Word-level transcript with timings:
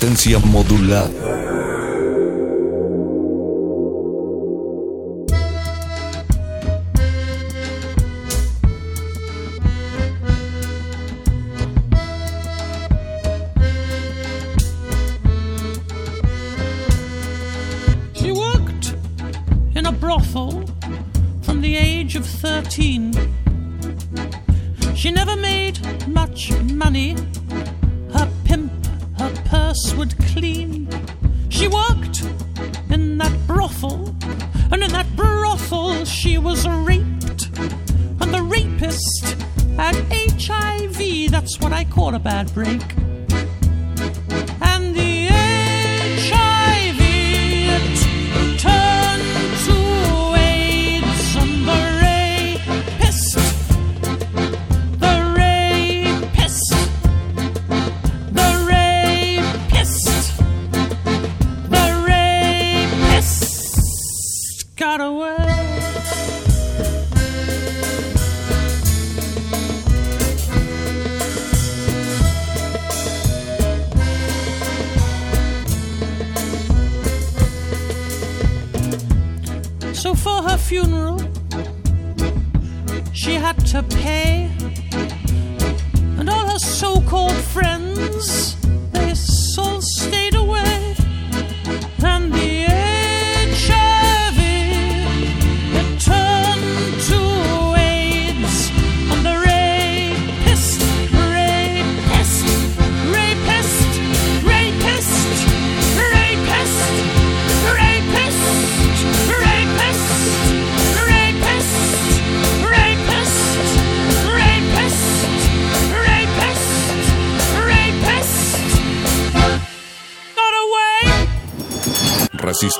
Resistencia 0.00 0.38
modulada. 0.38 1.47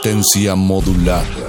Resistencia 0.08 0.56
modulada. 0.56 1.47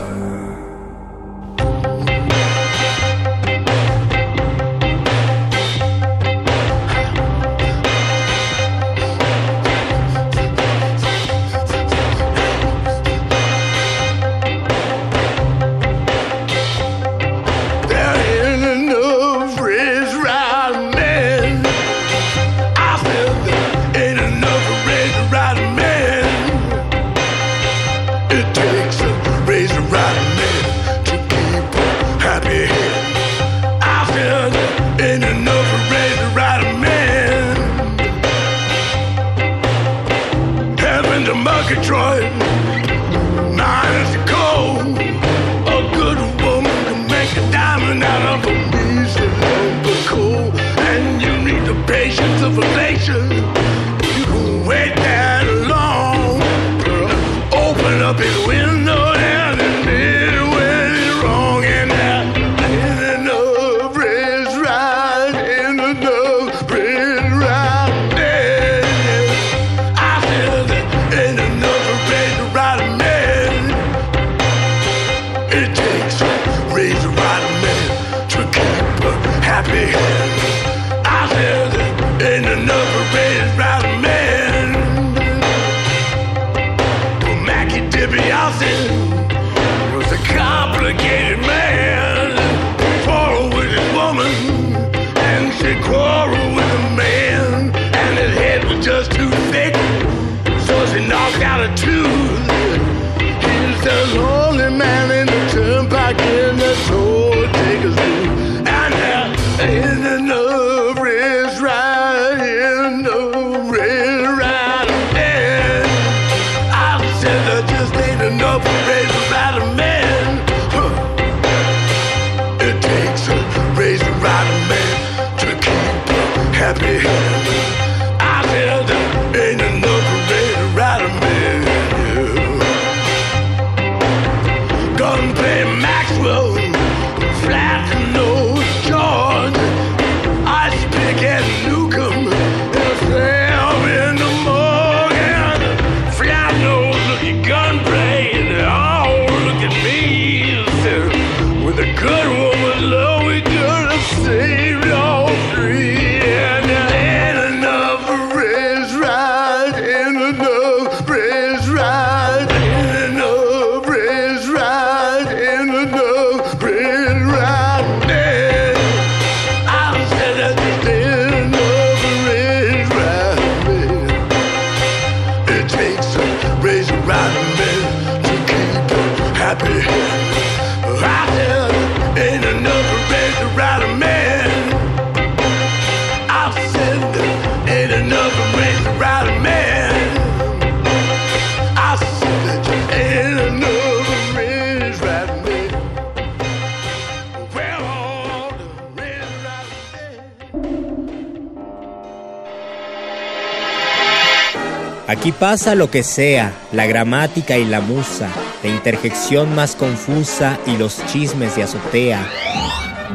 Pasa 205.49 205.73
lo 205.73 205.89
que 205.89 206.03
sea, 206.03 206.53
la 206.71 206.85
gramática 206.85 207.57
y 207.57 207.65
la 207.65 207.81
musa, 207.81 208.29
la 208.61 208.69
interjección 208.69 209.55
más 209.55 209.75
confusa 209.75 210.59
y 210.67 210.77
los 210.77 211.03
chismes 211.07 211.55
de 211.55 211.63
azotea. 211.63 212.23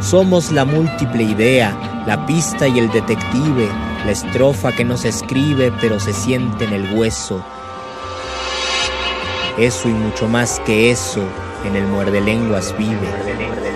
Somos 0.01 0.51
la 0.51 0.65
múltiple 0.65 1.23
idea, 1.23 2.03
la 2.09 2.27
pista 2.27 2.67
y 2.67 2.81
el 2.81 2.91
detective, 2.91 3.69
la 4.05 4.11
estrofa 4.11 4.73
que 4.73 4.85
no 4.85 4.97
se 4.97 5.11
escribe 5.11 5.73
pero 5.81 6.01
se 6.01 6.13
siente 6.13 6.65
en 6.65 6.73
el 6.73 6.93
hueso. 6.93 7.41
Eso 9.57 9.89
y 9.89 9.93
mucho 9.93 10.27
más 10.27 10.59
que 10.67 10.91
eso 10.91 11.23
en 11.65 11.77
el 11.77 11.87
muerde 11.87 12.21
lenguas 12.21 12.77
vive. 12.77 13.74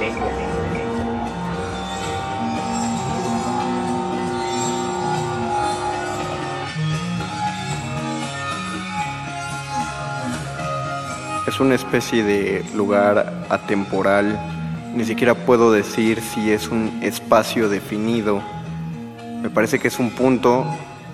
Es 11.59 11.61
una 11.61 11.75
especie 11.75 12.23
de 12.23 12.65
lugar 12.77 13.45
atemporal, 13.49 14.39
ni 14.95 15.05
siquiera 15.05 15.35
puedo 15.35 15.73
decir 15.73 16.21
si 16.21 16.53
es 16.53 16.69
un 16.69 17.01
espacio 17.03 17.69
definido. 17.69 18.41
Me 19.43 19.51
parece 19.51 19.81
que 19.81 19.89
es 19.89 19.99
un 19.99 20.11
punto 20.11 20.65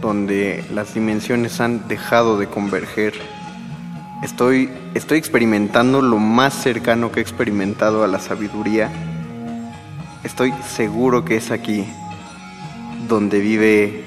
donde 0.02 0.62
las 0.70 0.92
dimensiones 0.92 1.62
han 1.62 1.88
dejado 1.88 2.36
de 2.36 2.46
converger. 2.46 3.14
Estoy, 4.22 4.68
estoy 4.92 5.16
experimentando 5.16 6.02
lo 6.02 6.18
más 6.18 6.52
cercano 6.52 7.10
que 7.10 7.20
he 7.20 7.22
experimentado 7.22 8.04
a 8.04 8.06
la 8.06 8.20
sabiduría. 8.20 8.92
Estoy 10.24 10.52
seguro 10.76 11.24
que 11.24 11.36
es 11.36 11.52
aquí 11.52 11.86
donde 13.08 13.40
vive, 13.40 14.04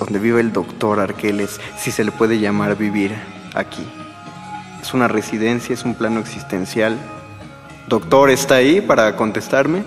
donde 0.00 0.18
vive 0.18 0.40
el 0.40 0.52
doctor 0.52 0.98
Arqueles, 0.98 1.60
si 1.78 1.92
se 1.92 2.02
le 2.02 2.10
puede 2.10 2.40
llamar 2.40 2.76
vivir 2.76 3.14
aquí 3.54 3.85
es 4.86 4.94
una 4.94 5.08
residencia, 5.08 5.74
es 5.74 5.84
un 5.84 5.94
plano 5.94 6.20
existencial. 6.20 6.96
Doctor, 7.88 8.30
¿está 8.30 8.56
ahí 8.56 8.80
para 8.80 9.16
contestarme? 9.16 9.82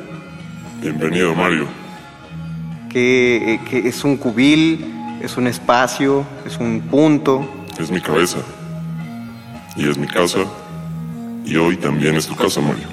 Bienvenido, 0.81 1.33
Mario. 1.33 1.67
¿Qué, 2.89 3.61
es 3.71 4.03
un 4.03 4.17
cubil? 4.17 4.93
¿Es 5.21 5.37
un 5.37 5.47
espacio? 5.47 6.25
¿Es 6.45 6.57
un 6.57 6.81
punto? 6.81 7.47
Es 7.79 7.89
mi 7.89 8.01
cabeza. 8.01 8.39
Y 9.77 9.89
es 9.89 9.97
mi 9.97 10.05
casa. 10.05 10.39
Y 11.45 11.55
hoy 11.55 11.77
también 11.77 12.15
es 12.17 12.27
tu 12.27 12.35
casa, 12.35 12.59
Mario. 12.59 12.87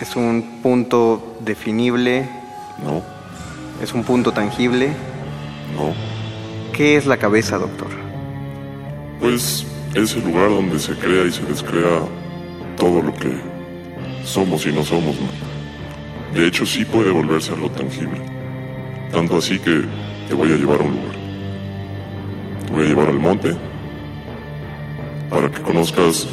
¿Es 0.00 0.16
un 0.16 0.60
punto 0.62 1.36
definible? 1.44 2.26
No. 2.82 3.02
¿Es 3.82 3.92
un 3.92 4.02
punto 4.02 4.32
tangible? 4.32 4.88
No. 5.76 5.92
¿Qué 6.72 6.96
es 6.96 7.04
la 7.04 7.18
cabeza, 7.18 7.58
doctor? 7.58 7.88
Pues 9.20 9.63
es 9.94 10.16
el 10.16 10.24
lugar 10.24 10.48
donde 10.50 10.78
se 10.78 10.94
crea 10.94 11.24
y 11.24 11.30
se 11.30 11.44
descrea 11.44 12.00
todo 12.76 13.00
lo 13.00 13.14
que 13.14 13.32
somos 14.24 14.66
y 14.66 14.72
no 14.72 14.84
somos. 14.84 15.16
De 16.34 16.46
hecho, 16.46 16.66
sí 16.66 16.84
puede 16.84 17.10
volverse 17.10 17.52
algo 17.52 17.70
tangible. 17.70 18.20
Tanto 19.12 19.36
así 19.36 19.58
que 19.58 19.84
te 20.28 20.34
voy 20.34 20.52
a 20.52 20.56
llevar 20.56 20.80
a 20.80 20.84
un 20.84 20.90
lugar. 20.90 21.16
Te 22.66 22.72
voy 22.72 22.84
a 22.84 22.88
llevar 22.88 23.08
al 23.08 23.20
monte 23.20 23.54
para 25.30 25.50
que 25.50 25.60
conozcas 25.62 26.26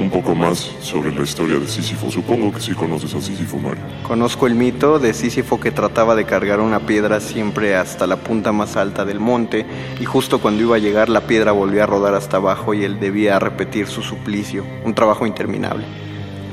un 0.00 0.10
poco 0.10 0.34
más 0.34 0.70
sobre 0.80 1.12
la 1.12 1.22
historia 1.22 1.58
de 1.58 1.66
Sísifo. 1.66 2.10
Supongo 2.10 2.52
que 2.52 2.60
sí 2.60 2.72
conoces 2.72 3.14
a 3.14 3.20
Sísifo, 3.20 3.58
Mario. 3.58 3.82
Conozco 4.04 4.46
el 4.46 4.54
mito 4.54 4.98
de 4.98 5.14
Sísifo 5.14 5.58
que 5.58 5.70
trataba 5.70 6.14
de 6.14 6.26
cargar 6.26 6.60
una 6.60 6.80
piedra 6.80 7.20
siempre 7.20 7.74
hasta 7.74 8.06
la 8.06 8.16
punta 8.16 8.52
más 8.52 8.76
alta 8.76 9.06
del 9.06 9.18
monte 9.18 9.64
y 9.98 10.04
justo 10.04 10.40
cuando 10.40 10.62
iba 10.62 10.76
a 10.76 10.78
llegar 10.78 11.08
la 11.08 11.22
piedra 11.22 11.52
volvía 11.52 11.84
a 11.84 11.86
rodar 11.86 12.14
hasta 12.14 12.36
abajo 12.36 12.74
y 12.74 12.84
él 12.84 13.00
debía 13.00 13.38
repetir 13.38 13.86
su 13.86 14.02
suplicio, 14.02 14.62
un 14.84 14.94
trabajo 14.94 15.26
interminable. 15.26 15.86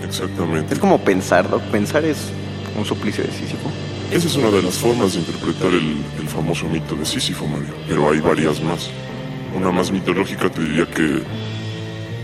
Exactamente. 0.01 0.75
Es 0.75 0.79
como 0.79 0.99
pensar, 0.99 1.49
¿no? 1.49 1.59
Pensar 1.59 2.05
es 2.05 2.29
un 2.77 2.85
suplicio 2.85 3.21
de 3.21 3.31
Sísifo. 3.31 3.69
Esa 4.11 4.27
es 4.27 4.35
una 4.37 4.49
de 4.49 4.61
las 4.61 4.75
formas 4.75 5.13
de 5.13 5.19
interpretar 5.19 5.73
el, 5.73 5.97
el 6.21 6.27
famoso 6.29 6.69
mito 6.69 6.95
de 6.95 7.05
Sísifo, 7.05 7.45
Mario. 7.47 7.73
Pero 7.85 8.09
hay 8.09 8.21
varias 8.21 8.63
más. 8.63 8.89
Una 9.53 9.71
más 9.71 9.91
mitológica 9.91 10.49
te 10.49 10.61
diría 10.61 10.85
que 10.89 11.21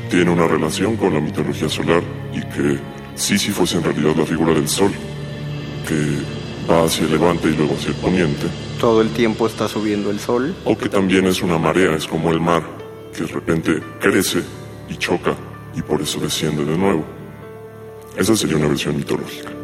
tiene 0.10 0.32
una 0.32 0.48
relación 0.48 0.96
con 0.96 1.14
la 1.14 1.20
mitología 1.20 1.68
solar 1.68 2.02
y 2.34 2.40
que 2.40 2.80
Sísifo 3.16 3.64
es 3.64 3.74
en 3.74 3.84
realidad 3.84 4.16
la 4.16 4.26
figura 4.26 4.54
del 4.54 4.70
sol, 4.70 4.92
que 5.88 6.72
va 6.72 6.84
hacia 6.84 7.06
el 7.06 7.12
levante 7.12 7.50
y 7.50 7.56
luego 7.56 7.76
hacia 7.76 7.90
el 7.90 7.96
poniente. 7.96 8.48
Todo 8.80 9.02
el 9.02 9.10
tiempo 9.10 9.48
está 9.48 9.68
subiendo 9.68 10.12
el 10.12 10.20
sol. 10.20 10.54
O 10.66 10.78
que 10.78 10.90
también 10.90 11.26
es 11.26 11.42
una 11.42 11.58
marea, 11.58 11.96
es 11.96 12.06
como 12.08 12.32
el 12.32 12.40
mar, 12.40 12.64
que 13.16 13.24
de 13.24 13.28
repente 13.28 13.82
crece 14.00 14.44
y 14.90 14.96
choca 14.98 15.36
y 15.76 15.82
por 15.82 16.02
eso 16.02 16.20
desciende 16.20 16.66
de 16.66 16.78
nuevo. 16.78 17.06
Esa 18.18 18.36
sería 18.36 18.58
una 18.58 18.68
versión 18.68 18.98
mitológica. 18.98 19.57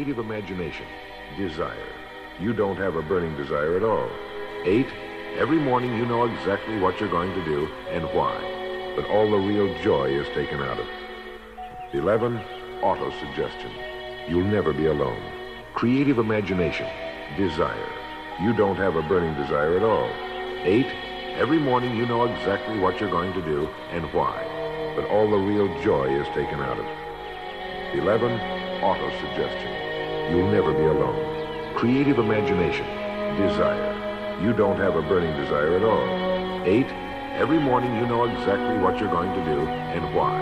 Creative 0.00 0.24
imagination. 0.24 0.86
Desire. 1.36 1.92
You 2.40 2.54
don't 2.54 2.78
have 2.78 2.96
a 2.96 3.02
burning 3.02 3.36
desire 3.36 3.76
at 3.76 3.82
all. 3.82 4.08
Eight, 4.64 4.86
every 5.36 5.58
morning 5.58 5.94
you 5.94 6.06
know 6.06 6.24
exactly 6.24 6.78
what 6.78 6.98
you're 6.98 7.10
going 7.10 7.34
to 7.34 7.44
do 7.44 7.68
and 7.90 8.06
why, 8.14 8.34
but 8.96 9.04
all 9.10 9.30
the 9.30 9.36
real 9.36 9.68
joy 9.82 10.06
is 10.06 10.26
taken 10.28 10.58
out 10.62 10.78
of 10.78 10.86
it. 10.86 11.92
Eleven, 11.92 12.38
auto-suggestion. 12.80 13.70
You'll 14.26 14.46
never 14.46 14.72
be 14.72 14.86
alone. 14.86 15.22
Creative 15.74 16.16
imagination. 16.16 16.88
Desire. 17.36 17.92
You 18.40 18.54
don't 18.54 18.76
have 18.76 18.96
a 18.96 19.02
burning 19.02 19.34
desire 19.34 19.76
at 19.76 19.82
all. 19.82 20.10
Eight, 20.64 20.88
every 21.36 21.58
morning 21.58 21.94
you 21.94 22.06
know 22.06 22.24
exactly 22.24 22.78
what 22.78 22.98
you're 22.98 23.10
going 23.10 23.34
to 23.34 23.42
do 23.42 23.68
and 23.90 24.10
why, 24.14 24.42
but 24.96 25.04
all 25.10 25.28
the 25.28 25.36
real 25.36 25.68
joy 25.82 26.08
is 26.08 26.26
taken 26.28 26.58
out 26.58 26.78
of 26.78 26.86
it. 26.86 27.98
Eleven, 27.98 28.32
auto-suggestion. 28.80 29.79
You'll 30.30 30.50
never 30.50 30.72
be 30.72 30.86
alone. 30.86 31.74
Creative 31.74 32.18
imagination. 32.18 32.86
Desire. 33.34 33.90
You 34.40 34.52
don't 34.52 34.78
have 34.78 34.94
a 34.94 35.02
burning 35.02 35.34
desire 35.42 35.74
at 35.74 35.82
all. 35.82 36.06
Eight, 36.64 36.86
every 37.34 37.58
morning 37.58 37.94
you 37.96 38.06
know 38.06 38.24
exactly 38.24 38.78
what 38.78 39.00
you're 39.00 39.10
going 39.10 39.34
to 39.34 39.44
do 39.44 39.58
and 39.66 40.14
why, 40.14 40.38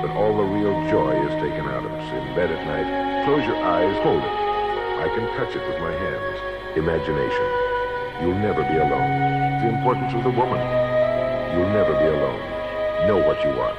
but 0.00 0.10
all 0.16 0.32
the 0.32 0.42
real 0.42 0.72
joy 0.88 1.12
is 1.28 1.34
taken 1.44 1.68
out 1.68 1.84
of 1.84 1.92
us. 1.92 2.08
In 2.16 2.34
bed 2.34 2.50
at 2.50 2.64
night, 2.64 2.88
close 3.26 3.44
your 3.44 3.60
eyes, 3.60 3.92
hold 4.02 4.24
it. 4.24 4.36
I 5.04 5.12
can 5.12 5.28
touch 5.36 5.54
it 5.54 5.68
with 5.68 5.78
my 5.84 5.92
hands. 5.92 6.76
Imagination. 6.78 7.46
You'll 8.24 8.40
never 8.40 8.64
be 8.64 8.80
alone. 8.80 9.12
The 9.60 9.68
importance 9.76 10.14
of 10.14 10.24
the 10.24 10.32
woman. 10.32 10.64
You'll 11.52 11.76
never 11.76 11.92
be 11.92 12.08
alone. 12.08 12.40
Know 13.04 13.20
what 13.20 13.44
you 13.44 13.52
want. 13.52 13.76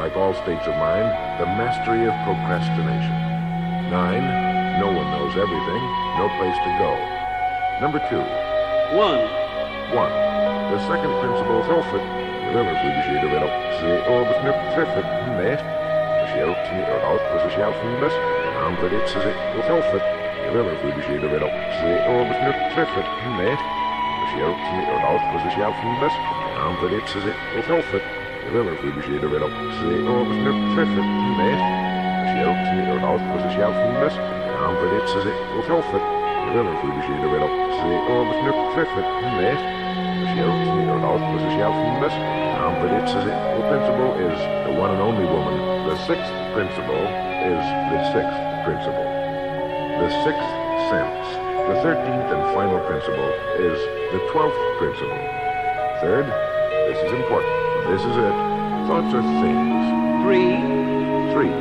Like 0.00 0.16
all 0.16 0.32
states 0.32 0.64
of 0.64 0.74
mind, 0.80 1.12
the 1.38 1.46
mastery 1.60 2.08
of 2.08 2.16
procrastination. 2.24 3.92
Nine, 3.92 4.53
No 4.78 4.90
one 4.90 5.06
knows 5.14 5.36
everything, 5.38 5.82
no 6.18 6.26
place 6.38 6.58
to 6.66 6.70
go. 6.82 6.90
Number 7.80 8.00
two. 8.10 8.22
One. 8.90 9.22
One. 9.94 10.14
The 10.74 10.78
second 10.90 11.14
principle 11.22 11.62
zelf 11.70 11.86
het. 11.94 12.02
Willers 12.52 12.82
reduceren 12.82 13.30
wel 13.34 13.44
op 13.48 13.56
zeer 13.78 14.00
onbesnupt 14.14 14.62
treffen. 14.72 15.04
Nee. 15.38 15.56
Speciaal 16.16 16.54
tien 16.64 16.78
uur 16.78 17.02
oud, 17.08 17.22
speciaal 17.38 17.72
van 17.72 17.88
de 17.92 17.98
best. 18.04 18.18
Aan 18.64 18.74
de 18.80 18.86
ritse 18.94 19.20
zit 19.20 19.38
zelf 19.66 19.86
het. 19.94 20.04
Willers 20.52 20.80
reduceren 20.86 21.30
wel 21.34 21.44
op 21.48 21.56
zeer 21.80 22.00
onbesnupt 22.16 22.62
treffen. 22.74 23.04
Nee. 23.38 23.54
Speciaal 24.16 24.54
tien 24.64 24.82
uur 24.92 25.02
oud, 25.10 25.22
speciaal 25.40 25.72
van 25.80 25.88
de 25.94 25.98
best. 26.04 26.18
Aan 26.62 26.76
de 26.80 26.86
ritse 26.94 27.20
zit 27.26 27.38
zelf 27.68 27.86
het. 27.94 28.04
Willers 28.52 28.80
reduceren 28.86 29.30
wel 29.34 29.44
op 29.48 29.54
zeer 29.78 30.02
onbesnupt 30.16 30.62
treffen. 30.74 31.04
Nee. 31.40 31.56
Speciaal 32.20 32.56
tien 32.66 32.86
uur 32.92 33.02
oud, 33.10 33.22
speciaal 33.42 33.72
van 33.72 33.92
de 33.94 33.98
best. 34.04 34.43
Ik 34.64 35.06
ze. 35.06 35.20
Willers 36.52 36.80
we 36.82 36.90
bescheden 36.96 37.30
wel 37.30 37.48
op 38.52 38.72
treffen. 38.72 39.04
Meest. 39.36 39.66
Sociaal 40.20 40.52
Leonard 40.86 41.20
was 41.32 41.42
sociaal 41.42 41.72
famous. 41.72 42.14
Um, 42.60 42.72
but 42.80 42.90
its 42.98 43.12
essential 43.12 43.62
principle 43.70 44.12
is 44.28 44.38
the 44.66 44.72
one 44.82 44.90
and 44.94 45.02
only 45.08 45.26
woman. 45.34 45.54
The 45.88 45.96
sixth 46.08 46.32
principle 46.54 47.04
is 47.52 47.62
the 47.92 48.00
sixth 48.14 48.40
principle. 48.64 49.08
The 50.00 50.10
sixth 50.24 50.50
sense. 50.90 51.26
The 51.68 51.76
thirteenth 51.84 52.28
and 52.34 52.44
final 52.56 52.80
principle 52.88 53.30
is 53.68 53.78
the 54.12 54.20
twelfth 54.32 54.60
principle. 54.78 55.22
Third, 56.00 56.26
this 56.88 56.98
is 57.06 57.12
important. 57.20 57.52
This 57.92 58.02
is 58.10 58.16
it. 58.16 58.36
Thoughts 58.88 59.12
are 59.16 59.26
things. 59.42 59.84
Three. 60.24 60.52
Three, 61.34 61.54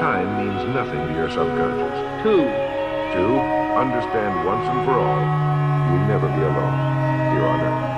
time 0.00 0.28
means 0.40 0.62
nothing 0.74 1.00
to 1.08 1.12
your 1.14 1.30
subconscious. 1.30 2.05
Two. 2.26 2.42
Two, 3.14 3.38
understand 3.78 4.44
once 4.44 4.66
and 4.66 4.84
for 4.84 4.98
all, 4.98 5.22
you'll 5.86 6.08
never 6.08 6.26
be 6.26 6.42
alone 6.42 6.74
here 7.30 7.44
on 7.46 7.60
earth. 7.60 7.95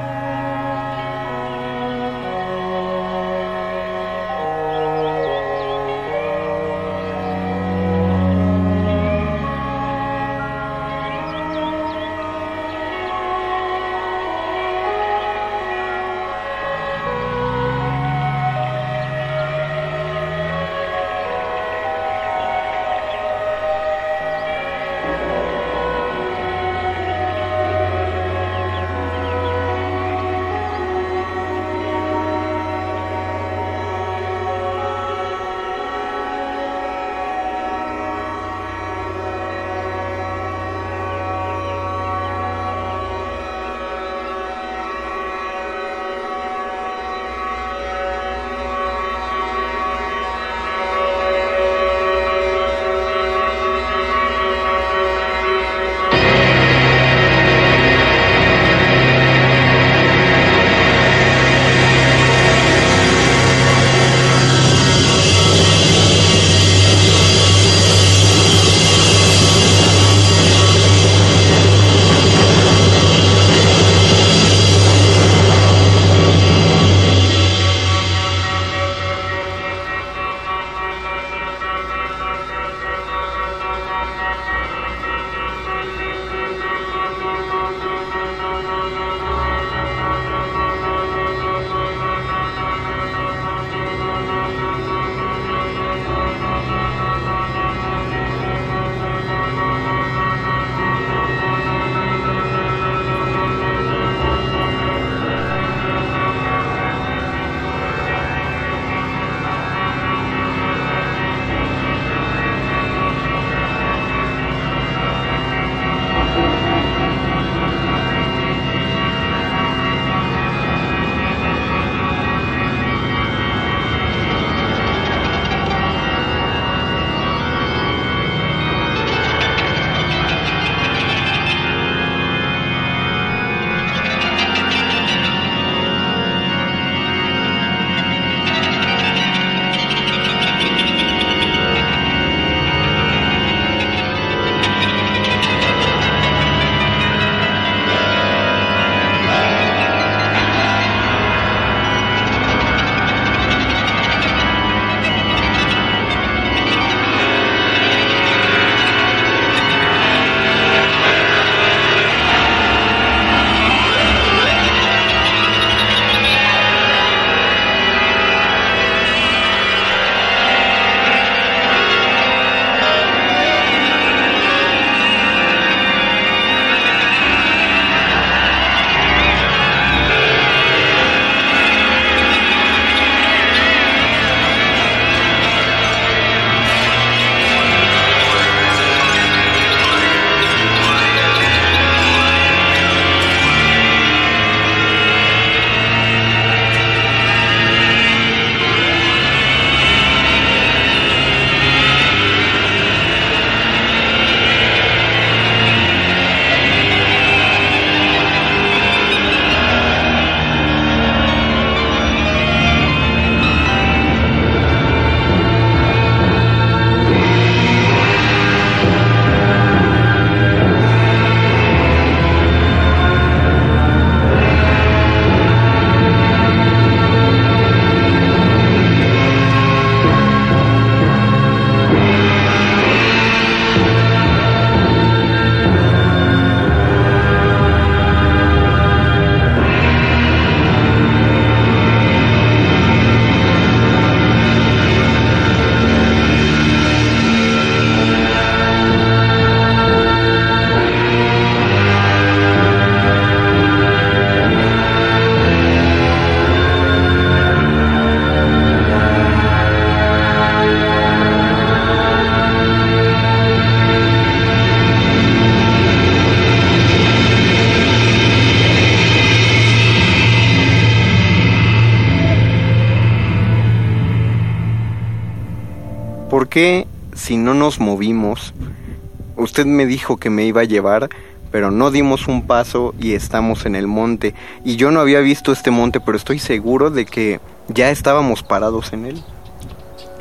Usted 279.59 279.73
me 279.73 279.87
dijo 279.87 280.19
que 280.19 280.31
me 280.31 280.45
iba 280.45 280.61
a 280.61 280.65
llevar, 280.65 281.09
pero 281.51 281.73
no 281.73 281.91
dimos 281.91 282.29
un 282.29 282.47
paso 282.47 282.95
y 283.01 283.15
estamos 283.15 283.67
en 283.67 283.75
el 283.75 283.89
monte. 283.89 284.33
Y 284.65 284.77
yo 284.77 284.93
no 284.93 285.01
había 285.01 285.19
visto 285.19 285.51
este 285.51 285.73
monte, 285.73 285.99
pero 285.99 286.17
estoy 286.17 286.39
seguro 286.39 286.91
de 286.93 287.05
que 287.05 287.41
ya 287.67 287.91
estábamos 287.91 288.45
parados 288.45 288.93
en 288.93 289.07
él. 289.07 289.21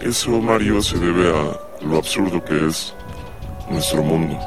Eso, 0.01 0.41
Mario, 0.41 0.81
se 0.81 0.97
debe 0.97 1.29
a 1.29 1.55
lo 1.85 1.97
absurdo 1.97 2.43
que 2.43 2.65
es 2.65 2.95
nuestro 3.69 4.01
mundo, 4.01 4.39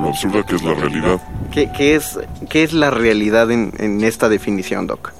lo 0.00 0.08
absurda 0.08 0.42
que 0.46 0.56
es 0.56 0.62
la 0.62 0.72
realidad. 0.72 1.20
¿Qué, 1.52 1.70
qué 1.76 1.94
es, 1.94 2.18
qué 2.48 2.62
es 2.62 2.72
la 2.72 2.88
realidad 2.88 3.50
en, 3.50 3.74
en 3.76 4.02
esta 4.02 4.30
definición, 4.30 4.86
Doc? 4.86 5.12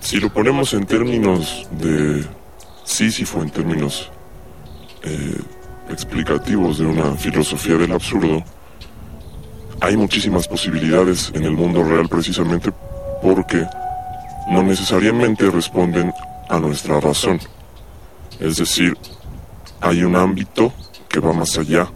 Si 0.00 0.18
lo 0.18 0.32
ponemos 0.32 0.72
en 0.72 0.86
términos 0.86 1.68
de 1.72 2.24
Sísifo, 2.84 3.42
en 3.42 3.50
términos 3.50 4.10
eh, 5.02 5.36
explicativos 5.90 6.78
de 6.78 6.86
una 6.86 7.12
filosofía 7.16 7.76
del 7.76 7.92
absurdo, 7.92 8.42
hay 9.80 9.96
muchísimas 9.96 10.46
posibilidades 10.46 11.30
en 11.34 11.44
el 11.44 11.52
mundo 11.52 11.82
real 11.82 12.08
precisamente 12.08 12.70
porque 13.22 13.66
no 14.50 14.62
necesariamente 14.62 15.50
responden 15.50 16.12
a 16.48 16.58
nuestra 16.58 17.00
razón. 17.00 17.38
Es 18.38 18.56
decir, 18.56 18.96
hay 19.80 20.02
un 20.02 20.16
ámbito 20.16 20.72
que 21.08 21.20
va 21.20 21.32
más 21.32 21.56
allá 21.58 21.88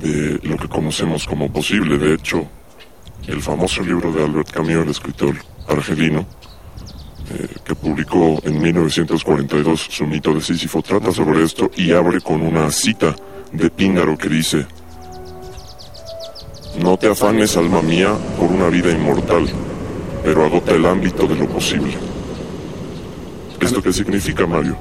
de 0.00 0.40
lo 0.42 0.56
que 0.56 0.68
conocemos 0.68 1.26
como 1.26 1.50
posible. 1.50 1.98
De 1.98 2.14
hecho, 2.14 2.46
el 3.26 3.40
famoso 3.40 3.82
libro 3.82 4.12
de 4.12 4.24
Albert 4.24 4.50
Camus, 4.50 4.70
el 4.70 4.88
escritor 4.88 5.36
argelino, 5.68 6.26
eh, 7.30 7.46
que 7.64 7.74
publicó 7.74 8.40
en 8.44 8.60
1942 8.60 9.80
su 9.90 10.06
mito 10.06 10.34
de 10.34 10.40
Sísifo, 10.40 10.82
trata 10.82 11.12
sobre 11.12 11.44
esto 11.44 11.70
y 11.76 11.92
abre 11.92 12.20
con 12.20 12.40
una 12.42 12.70
cita 12.70 13.14
de 13.52 13.70
Píndaro 13.70 14.16
que 14.18 14.28
dice, 14.28 14.66
no 16.82 16.96
te 16.96 17.08
afanes, 17.08 17.56
alma 17.56 17.82
mía, 17.82 18.14
por 18.38 18.50
una 18.50 18.68
vida 18.68 18.90
inmortal, 18.92 19.48
pero 20.24 20.44
agota 20.44 20.72
el 20.72 20.86
ámbito 20.86 21.26
de 21.26 21.36
lo 21.36 21.48
posible. 21.48 21.94
¿Esto 23.60 23.82
qué 23.82 23.92
significa, 23.92 24.46
Mario? 24.46 24.76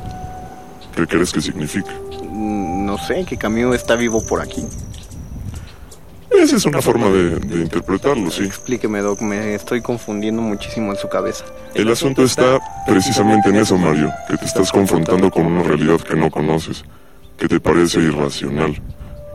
¿Qué 0.95 1.05
crees 1.05 1.31
que 1.31 1.41
significa? 1.41 1.91
Mm, 2.31 2.85
No 2.85 2.97
sé, 2.97 3.25
que 3.25 3.37
Camus 3.37 3.75
está 3.75 3.95
vivo 3.95 4.25
por 4.25 4.41
aquí. 4.41 4.63
Esa 6.31 6.55
es 6.55 6.65
una 6.65 6.81
forma 6.81 7.09
de, 7.09 7.39
de 7.39 7.61
interpretarlo, 7.61 8.29
sí. 8.29 8.43
Explíqueme, 8.43 8.99
Doc, 8.99 9.21
me 9.21 9.55
estoy 9.55 9.81
confundiendo 9.81 10.41
muchísimo 10.41 10.91
en 10.91 10.97
su 10.97 11.09
cabeza. 11.09 11.45
El 11.73 11.89
asunto 11.89 12.23
está 12.23 12.59
precisamente 12.85 13.49
en 13.49 13.57
eso, 13.57 13.77
Mario, 13.77 14.11
que 14.27 14.37
te 14.37 14.45
estás 14.45 14.71
confrontando 14.71 15.29
con 15.31 15.45
una 15.45 15.63
realidad 15.63 15.99
que 15.99 16.15
no 16.15 16.29
conoces, 16.29 16.83
que 17.37 17.47
te 17.47 17.59
parece 17.59 17.99
irracional, 17.99 18.79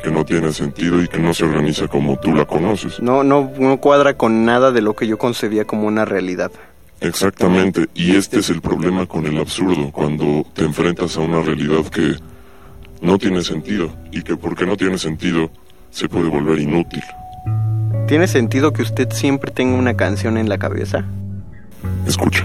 que 0.02 0.10
no 0.10 0.24
tiene 0.24 0.52
sentido 0.52 1.02
y 1.02 1.08
que 1.08 1.18
no 1.18 1.34
se 1.34 1.44
organiza 1.44 1.88
como 1.88 2.18
tú 2.18 2.34
la 2.34 2.44
conoces. 2.44 3.00
No, 3.00 3.24
no, 3.24 3.50
no 3.58 3.80
cuadra 3.80 4.16
con 4.16 4.44
nada 4.44 4.70
de 4.70 4.82
lo 4.82 4.94
que 4.94 5.06
yo 5.06 5.18
concebía 5.18 5.64
como 5.64 5.86
una 5.86 6.04
realidad. 6.04 6.52
Exactamente, 7.00 7.86
y 7.94 8.16
este 8.16 8.38
es 8.38 8.50
el 8.50 8.62
problema 8.62 9.06
con 9.06 9.26
el 9.26 9.38
absurdo, 9.38 9.90
cuando 9.90 10.46
te 10.54 10.62
enfrentas 10.62 11.16
a 11.16 11.20
una 11.20 11.42
realidad 11.42 11.84
que 11.86 12.14
no 13.02 13.18
tiene 13.18 13.42
sentido 13.42 13.94
y 14.10 14.22
que 14.22 14.36
porque 14.36 14.64
no 14.64 14.76
tiene 14.76 14.96
sentido 14.96 15.50
se 15.94 16.08
puede 16.08 16.28
volver 16.28 16.58
inútil. 16.58 17.04
¿Tiene 18.08 18.26
sentido 18.26 18.72
que 18.72 18.82
usted 18.82 19.10
siempre 19.12 19.52
tenga 19.52 19.78
una 19.78 19.94
canción 19.94 20.36
en 20.36 20.48
la 20.48 20.58
cabeza? 20.58 21.04
Escucha. 22.06 22.44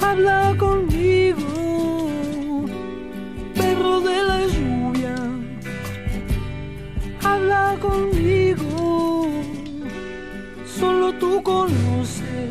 Habla 0.00 0.54
conmigo, 0.58 2.16
perro 3.54 4.00
de 4.00 4.22
la 4.22 4.40
lluvia, 4.46 5.16
habla 7.22 7.76
conmigo, 7.80 9.30
solo 10.78 11.12
tú 11.14 11.42
conoces 11.42 12.50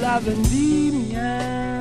la 0.00 0.20
vendimia 0.20 1.71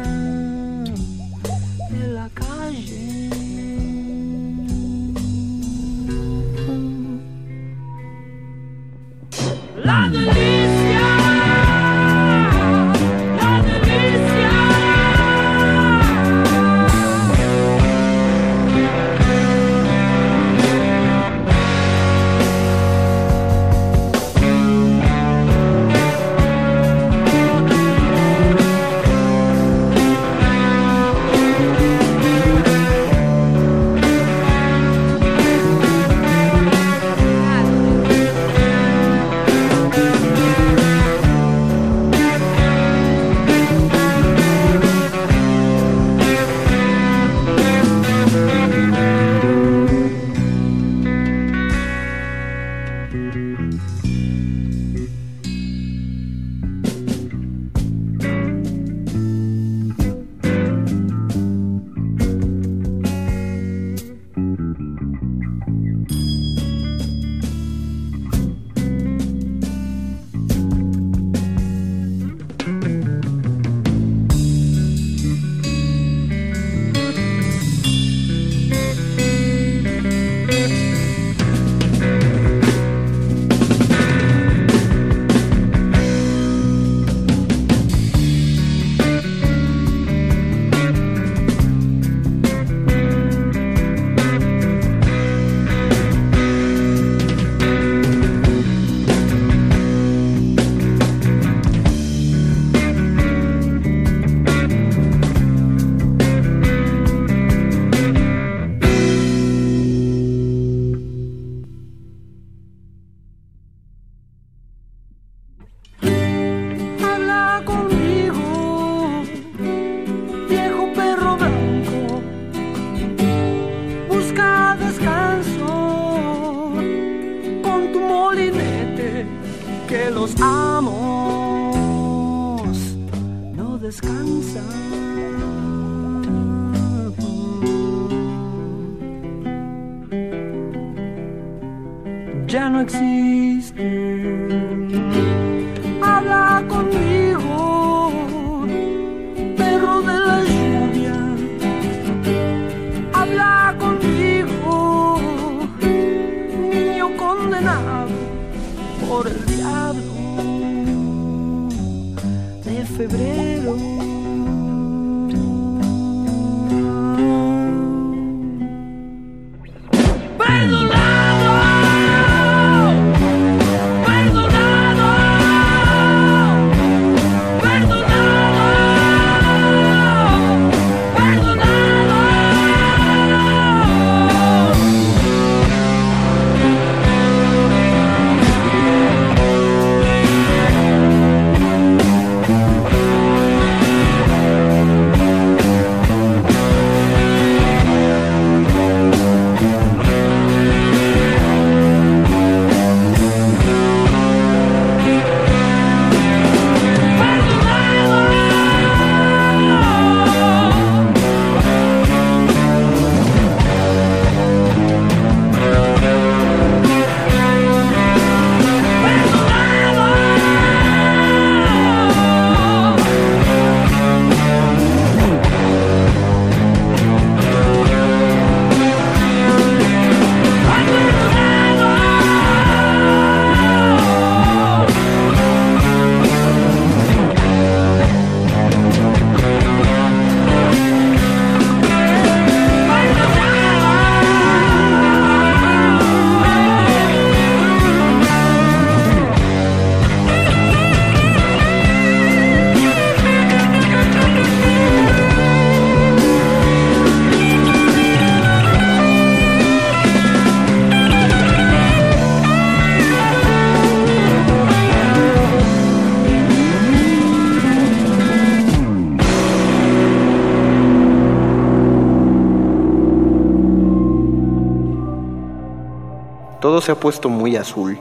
Todo 276.81 276.85
se 276.87 276.91
ha 276.93 276.99
puesto 276.99 277.29
muy 277.29 277.57
azul, 277.57 277.99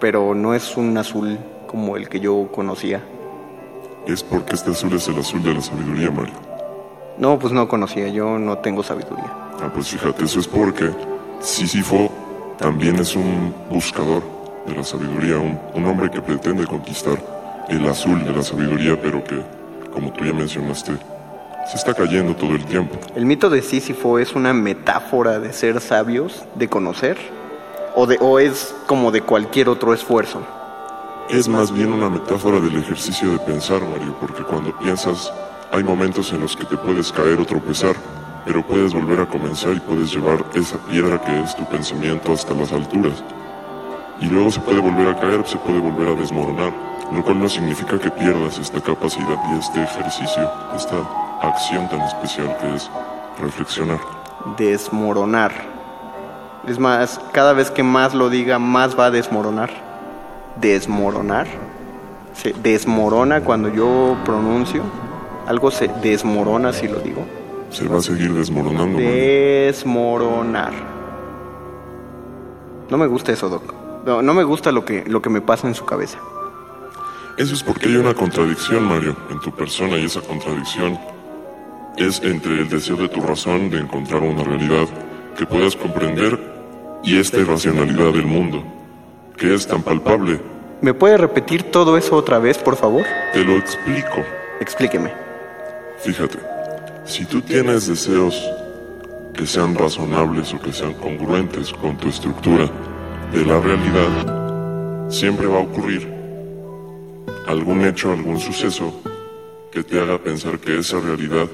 pero 0.00 0.34
no 0.34 0.54
es 0.54 0.76
un 0.76 0.98
azul 0.98 1.38
como 1.68 1.96
el 1.96 2.08
que 2.08 2.18
yo 2.18 2.48
conocía. 2.50 3.00
Es 4.08 4.24
porque 4.24 4.56
este 4.56 4.72
azul 4.72 4.92
es 4.94 5.06
el 5.06 5.20
azul 5.20 5.40
de 5.40 5.54
la 5.54 5.60
sabiduría, 5.60 6.10
Mario. 6.10 6.34
No, 7.16 7.38
pues 7.38 7.52
no 7.52 7.68
conocía, 7.68 8.08
yo 8.08 8.40
no 8.40 8.58
tengo 8.58 8.82
sabiduría. 8.82 9.32
Ah, 9.62 9.70
pues 9.72 9.86
fíjate, 9.86 10.24
eso 10.24 10.40
es 10.40 10.48
porque 10.48 10.90
Sísifo 11.38 12.10
también 12.58 12.96
es 12.96 13.14
un 13.14 13.54
buscador 13.70 14.24
de 14.66 14.74
la 14.74 14.82
sabiduría, 14.82 15.38
un, 15.38 15.56
un 15.74 15.86
hombre 15.86 16.10
que 16.10 16.20
pretende 16.20 16.66
conquistar 16.66 17.22
el 17.68 17.86
azul 17.86 18.24
de 18.24 18.32
la 18.32 18.42
sabiduría, 18.42 19.00
pero 19.00 19.22
que, 19.22 19.40
como 19.92 20.12
tú 20.12 20.24
ya 20.24 20.32
mencionaste, 20.32 20.90
se 21.70 21.76
está 21.76 21.94
cayendo 21.94 22.34
todo 22.34 22.56
el 22.56 22.64
tiempo. 22.64 22.98
¿El 23.14 23.26
mito 23.26 23.48
de 23.48 23.62
Sísifo 23.62 24.18
es 24.18 24.34
una 24.34 24.52
metáfora 24.52 25.38
de 25.38 25.52
ser 25.52 25.80
sabios, 25.80 26.44
de 26.56 26.66
conocer? 26.68 27.16
¿O, 27.94 28.06
de, 28.06 28.18
¿O 28.20 28.38
es 28.40 28.74
como 28.86 29.10
de 29.12 29.22
cualquier 29.22 29.68
otro 29.68 29.94
esfuerzo? 29.94 30.42
Es 31.28 31.48
más 31.48 31.72
bien 31.72 31.92
una 31.92 32.10
metáfora 32.10 32.58
del 32.60 32.76
ejercicio 32.76 33.30
de 33.30 33.38
pensar, 33.38 33.80
Mario, 33.82 34.16
porque 34.20 34.42
cuando 34.42 34.76
piensas 34.78 35.32
hay 35.70 35.82
momentos 35.82 36.32
en 36.32 36.40
los 36.40 36.56
que 36.56 36.64
te 36.64 36.76
puedes 36.76 37.10
caer 37.12 37.40
o 37.40 37.46
tropezar, 37.46 37.94
pero 38.44 38.66
puedes 38.66 38.92
volver 38.92 39.20
a 39.20 39.26
comenzar 39.26 39.74
y 39.74 39.80
puedes 39.80 40.12
llevar 40.12 40.44
esa 40.54 40.76
piedra 40.86 41.20
que 41.20 41.40
es 41.40 41.56
tu 41.56 41.64
pensamiento 41.66 42.32
hasta 42.32 42.52
las 42.54 42.72
alturas. 42.72 43.22
Y 44.20 44.26
luego 44.26 44.50
se 44.50 44.60
puede 44.60 44.80
volver 44.80 45.08
a 45.08 45.20
caer, 45.20 45.46
se 45.46 45.56
puede 45.58 45.78
volver 45.78 46.08
a 46.08 46.14
desmoronar, 46.14 46.72
lo 47.12 47.24
cual 47.24 47.40
no 47.40 47.48
significa 47.48 47.98
que 47.98 48.10
pierdas 48.10 48.58
esta 48.58 48.80
capacidad 48.80 49.38
y 49.52 49.58
este 49.58 49.82
ejercicio, 49.82 50.50
esta 50.76 50.98
acción 51.42 51.88
tan 51.88 52.00
especial 52.02 52.56
que 52.60 52.74
es 52.74 52.90
reflexionar. 53.40 54.00
Desmoronar. 54.56 55.73
Es 56.66 56.78
más, 56.78 57.20
cada 57.32 57.52
vez 57.52 57.70
que 57.70 57.82
más 57.82 58.14
lo 58.14 58.30
diga, 58.30 58.58
más 58.58 58.98
va 58.98 59.06
a 59.06 59.10
desmoronar. 59.10 59.70
Desmoronar. 60.60 61.46
Se 62.34 62.52
desmorona 62.52 63.42
cuando 63.42 63.68
yo 63.68 64.16
pronuncio. 64.24 64.82
Algo 65.46 65.70
se 65.70 65.88
desmorona 66.02 66.72
si 66.72 66.88
lo 66.88 67.00
digo. 67.00 67.26
Se 67.70 67.86
va 67.86 67.98
a 67.98 68.00
seguir 68.00 68.32
desmoronando. 68.32 68.98
Desmoronar. 68.98 70.72
No 72.88 72.96
me 72.96 73.06
gusta 73.06 73.32
eso, 73.32 73.48
Doc. 73.48 73.74
No, 74.06 74.22
no 74.22 74.32
me 74.32 74.44
gusta 74.44 74.72
lo 74.72 74.84
que, 74.84 75.04
lo 75.06 75.20
que 75.20 75.30
me 75.30 75.40
pasa 75.40 75.68
en 75.68 75.74
su 75.74 75.84
cabeza. 75.84 76.18
Eso 77.36 77.54
es 77.54 77.62
porque 77.62 77.88
hay 77.88 77.96
una 77.96 78.14
contradicción, 78.14 78.84
Mario, 78.84 79.16
en 79.30 79.40
tu 79.40 79.50
persona 79.50 79.98
y 79.98 80.04
esa 80.04 80.20
contradicción 80.20 80.98
es 81.96 82.22
entre 82.22 82.60
el 82.60 82.68
deseo 82.68 82.96
de 82.96 83.08
tu 83.08 83.20
razón 83.20 83.70
de 83.70 83.80
encontrar 83.80 84.22
una 84.22 84.44
realidad 84.44 84.86
que 85.36 85.46
puedas 85.46 85.76
comprender 85.76 86.53
y 87.04 87.18
esta 87.18 87.38
irracionalidad 87.38 88.12
del 88.12 88.26
mundo, 88.26 88.64
que 89.36 89.54
es 89.54 89.66
tan 89.66 89.82
palpable. 89.82 90.40
¿Me 90.80 90.94
puede 90.94 91.16
repetir 91.16 91.64
todo 91.64 91.96
eso 91.96 92.16
otra 92.16 92.38
vez, 92.38 92.58
por 92.58 92.76
favor? 92.76 93.04
Te 93.32 93.44
lo 93.44 93.56
explico. 93.56 94.24
Explíqueme. 94.60 95.12
Fíjate, 95.98 96.38
si 97.04 97.24
tú 97.24 97.40
tienes 97.40 97.86
deseos 97.86 98.42
que 99.34 99.46
sean 99.46 99.74
razonables 99.74 100.52
o 100.54 100.60
que 100.60 100.72
sean 100.72 100.94
congruentes 100.94 101.72
con 101.72 101.96
tu 101.96 102.08
estructura 102.08 102.70
de 103.32 103.44
la 103.44 103.60
realidad, 103.60 105.10
siempre 105.10 105.46
va 105.46 105.58
a 105.58 105.62
ocurrir 105.62 106.08
algún 107.46 107.84
hecho, 107.84 108.12
algún 108.12 108.38
suceso 108.38 108.94
que 109.70 109.82
te 109.82 110.00
haga 110.00 110.18
pensar 110.18 110.58
que 110.58 110.78
esa 110.78 111.00
realidad 111.00 111.48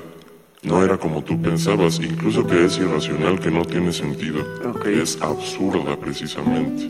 no 0.62 0.84
era 0.84 0.98
como 0.98 1.22
tú 1.22 1.40
pensabas, 1.40 2.00
incluso 2.00 2.46
que 2.46 2.66
es 2.66 2.78
irracional, 2.78 3.40
que 3.40 3.50
no 3.50 3.64
tiene 3.64 3.92
sentido, 3.92 4.44
que 4.82 5.00
es 5.00 5.20
absurda 5.22 5.96
precisamente. 5.96 6.86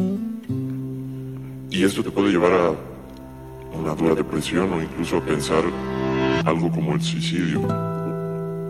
Y 1.71 1.85
esto 1.85 2.03
te 2.03 2.11
puede 2.11 2.33
llevar 2.33 2.53
a 2.53 2.73
una 3.79 3.95
dura 3.95 4.15
depresión 4.15 4.73
o 4.73 4.83
incluso 4.83 5.19
a 5.19 5.21
pensar 5.21 5.63
algo 6.45 6.71
como 6.71 6.95
el 6.95 7.01
suicidio, 7.01 7.61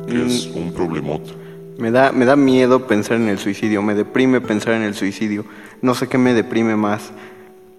que 0.06 0.26
es 0.26 0.46
un 0.54 0.72
problemote. 0.72 1.32
Me 1.78 1.90
da, 1.90 2.12
me 2.12 2.26
da 2.26 2.36
miedo 2.36 2.86
pensar 2.86 3.16
en 3.16 3.30
el 3.30 3.38
suicidio, 3.38 3.80
me 3.80 3.94
deprime 3.94 4.42
pensar 4.42 4.74
en 4.74 4.82
el 4.82 4.94
suicidio. 4.94 5.46
No 5.80 5.94
sé 5.94 6.08
qué 6.08 6.18
me 6.18 6.34
deprime 6.34 6.76
más. 6.76 7.10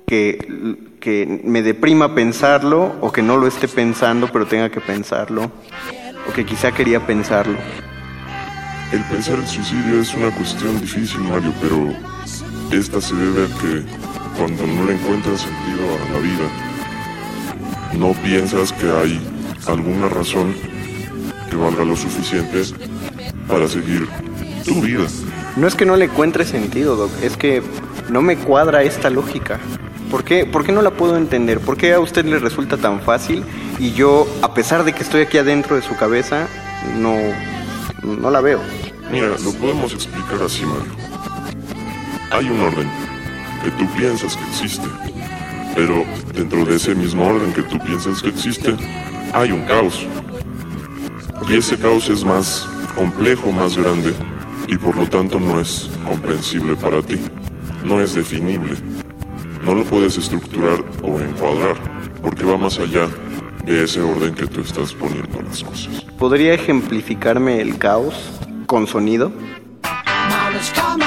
Que, 0.07 0.76
que 0.99 1.41
me 1.45 1.61
deprima 1.61 2.15
pensarlo 2.15 2.95
o 2.99 3.13
que 3.13 3.22
no 3.22 3.38
lo 3.38 3.47
esté 3.47 3.69
pensando 3.69 4.28
pero 4.28 4.45
tenga 4.47 4.69
que 4.69 4.82
pensarlo. 4.82 5.51
O 6.32 6.34
que 6.34 6.45
quizá 6.45 6.71
quería 6.71 7.05
pensarlo. 7.05 7.57
El 8.93 9.03
pensar 9.03 9.38
el 9.38 9.45
suicidio 9.45 9.99
es 9.99 10.13
una 10.13 10.32
cuestión 10.32 10.79
difícil, 10.79 11.19
Mario, 11.19 11.53
pero 11.61 11.93
esta 12.71 13.01
se 13.01 13.15
debe 13.15 13.43
a 13.43 13.47
que 13.59 13.84
cuando 14.38 14.65
no 14.65 14.86
le 14.86 14.93
encuentras 14.93 15.41
sentido 15.41 15.84
a 15.93 16.13
la 16.13 16.19
vida, 16.19 16.47
no 17.97 18.13
piensas 18.23 18.71
que 18.71 18.89
hay 18.89 19.19
alguna 19.67 20.07
razón 20.07 20.55
que 21.49 21.57
valga 21.57 21.84
lo 21.84 21.97
suficiente 21.97 22.63
para 23.45 23.67
seguir 23.67 24.07
tu 24.63 24.82
vida. 24.82 25.07
No 25.57 25.67
es 25.67 25.75
que 25.75 25.86
no 25.86 25.97
le 25.97 26.05
encuentre 26.05 26.45
sentido, 26.45 26.95
Doc, 26.95 27.11
es 27.21 27.36
que 27.36 27.61
no 28.09 28.21
me 28.21 28.38
cuadra 28.38 28.84
esta 28.84 29.09
lógica. 29.09 29.59
¿Por 30.12 30.26
qué, 30.26 30.45
¿Por 30.45 30.66
qué 30.66 30.74
no 30.74 30.82
la 30.82 30.91
puedo 30.91 31.16
entender? 31.16 31.62
¿Por 31.62 31.78
qué 31.78 31.93
a 31.93 32.01
usted 32.01 32.26
le 32.26 32.38
resulta 32.38 32.76
tan 32.76 32.99
fácil 32.99 33.45
y 33.80 33.93
yo, 33.93 34.28
a 34.41 34.53
pesar 34.53 34.84
de 34.84 34.91
que 34.91 35.03
estoy 35.03 35.22
aquí 35.22 35.38
adentro 35.38 35.78
de 35.78 35.82
su 35.82 35.95
cabeza, 35.95 36.49
no, 36.97 37.16
no 38.03 38.30
la 38.30 38.41
veo? 38.41 38.59
Mira, 39.09 39.30
lo 39.41 39.53
podemos 39.53 39.93
explicar 39.93 40.41
así, 40.45 40.66
Mario. 40.66 40.91
Hay 42.30 42.49
un 42.49 42.59
orden 42.59 42.89
que 43.64 43.72
tú 43.72 43.89
piensas 43.93 44.36
que 44.36 44.43
existe, 44.49 44.86
pero 45.76 46.03
dentro 46.34 46.66
de 46.66 46.76
ese 46.76 46.93
mismo 46.93 47.26
orden 47.26 47.53
que 47.53 47.64
tú 47.64 47.80
piensas 47.80 48.22
que 48.22 48.30
existe, 48.30 48.76
hay 49.32 49.53
un 49.53 49.64
caos. 49.64 50.05
Y 51.47 51.55
ese 51.55 51.78
caos 51.78 52.09
es 52.09 52.26
más 52.26 52.68
complejo, 52.95 53.53
más 53.53 53.78
grande, 53.78 54.14
y 54.68 54.76
por 54.78 54.97
lo 54.97 55.07
tanto 55.07 55.39
no 55.39 55.62
es 55.62 55.89
comprensible 56.05 56.76
para 56.76 57.01
ti, 57.01 57.18
no 57.86 58.01
es 58.01 58.14
definible. 58.14 58.76
No 59.64 59.76
lo 59.76 59.84
puedes 59.84 60.18
estructurar 60.18 60.84
o 61.03 61.20
encuadrar, 61.20 61.76
porque 62.22 62.43
va 62.43 62.57
más 62.57 62.80
allá 62.80 63.07
de 63.66 63.84
ese 63.84 64.01
orden 64.01 64.34
que 64.34 64.47
tú 64.47 64.62
estás 64.62 64.93
poniendo 64.93 65.41
las 65.41 65.64
cosas. 65.64 66.01
¿Podría 66.18 66.53
ejemplificarme 66.53 67.62
el 67.62 67.78
caos 67.78 68.16
con 68.66 68.88
sonido? 68.88 69.32
Come 70.72 71.03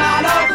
out 0.00 0.24
of 0.24 0.48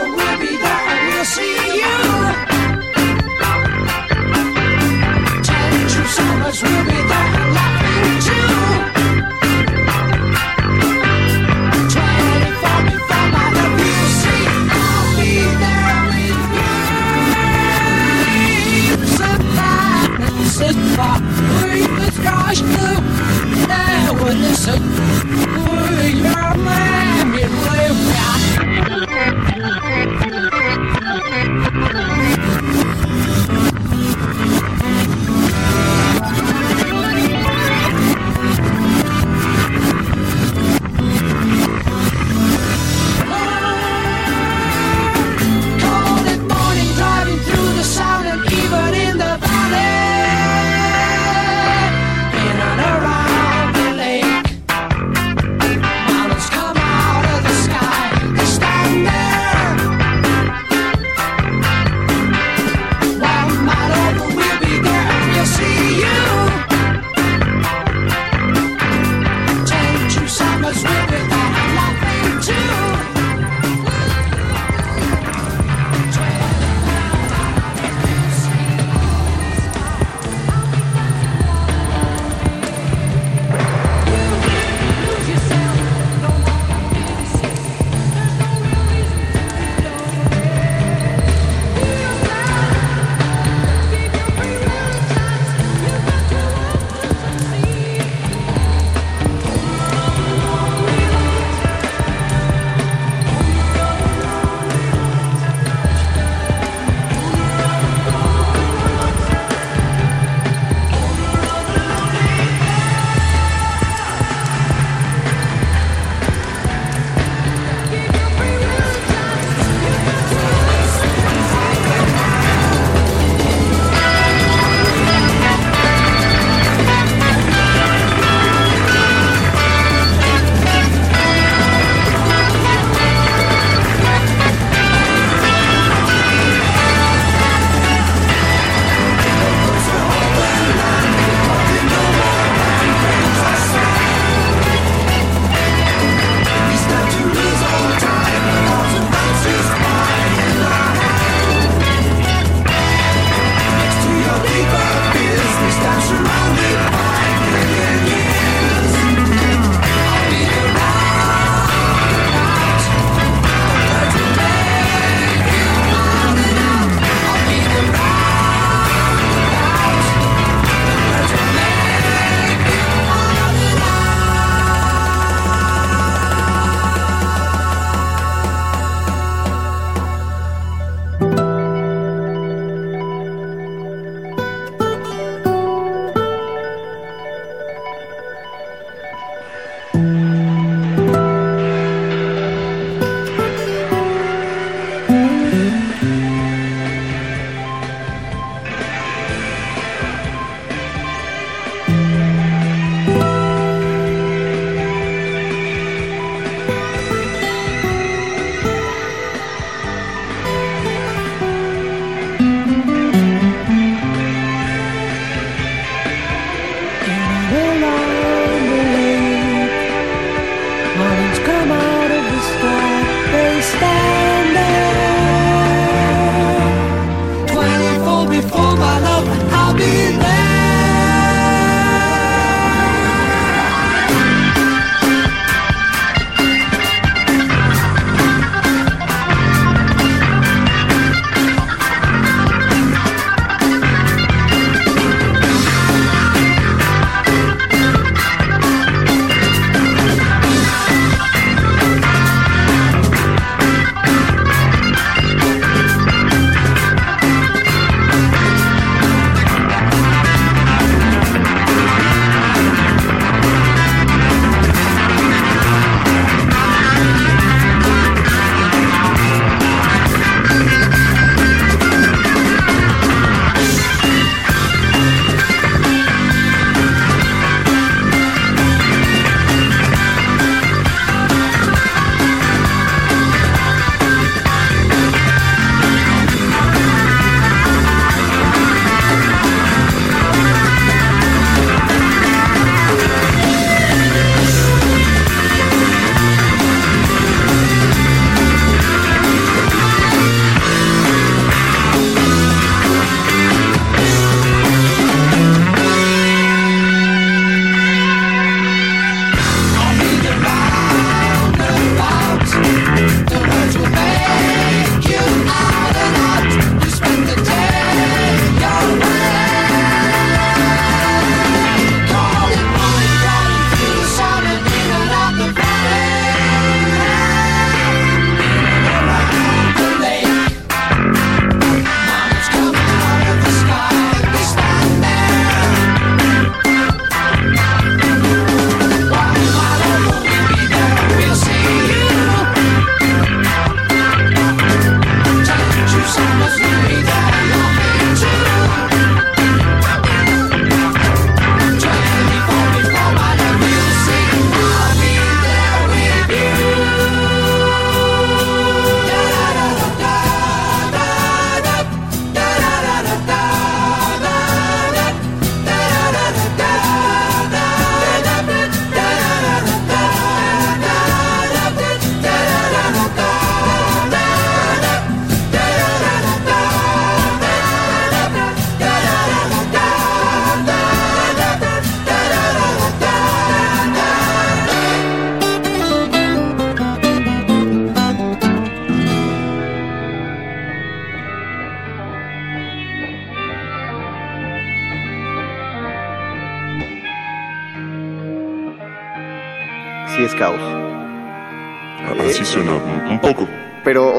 far. 20.95 21.19
Green 21.61 21.95
the 21.95 22.11
sky's 22.11 22.61
blue, 22.61 23.67
now 23.67 24.13
we're 24.13 24.33
listen. 24.33 25.52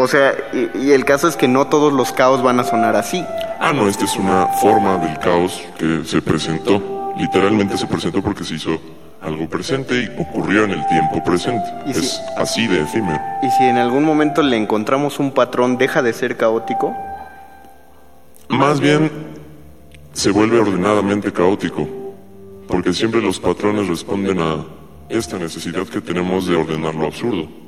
O 0.04 0.08
sea, 0.08 0.34
y, 0.52 0.86
y 0.86 0.92
el 0.92 1.06
caso 1.06 1.26
es 1.28 1.36
que 1.36 1.48
no 1.48 1.66
todos 1.66 1.92
los 1.92 2.12
caos 2.12 2.42
van 2.42 2.60
a 2.60 2.64
sonar 2.64 2.94
así. 2.94 3.24
Ah, 3.58 3.72
no, 3.72 3.88
esta 3.88 4.04
es 4.04 4.16
una 4.16 4.46
forma 4.48 4.98
del 4.98 5.18
caos 5.18 5.62
que 5.78 6.02
se 6.04 6.20
presentó. 6.20 7.14
Literalmente 7.16 7.78
se 7.78 7.86
presentó 7.86 8.22
porque 8.22 8.44
se 8.44 8.56
hizo 8.56 8.78
algo 9.22 9.48
presente 9.48 9.94
y 10.02 10.20
ocurrió 10.20 10.64
en 10.64 10.72
el 10.72 10.86
tiempo 10.88 11.24
presente. 11.24 11.64
Es 11.86 12.20
así 12.36 12.66
de 12.66 12.82
efímero. 12.82 13.18
Y 13.42 13.50
si 13.52 13.64
en 13.64 13.78
algún 13.78 14.04
momento 14.04 14.42
le 14.42 14.58
encontramos 14.58 15.18
un 15.18 15.32
patrón, 15.32 15.78
deja 15.78 16.02
de 16.02 16.12
ser 16.12 16.36
caótico. 16.36 16.94
Más 18.50 18.80
bien 18.80 19.10
se 20.12 20.30
vuelve 20.30 20.60
ordenadamente 20.60 21.32
caótico, 21.32 21.88
porque 22.68 22.92
siempre 22.92 23.22
los 23.22 23.40
patrones 23.40 23.88
responden 23.88 24.38
a 24.40 24.66
esta 25.08 25.38
necesidad 25.38 25.86
que 25.86 26.02
tenemos 26.02 26.46
de 26.46 26.56
ordenar 26.56 26.94
lo 26.94 27.06
absurdo. 27.06 27.63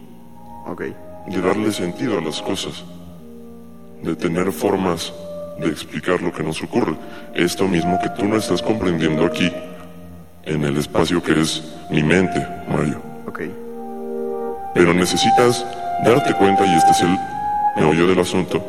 De 1.26 1.40
darle 1.40 1.72
sentido 1.72 2.18
a 2.18 2.22
las 2.22 2.40
cosas, 2.40 2.84
de 4.02 4.14
tener 4.14 4.52
formas 4.52 5.12
de 5.58 5.68
explicar 5.68 6.20
lo 6.20 6.32
que 6.32 6.42
nos 6.42 6.62
ocurre. 6.62 6.94
Esto 7.34 7.66
mismo 7.66 7.98
que 8.02 8.10
tú 8.10 8.24
no 8.26 8.36
estás 8.36 8.62
comprendiendo 8.62 9.24
aquí, 9.24 9.50
en 10.44 10.64
el 10.64 10.76
espacio 10.76 11.22
que 11.22 11.40
es 11.40 11.62
mi 11.90 12.02
mente, 12.02 12.46
Mario. 12.68 13.02
Ok. 13.26 13.40
Pero 14.74 14.94
necesitas 14.94 15.66
darte 16.04 16.34
cuenta, 16.34 16.64
y 16.64 16.74
este 16.76 16.90
es 16.92 17.00
el 17.02 17.18
meollo 17.76 18.06
del 18.06 18.20
asunto, 18.20 18.64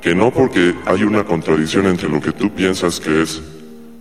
que 0.00 0.14
no 0.14 0.30
porque 0.30 0.74
hay 0.86 1.02
una 1.02 1.24
contradicción 1.24 1.86
entre 1.86 2.08
lo 2.08 2.20
que 2.20 2.32
tú 2.32 2.50
piensas 2.50 3.00
que 3.00 3.22
es 3.22 3.40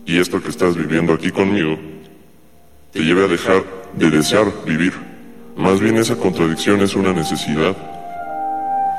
y 0.06 0.20
esto 0.20 0.42
que 0.42 0.50
estás 0.50 0.76
viviendo 0.76 1.14
aquí 1.14 1.32
conmigo, 1.32 1.78
te 2.92 3.00
lleve 3.00 3.26
a 3.26 3.28
dejar 3.28 3.64
de 3.94 4.10
desear 4.10 4.46
vivir. 4.66 5.07
Más 5.78 5.84
bien 5.84 5.98
esa 5.98 6.16
contradicción 6.16 6.82
es 6.82 6.96
una 6.96 7.14
necesidad 7.14 7.76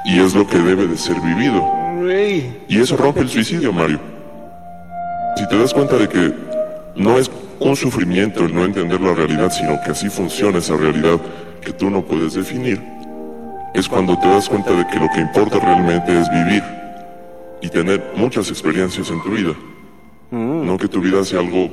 y 0.04 0.20
es 0.20 0.32
lo 0.32 0.46
que 0.46 0.58
debe 0.58 0.86
de 0.86 0.96
ser 0.96 1.20
vivido. 1.20 1.60
Y 2.68 2.78
eso 2.78 2.96
rompe 2.96 3.18
el 3.18 3.28
suicidio, 3.28 3.72
Mario. 3.72 3.98
Si 5.34 5.48
te 5.48 5.58
das 5.58 5.74
cuenta 5.74 5.96
de 5.96 6.08
que 6.08 6.32
no 6.94 7.18
es 7.18 7.32
un 7.58 7.74
sufrimiento 7.74 8.44
el 8.44 8.54
no 8.54 8.64
entender 8.64 9.00
la 9.00 9.12
realidad, 9.12 9.50
sino 9.50 9.80
que 9.80 9.90
así 9.90 10.08
funciona 10.08 10.58
esa 10.58 10.76
realidad 10.76 11.18
que 11.60 11.72
tú 11.72 11.90
no 11.90 12.00
puedes 12.00 12.34
definir, 12.34 12.80
es 13.74 13.88
cuando 13.88 14.16
te 14.16 14.28
das 14.28 14.48
cuenta 14.48 14.70
de 14.70 14.86
que 14.86 15.00
lo 15.00 15.08
que 15.12 15.20
importa 15.20 15.58
realmente 15.58 16.16
es 16.16 16.30
vivir 16.30 16.62
y 17.60 17.68
tener 17.70 18.12
muchas 18.14 18.50
experiencias 18.50 19.10
en 19.10 19.20
tu 19.24 19.30
vida. 19.30 19.52
No 20.30 20.78
que 20.78 20.86
tu 20.86 21.00
vida 21.00 21.24
sea 21.24 21.40
algo 21.40 21.70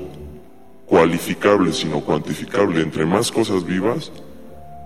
cualificable, 0.88 1.74
sino 1.74 2.02
cuantificable. 2.02 2.82
Entre 2.82 3.06
más 3.06 3.32
cosas 3.32 3.64
vivas, 3.64 4.12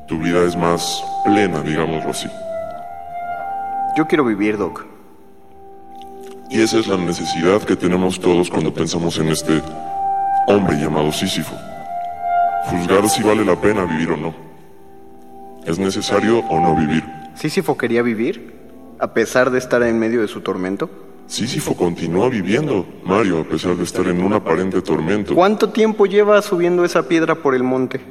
tu 0.10 0.18
vida 0.18 0.44
es 0.44 0.58
más 0.58 1.04
plena, 1.24 1.62
digámoslo 1.62 2.10
así. 2.10 2.28
Yo 3.96 4.08
quiero 4.08 4.26
vivir, 4.26 4.58
Doc. 4.58 4.84
Y 6.50 6.62
esa 6.62 6.80
es 6.80 6.88
la 6.88 6.98
necesidad 6.98 7.62
que 7.62 7.76
tenemos 7.76 8.20
todos 8.20 8.50
cuando 8.50 8.74
pensamos 8.74 9.20
en 9.20 9.30
este 9.30 9.62
hombre 10.48 10.78
llamado 10.78 11.12
Sísifo. 11.12 11.56
Juzgar 12.66 13.08
si 13.08 13.22
vale 13.22 13.46
la 13.46 13.56
pena 13.56 13.86
vivir 13.86 14.10
o 14.10 14.18
no. 14.18 14.34
¿Es 15.64 15.78
necesario 15.78 16.40
o 16.40 16.60
no 16.60 16.76
vivir? 16.76 17.04
¿Sísifo 17.36 17.78
quería 17.78 18.02
vivir? 18.02 18.56
A 18.98 19.14
pesar 19.14 19.52
de 19.52 19.60
estar 19.60 19.84
en 19.84 20.00
medio 20.00 20.22
de 20.22 20.28
su 20.28 20.42
tormento. 20.42 20.90
Sísifo 21.28 21.76
continúa 21.76 22.30
viviendo, 22.30 22.88
Mario, 23.06 23.42
a 23.42 23.44
pesar 23.44 23.76
de 23.76 23.84
estar 23.84 24.08
en 24.08 24.24
un 24.24 24.34
aparente 24.34 24.82
tormento. 24.82 25.36
¿Cuánto 25.36 25.70
tiempo 25.70 26.08
lleva 26.08 26.42
subiendo 26.42 26.84
esa 26.84 27.08
piedra 27.08 27.36
por 27.36 27.54
el 27.54 27.62
monte? 27.62 28.02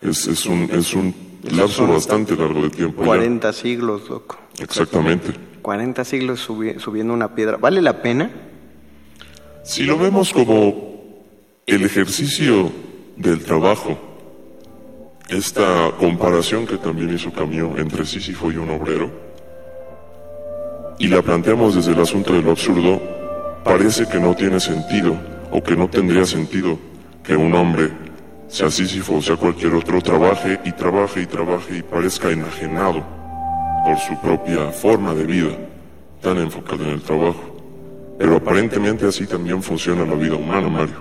Es, 0.00 0.26
es 0.26 0.46
un, 0.46 0.68
es 0.72 0.94
un 0.94 1.31
lapso 1.50 1.86
bastante 1.86 2.36
largo 2.36 2.62
de 2.62 2.70
tiempo. 2.70 3.02
ya. 3.02 3.06
40 3.06 3.52
siglos, 3.52 4.08
Doc. 4.08 4.36
Exactamente. 4.60 5.32
40 5.62 6.04
siglos 6.04 6.48
subi- 6.48 6.78
subiendo 6.78 7.12
una 7.14 7.34
piedra. 7.34 7.56
¿Vale 7.56 7.80
la 7.82 8.02
pena? 8.02 8.30
Si 9.64 9.84
lo 9.84 9.96
vemos 9.98 10.32
como 10.32 10.92
el 11.66 11.84
ejercicio 11.84 12.70
del 13.16 13.44
trabajo, 13.44 13.96
esta 15.28 15.92
comparación 15.98 16.66
que 16.66 16.76
también 16.78 17.14
hizo 17.14 17.32
Camus 17.32 17.78
entre 17.78 18.04
Sísifo 18.04 18.50
y 18.50 18.56
un 18.56 18.70
obrero, 18.70 19.10
y 20.98 21.08
la 21.08 21.22
planteamos 21.22 21.74
desde 21.74 21.92
el 21.92 22.00
asunto 22.00 22.32
de 22.32 22.42
lo 22.42 22.50
absurdo, 22.52 23.00
parece 23.64 24.06
que 24.08 24.18
no 24.20 24.34
tiene 24.34 24.60
sentido, 24.60 25.16
o 25.50 25.62
que 25.62 25.76
no 25.76 25.88
tendría 25.88 26.24
sentido 26.26 26.78
que 27.24 27.36
un 27.36 27.54
hombre, 27.54 27.90
sea 28.52 28.70
Sísifo 28.70 29.14
o 29.14 29.22
sea 29.22 29.34
cualquier 29.36 29.74
otro, 29.74 30.02
trabaje 30.02 30.60
y 30.62 30.72
trabaje 30.72 31.22
y 31.22 31.26
trabaje 31.26 31.78
y 31.78 31.82
parezca 31.82 32.30
enajenado 32.30 33.02
por 33.82 33.98
su 33.98 34.14
propia 34.20 34.70
forma 34.70 35.14
de 35.14 35.24
vida, 35.24 35.56
tan 36.20 36.36
enfocada 36.36 36.84
en 36.84 36.90
el 36.90 37.00
trabajo. 37.00 37.40
Pero 38.18 38.36
aparentemente 38.36 39.06
así 39.06 39.26
también 39.26 39.62
funciona 39.62 40.04
la 40.04 40.14
vida 40.14 40.34
humana, 40.34 40.68
Mario. 40.68 41.00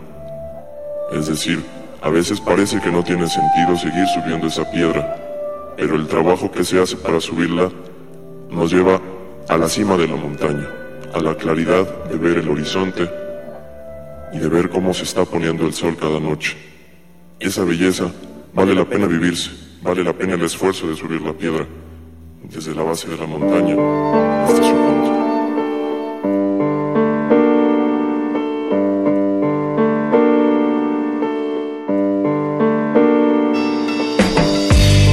Es 1.12 1.28
decir, 1.28 1.62
a 2.02 2.10
veces 2.10 2.40
parece 2.40 2.80
que 2.80 2.90
no 2.90 3.04
tiene 3.04 3.28
sentido 3.28 3.76
seguir 3.76 4.08
subiendo 4.08 4.48
esa 4.48 4.72
piedra, 4.72 5.18
pero 5.76 5.96
el 5.98 6.08
trabajo 6.08 6.50
que 6.50 6.64
se 6.64 6.82
hace 6.82 6.96
para 6.96 7.20
subirla 7.20 7.70
nos 8.50 8.72
lleva 8.72 9.02
a 9.50 9.58
la 9.58 9.68
cima 9.68 9.98
de 9.98 10.08
la 10.08 10.16
montaña, 10.16 10.70
a 11.14 11.20
la 11.20 11.36
claridad 11.36 12.06
de 12.06 12.16
ver 12.16 12.38
el 12.38 12.48
horizonte 12.48 13.10
y 14.32 14.38
de 14.40 14.48
ver 14.48 14.70
cómo 14.70 14.94
se 14.94 15.04
está 15.04 15.26
poniendo 15.26 15.66
el 15.66 15.74
sol 15.74 15.98
cada 16.00 16.18
noche. 16.18 16.71
Esa 17.42 17.64
belleza 17.64 18.06
vale 18.54 18.76
la 18.76 18.86
pena 18.86 19.08
vivirse, 19.08 19.50
vale 19.82 20.04
la 20.04 20.14
pena 20.14 20.36
el 20.36 20.44
esfuerzo 20.44 20.88
de 20.88 20.96
subir 20.96 21.22
la 21.22 21.34
piedra 21.34 21.66
desde 22.44 22.76
la 22.76 22.84
base 22.84 23.10
de 23.10 23.18
la 23.18 23.26
montaña 23.26 23.76
hasta 24.46 24.64
su 24.64 24.76
punto. 24.76 25.12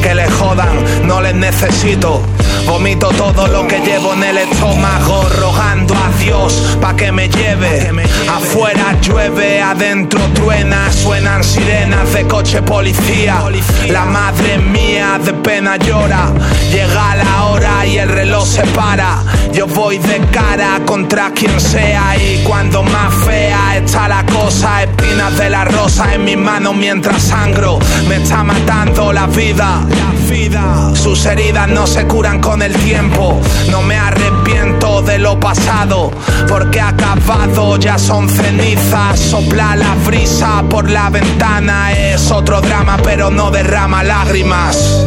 que 0.03 0.15
le 0.15 0.31
jodan, 0.31 1.07
no 1.07 1.23
les 1.23 1.35
necesito. 1.35 2.23
Vomito 2.69 3.09
todo 3.09 3.47
lo 3.47 3.67
que 3.67 3.81
llevo 3.81 4.13
en 4.13 4.25
el 4.25 4.37
estómago, 4.37 5.27
rogando 5.41 5.95
a 5.95 6.11
Dios 6.23 6.77
pa' 6.79 6.95
que 6.95 7.11
me 7.11 7.27
lleve. 7.27 7.91
Afuera 8.29 8.95
llueve, 9.01 9.63
adentro 9.63 10.21
truena, 10.35 10.93
suenan 10.93 11.43
sirenas 11.43 12.13
de 12.13 12.27
coche 12.27 12.61
policía. 12.61 13.43
La 13.89 14.05
madre 14.05 14.59
mía 14.59 15.19
de 15.25 15.33
pena 15.33 15.79
llora, 15.79 16.31
llega 16.71 17.17
la 17.17 17.45
hora 17.47 17.87
y 17.87 17.97
el 17.97 18.11
reloj 18.11 18.47
se 18.47 18.63
para. 18.67 19.23
Yo 19.51 19.67
voy 19.67 19.97
de 19.97 20.21
cara 20.31 20.79
contra 20.85 21.31
quien 21.31 21.59
sea 21.59 22.17
y 22.17 22.45
cuando 22.45 22.83
más 22.83 23.15
fea 23.25 23.79
está 23.79 24.09
la 24.09 24.25
cosa, 24.27 24.83
espinas 24.83 25.37
de 25.39 25.49
la 25.49 25.65
rosa 25.65 26.15
en 26.15 26.25
mis 26.25 26.37
manos 26.37 26.77
mientras 26.77 27.23
sangro. 27.23 27.79
Me 28.09 28.17
está 28.17 28.45
matando 28.45 29.11
la 29.11 29.27
vida, 29.27 29.81
la 29.89 30.31
vida. 30.31 30.93
Sus 30.95 31.25
heridas 31.25 31.67
no 31.69 31.87
se 31.87 32.07
curan 32.07 32.41
con 32.41 32.58
el 32.63 32.75
tiempo. 32.75 33.41
No 33.71 33.83
me 33.83 33.97
arrepiento 33.97 35.03
de 35.03 35.19
lo 35.19 35.39
pasado, 35.39 36.11
porque 36.49 36.81
acabado 36.81 37.77
ya 37.77 37.99
son 37.99 38.29
cenizas. 38.29 39.19
Sopla 39.19 39.77
la 39.77 39.95
brisa 40.07 40.63
por 40.69 40.91
la 40.91 41.11
ventana 41.11 41.93
es 41.93 42.31
otro 42.31 42.61
drama, 42.61 42.99
pero 43.03 43.31
no 43.31 43.51
derrama 43.51 44.03
lágrimas. 44.03 45.07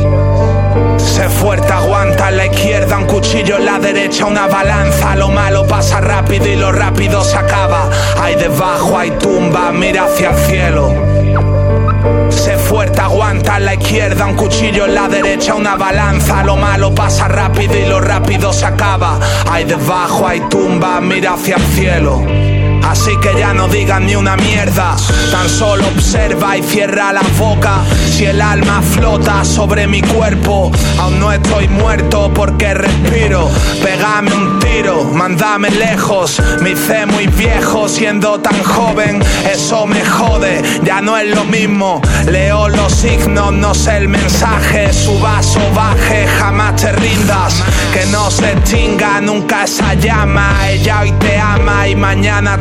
Sé 0.97 1.27
fuerte, 1.29 1.71
aguanta 1.71 2.29
en 2.29 2.37
la 2.37 2.45
izquierda 2.45 2.97
un 2.97 3.05
cuchillo 3.05 3.57
en 3.57 3.65
la 3.65 3.79
derecha, 3.79 4.25
una 4.25 4.47
balanza. 4.47 5.15
Lo 5.15 5.29
malo 5.29 5.67
pasa 5.67 5.99
rápido 5.99 6.47
y 6.47 6.55
lo 6.55 6.71
rápido 6.71 7.23
se 7.23 7.37
acaba. 7.37 7.89
Hay 8.19 8.35
debajo, 8.35 8.97
hay 8.97 9.11
tumba, 9.11 9.71
mira 9.71 10.05
hacia 10.05 10.29
el 10.29 10.37
cielo. 10.37 11.60
Sé 12.29 12.57
fuerte, 12.57 12.99
aguanta 12.99 13.57
en 13.57 13.65
la 13.65 13.73
izquierda 13.75 14.25
un 14.25 14.35
cuchillo 14.35 14.85
en 14.85 14.95
la 14.95 15.07
derecha, 15.07 15.55
una 15.55 15.75
balanza. 15.75 16.43
Lo 16.43 16.55
malo 16.55 16.93
pasa 16.93 17.27
rápido 17.27 17.77
y 17.77 17.85
lo 17.85 17.99
rápido 17.99 18.53
se 18.53 18.65
acaba. 18.65 19.19
Hay 19.49 19.65
debajo, 19.65 20.27
hay 20.27 20.41
tumba, 20.49 20.99
mira 21.01 21.33
hacia 21.33 21.55
el 21.55 21.63
cielo. 21.63 22.50
Así 22.83 23.11
que 23.21 23.33
ya 23.37 23.53
no 23.53 23.67
digas 23.67 24.01
ni 24.01 24.15
una 24.15 24.35
mierda, 24.35 24.95
tan 25.31 25.49
solo 25.49 25.87
observa 25.87 26.57
y 26.57 26.63
cierra 26.63 27.11
la 27.13 27.21
boca. 27.37 27.81
Si 28.09 28.25
el 28.25 28.41
alma 28.41 28.81
flota 28.81 29.43
sobre 29.43 29.87
mi 29.87 30.01
cuerpo, 30.01 30.71
aún 30.99 31.19
no 31.19 31.31
estoy 31.31 31.67
muerto 31.67 32.31
porque 32.33 32.73
respiro. 32.73 33.49
Pégame 33.83 34.33
un 34.33 34.59
tiro, 34.59 35.03
mándame 35.05 35.69
lejos. 35.71 36.41
Me 36.61 36.71
hice 36.71 37.05
muy 37.05 37.27
viejo 37.27 37.89
siendo 37.89 38.39
tan 38.39 38.61
joven, 38.63 39.21
eso 39.51 39.85
me 39.85 40.03
jode, 40.05 40.61
ya 40.83 41.01
no 41.01 41.17
es 41.17 41.35
lo 41.35 41.43
mismo. 41.45 42.01
Leo 42.29 42.69
los 42.69 42.93
signos, 42.93 43.53
no 43.53 43.73
sé 43.73 43.97
el 43.97 44.07
mensaje. 44.07 44.91
Suba 44.93 45.39
o 45.41 45.75
baje, 45.75 46.27
jamás 46.39 46.75
te 46.75 46.91
rindas. 46.91 47.63
Que 47.93 48.05
no 48.07 48.29
se 48.29 48.51
extinga 48.51 49.21
nunca 49.21 49.63
esa 49.63 49.93
llama. 49.95 50.69
Ella 50.69 51.01
hoy 51.01 51.11
te 51.13 51.39
ama 51.39 51.87
y 51.87 51.95
mañana 51.95 52.21
mañana 52.21 52.59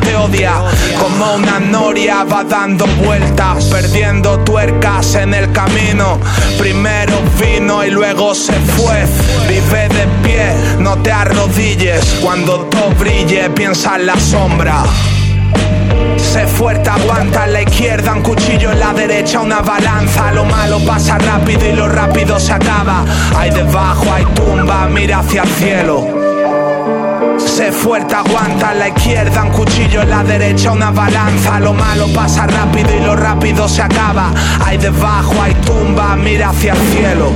Como 0.99 1.35
una 1.35 1.59
noria 1.59 2.23
va 2.23 2.43
dando 2.43 2.85
vueltas, 3.03 3.65
perdiendo 3.65 4.39
tuercas 4.39 5.15
en 5.15 5.33
el 5.33 5.51
camino. 5.51 6.19
Primero 6.57 7.13
vino 7.39 7.83
y 7.85 7.91
luego 7.91 8.35
se 8.35 8.53
fue. 8.53 9.05
Vive 9.47 9.87
de 9.89 10.07
pie, 10.21 10.53
no 10.79 10.97
te 10.97 11.11
arrodilles. 11.11 12.19
Cuando 12.21 12.65
todo 12.65 12.89
brille, 12.99 13.49
piensa 13.51 13.95
en 13.95 14.07
la 14.07 14.19
sombra. 14.19 14.83
Sé 16.17 16.45
fuerte, 16.45 16.89
aguanta 16.89 17.45
en 17.45 17.53
la 17.53 17.61
izquierda, 17.61 18.13
un 18.13 18.21
cuchillo 18.21 18.71
en 18.71 18.79
la 18.79 18.93
derecha, 18.93 19.39
una 19.39 19.61
balanza. 19.61 20.31
Lo 20.33 20.43
malo 20.45 20.79
pasa 20.85 21.17
rápido 21.17 21.67
y 21.67 21.73
lo 21.73 21.87
rápido 21.87 22.39
se 22.39 22.51
acaba. 22.51 23.05
Hay 23.35 23.49
debajo, 23.49 24.05
hay 24.13 24.25
tumba, 24.35 24.87
mira 24.87 25.19
hacia 25.19 25.43
el 25.43 25.49
cielo. 25.49 26.40
Sé 27.45 27.71
fuerte, 27.71 28.15
aguanta 28.15 28.71
en 28.73 28.79
la 28.79 28.87
izquierda, 28.89 29.43
un 29.43 29.51
cuchillo 29.51 30.01
en 30.01 30.09
la 30.09 30.23
derecha, 30.23 30.71
una 30.71 30.91
balanza. 30.91 31.59
Lo 31.59 31.73
malo 31.73 32.05
pasa 32.15 32.47
rápido 32.47 32.89
y 32.95 33.01
lo 33.01 33.15
rápido 33.15 33.67
se 33.67 33.81
acaba. 33.81 34.31
Hay 34.63 34.77
debajo, 34.77 35.33
hay 35.41 35.53
tumba, 35.55 36.15
mira 36.15 36.49
hacia 36.49 36.73
el 36.73 36.79
cielo. 36.79 37.31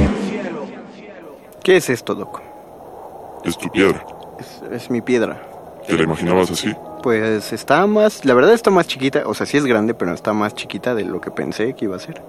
¿Qué 1.64 1.78
es 1.78 1.89
esto, 1.89 2.16
Doc? 2.16 2.41
Es 3.43 3.58
tu 3.58 3.70
piedra. 3.70 4.06
Es, 4.39 4.64
es 4.72 4.89
mi 4.89 5.01
piedra. 5.01 5.41
¿Te 5.88 5.93
la 5.97 6.03
imaginabas 6.03 6.49
así? 6.51 6.74
Pues 7.03 7.53
está 7.53 7.86
más, 7.86 8.26
la 8.26 8.34
verdad 8.34 8.53
está 8.53 8.72
más 8.72 8.88
chiquita, 8.88 9.24
o 9.28 9.36
sea, 9.36 9.45
sí 9.45 9.58
es 9.58 9.66
grande, 9.66 9.93
pero 9.93 10.14
está 10.14 10.34
más 10.34 10.56
chiquita 10.56 10.95
de 10.95 11.03
lo 11.06 11.22
que 11.22 11.30
pensé 11.30 11.76
que 11.76 11.86
iba 11.86 11.95
a 11.95 11.99
ser. 11.99 12.24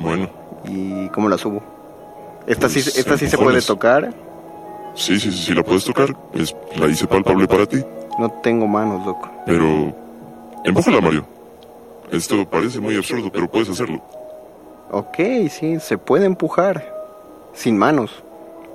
Bueno, 0.00 0.30
¿Y 0.64 1.08
cómo 1.08 1.28
la 1.28 1.38
subo? 1.38 1.62
Esta 2.46 2.68
sí, 2.68 2.82
Pues, 2.82 2.96
esta 2.96 3.18
sí 3.18 3.28
se 3.28 3.36
puede 3.38 3.60
tocar. 3.62 4.12
Sí, 4.94 5.18
sí, 5.18 5.30
sí, 5.32 5.38
sí 5.38 5.54
la 5.54 5.62
puedes 5.62 5.84
tocar. 5.84 6.16
Es, 6.34 6.54
la 6.76 6.86
hice 6.88 7.06
palpable 7.06 7.46
para 7.46 7.66
ti. 7.66 7.82
No 8.18 8.30
tengo 8.42 8.66
manos, 8.66 9.04
Doc. 9.04 9.28
Pero... 9.46 9.94
Empújala, 10.64 11.00
Mario. 11.00 11.26
Esto 12.10 12.48
parece 12.48 12.78
muy 12.78 12.96
absurdo, 12.96 13.30
pero 13.32 13.50
puedes 13.50 13.70
hacerlo. 13.70 14.02
Ok, 14.90 15.16
sí, 15.50 15.80
se 15.80 15.98
puede 15.98 16.26
empujar. 16.26 16.94
Sin 17.54 17.78
manos. 17.78 18.22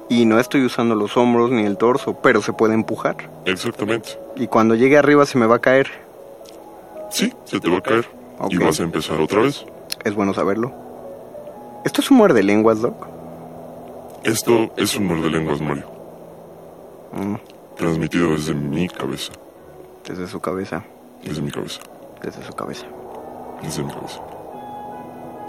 Y 0.10 0.26
no 0.26 0.40
estoy 0.40 0.66
usando 0.66 0.96
los 0.96 1.18
hombros 1.18 1.52
ni 1.52 1.64
el 1.64 1.78
torso, 1.78 2.18
pero 2.22 2.42
se 2.42 2.54
puede 2.54 2.74
empujar. 2.74 3.30
Exactamente. 3.46 4.20
Y 4.36 4.48
cuando 4.48 4.76
llegue 4.76 4.98
arriba 4.98 5.26
se 5.26 5.38
me 5.38 5.46
va 5.46 5.58
a 5.58 5.60
caer. 5.60 5.88
Sí, 7.10 7.34
se 7.46 7.60
te 7.60 7.70
va 7.70 7.78
a 7.78 7.82
caer. 7.82 8.08
Y 8.50 8.58
vas 8.58 8.80
a 8.80 8.84
empezar 8.84 9.20
otra 9.20 9.42
vez. 9.42 9.66
Es 10.04 10.16
bueno 10.16 10.34
saberlo. 10.34 10.74
¿Esto 11.86 12.02
es 12.02 12.12
un 12.12 12.18
muerde 12.18 12.44
lenguas, 12.44 12.82
Doc? 12.82 13.08
Esto 14.24 14.72
es 14.78 14.96
un 14.96 15.08
muerde 15.08 15.30
lenguas, 15.30 15.62
Mario. 15.62 15.97
Mm, 17.18 17.36
Transmitido 17.78 18.32
desde 18.32 18.54
mi 18.54 18.88
cabeza. 18.90 19.32
desde 20.08 20.28
su 20.28 20.40
cabeza. 20.40 20.84
Desde 21.24 21.42
mi 21.42 21.52
cabeza. 21.52 21.82
Desde 22.24 22.44
su 22.44 22.54
cabeza. 22.54 22.86
Desde 23.62 23.84
mi 23.84 23.92
cabeza. 23.92 24.22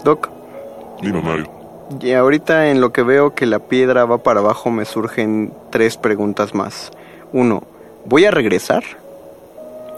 Doc, 0.03 0.29
Dime, 1.01 1.21
Mario. 1.21 1.49
y 2.01 2.11
ahorita 2.13 2.69
en 2.69 2.81
lo 2.81 2.91
que 2.91 3.03
veo 3.03 3.33
que 3.35 3.45
la 3.45 3.59
piedra 3.59 4.05
va 4.05 4.17
para 4.19 4.39
abajo 4.41 4.69
me 4.71 4.85
surgen 4.85 5.53
tres 5.69 5.97
preguntas 5.97 6.53
más. 6.53 6.91
Uno, 7.33 7.63
¿voy 8.05 8.25
a 8.25 8.31
regresar? 8.31 8.83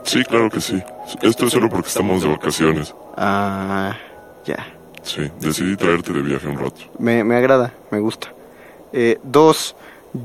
Sí, 0.03 0.23
claro 0.23 0.49
que 0.49 0.61
sí. 0.61 0.81
Esto 1.21 1.45
es 1.45 1.53
solo 1.53 1.69
porque 1.69 1.87
estamos 1.89 2.21
de 2.23 2.29
vacaciones. 2.29 2.93
Ah, 3.17 3.95
ya. 4.45 4.57
Sí, 5.03 5.29
decidí 5.39 5.75
traerte 5.75 6.13
de 6.13 6.21
viaje 6.21 6.47
un 6.47 6.57
rato. 6.59 6.81
Me, 6.99 7.23
me 7.23 7.35
agrada, 7.35 7.73
me 7.91 7.99
gusta. 7.99 8.27
Eh, 8.93 9.19
dos, 9.23 9.75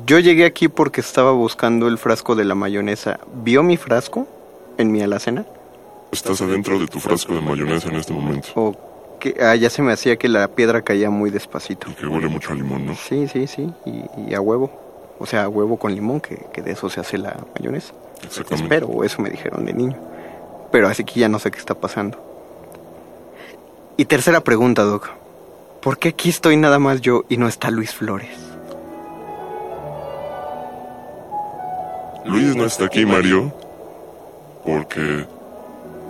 yo 0.05 0.19
llegué 0.19 0.45
aquí 0.45 0.69
porque 0.69 1.01
estaba 1.01 1.33
buscando 1.33 1.89
el 1.89 1.99
frasco 1.99 2.35
de 2.35 2.45
la 2.45 2.55
mayonesa. 2.55 3.21
¿Vio 3.43 3.63
mi 3.63 3.77
frasco 3.77 4.27
en 4.79 4.91
mi 4.91 5.03
alacena? 5.03 5.47
Estás 6.13 6.41
adentro 6.41 6.79
de 6.79 6.87
tu 6.87 6.99
frasco 6.99 7.35
de 7.35 7.41
mayonesa 7.41 7.89
en 7.89 7.97
este 7.97 8.13
momento. 8.13 8.49
¿O 8.55 8.75
que 9.19 9.37
ah, 9.41 9.55
ya 9.55 9.71
se 9.71 9.83
me 9.83 9.93
hacía 9.93 10.17
que 10.17 10.29
la 10.29 10.49
piedra 10.49 10.83
caía 10.83 11.11
muy 11.11 11.31
despacito? 11.31 11.89
Y 11.91 11.95
que 11.95 12.07
huele 12.07 12.29
mucho 12.29 12.53
a 12.53 12.55
limón, 12.55 12.87
¿no? 12.87 12.95
Sí, 12.95 13.29
sí, 13.29 13.47
sí, 13.47 13.73
y, 13.85 14.31
y 14.31 14.35
a 14.35 14.41
huevo. 14.41 14.71
O 15.19 15.27
sea, 15.27 15.45
a 15.45 15.49
huevo 15.49 15.79
con 15.79 15.95
limón, 15.95 16.21
que, 16.21 16.47
que 16.53 16.63
de 16.63 16.73
eso 16.73 16.91
se 16.91 17.01
hace 17.01 17.17
la 17.17 17.37
mayonesa. 17.59 17.95
Exactamente. 18.23 18.75
Espero, 18.75 19.05
eso 19.05 19.23
me 19.23 19.31
dijeron 19.31 19.65
de 19.65 19.73
niño. 19.73 19.97
Pero 20.71 20.89
así 20.89 21.05
que 21.05 21.21
ya 21.21 21.29
no 21.29 21.39
sé 21.39 21.51
qué 21.51 21.59
está 21.59 21.75
pasando. 21.75 22.23
Y 23.97 24.05
tercera 24.05 24.43
pregunta, 24.43 24.83
Doc. 24.83 25.11
¿Por 25.81 25.99
qué 25.99 26.11
aquí 26.11 26.29
estoy 26.29 26.57
nada 26.57 26.79
más 26.79 27.01
yo 27.01 27.25
y 27.29 27.37
no 27.37 27.49
está 27.49 27.71
Luis 27.71 27.95
Flores? 27.95 28.46
Luis 32.27 32.57
no 32.57 32.65
está 32.65 32.87
aquí, 32.87 33.07
Mario, 33.07 33.53
porque 34.65 35.27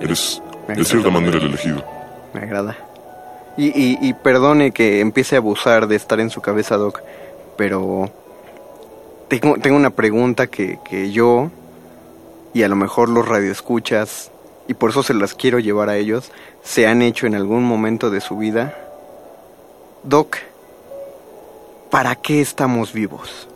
eres 0.00 0.42
de 0.68 0.84
cierta 0.84 1.10
manera 1.10 1.38
el 1.38 1.44
elegido. 1.44 1.84
Me 2.32 2.40
agrada. 2.40 2.76
Y, 3.56 3.66
y, 3.68 3.98
y 4.00 4.14
perdone 4.14 4.72
que 4.72 5.00
empiece 5.00 5.36
a 5.36 5.38
abusar 5.38 5.86
de 5.88 5.96
estar 5.96 6.20
en 6.20 6.30
su 6.30 6.40
cabeza, 6.40 6.76
Doc, 6.76 7.02
pero 7.56 8.10
tengo, 9.28 9.56
tengo 9.56 9.76
una 9.76 9.90
pregunta 9.90 10.46
que, 10.46 10.78
que 10.84 11.10
yo, 11.10 11.50
y 12.52 12.62
a 12.62 12.68
lo 12.68 12.76
mejor 12.76 13.08
los 13.08 13.26
radioescuchas, 13.26 14.30
y 14.68 14.74
por 14.74 14.90
eso 14.90 15.02
se 15.02 15.14
las 15.14 15.34
quiero 15.34 15.58
llevar 15.58 15.88
a 15.88 15.96
ellos, 15.96 16.32
se 16.62 16.86
han 16.86 17.02
hecho 17.02 17.26
en 17.26 17.34
algún 17.34 17.64
momento 17.64 18.10
de 18.10 18.20
su 18.20 18.36
vida. 18.36 18.76
Doc, 20.02 20.36
¿para 21.90 22.14
qué 22.16 22.40
estamos 22.40 22.92
vivos? 22.92 23.48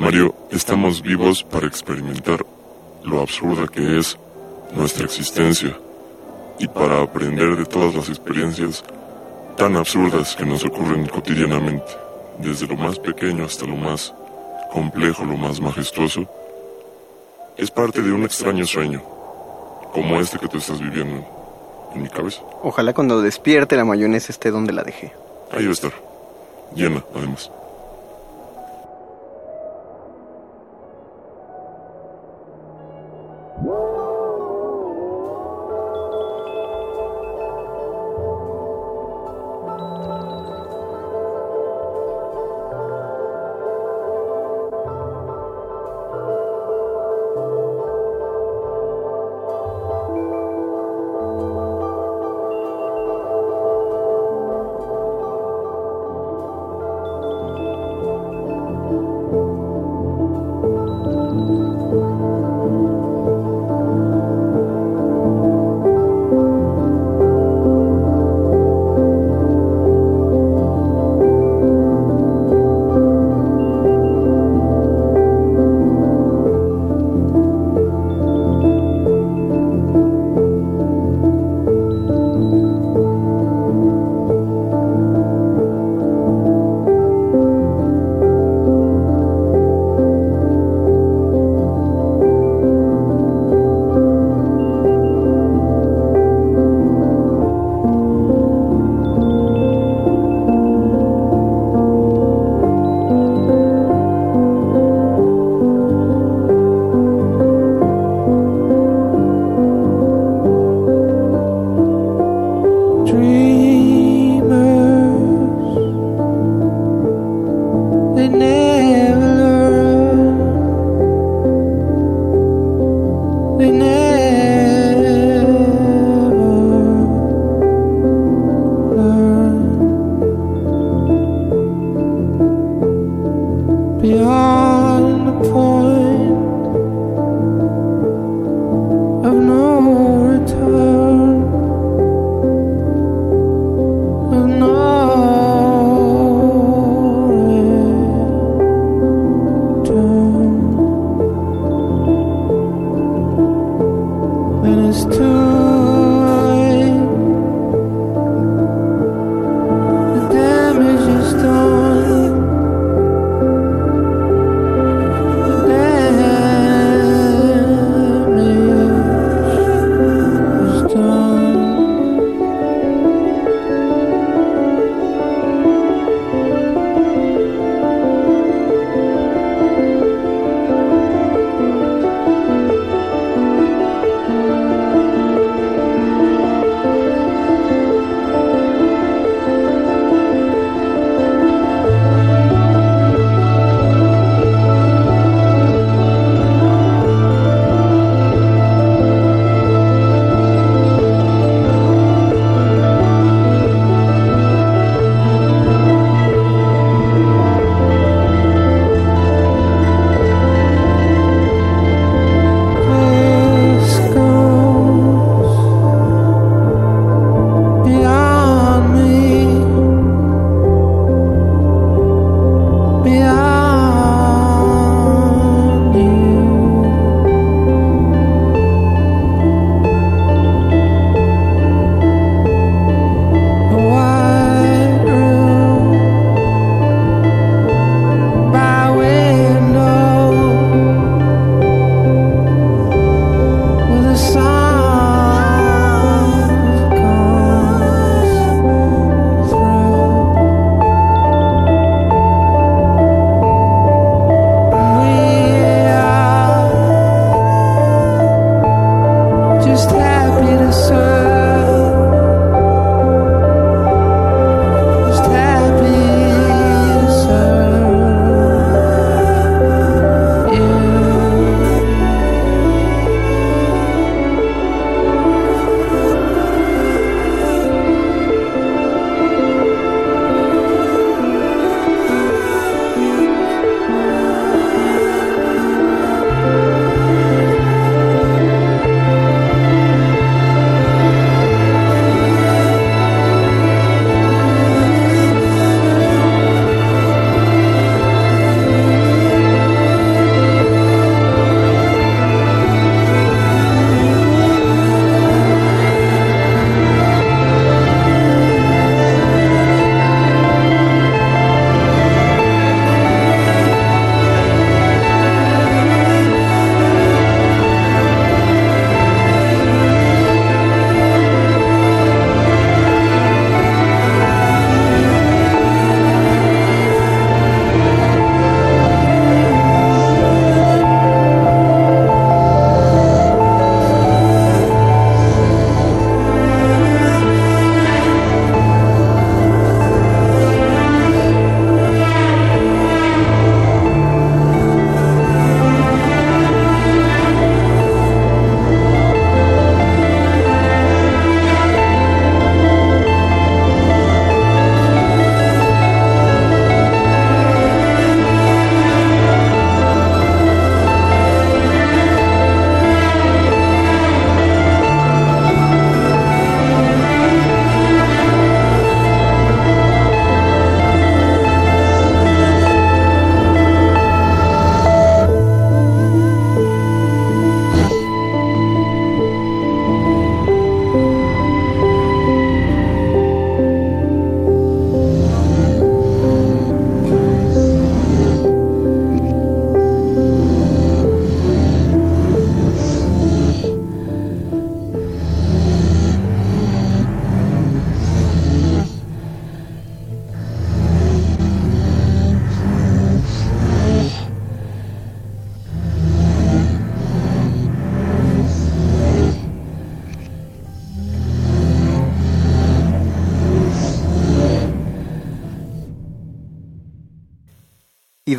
Mario, 0.00 0.34
estamos 0.50 1.02
vivos 1.02 1.44
para 1.44 1.66
experimentar 1.66 2.46
lo 3.04 3.20
absurda 3.20 3.68
que 3.68 3.98
es 3.98 4.16
nuestra 4.74 5.04
existencia 5.04 5.76
y 6.58 6.66
para 6.66 7.02
aprender 7.02 7.54
de 7.54 7.66
todas 7.66 7.94
las 7.94 8.08
experiencias 8.08 8.82
tan 9.58 9.76
absurdas 9.76 10.34
que 10.34 10.46
nos 10.46 10.64
ocurren 10.64 11.06
cotidianamente, 11.06 11.92
desde 12.38 12.66
lo 12.66 12.76
más 12.76 12.98
pequeño 12.98 13.44
hasta 13.44 13.66
lo 13.66 13.76
más 13.76 14.14
complejo, 14.72 15.22
lo 15.26 15.36
más 15.36 15.60
majestuoso. 15.60 16.26
Es 17.58 17.70
parte 17.70 18.00
de 18.00 18.10
un 18.10 18.24
extraño 18.24 18.64
sueño, 18.64 19.02
como 19.92 20.18
este 20.18 20.38
que 20.38 20.48
tú 20.48 20.56
estás 20.56 20.80
viviendo 20.80 21.22
en 21.94 22.02
mi 22.02 22.08
cabeza. 22.08 22.40
Ojalá 22.62 22.94
cuando 22.94 23.20
despierte 23.20 23.76
la 23.76 23.84
mayonesa 23.84 24.32
esté 24.32 24.50
donde 24.50 24.72
la 24.72 24.82
dejé. 24.82 25.12
Ahí 25.52 25.64
va 25.64 25.70
a 25.70 25.74
estar, 25.74 25.92
llena 26.74 27.04
además. 27.14 27.50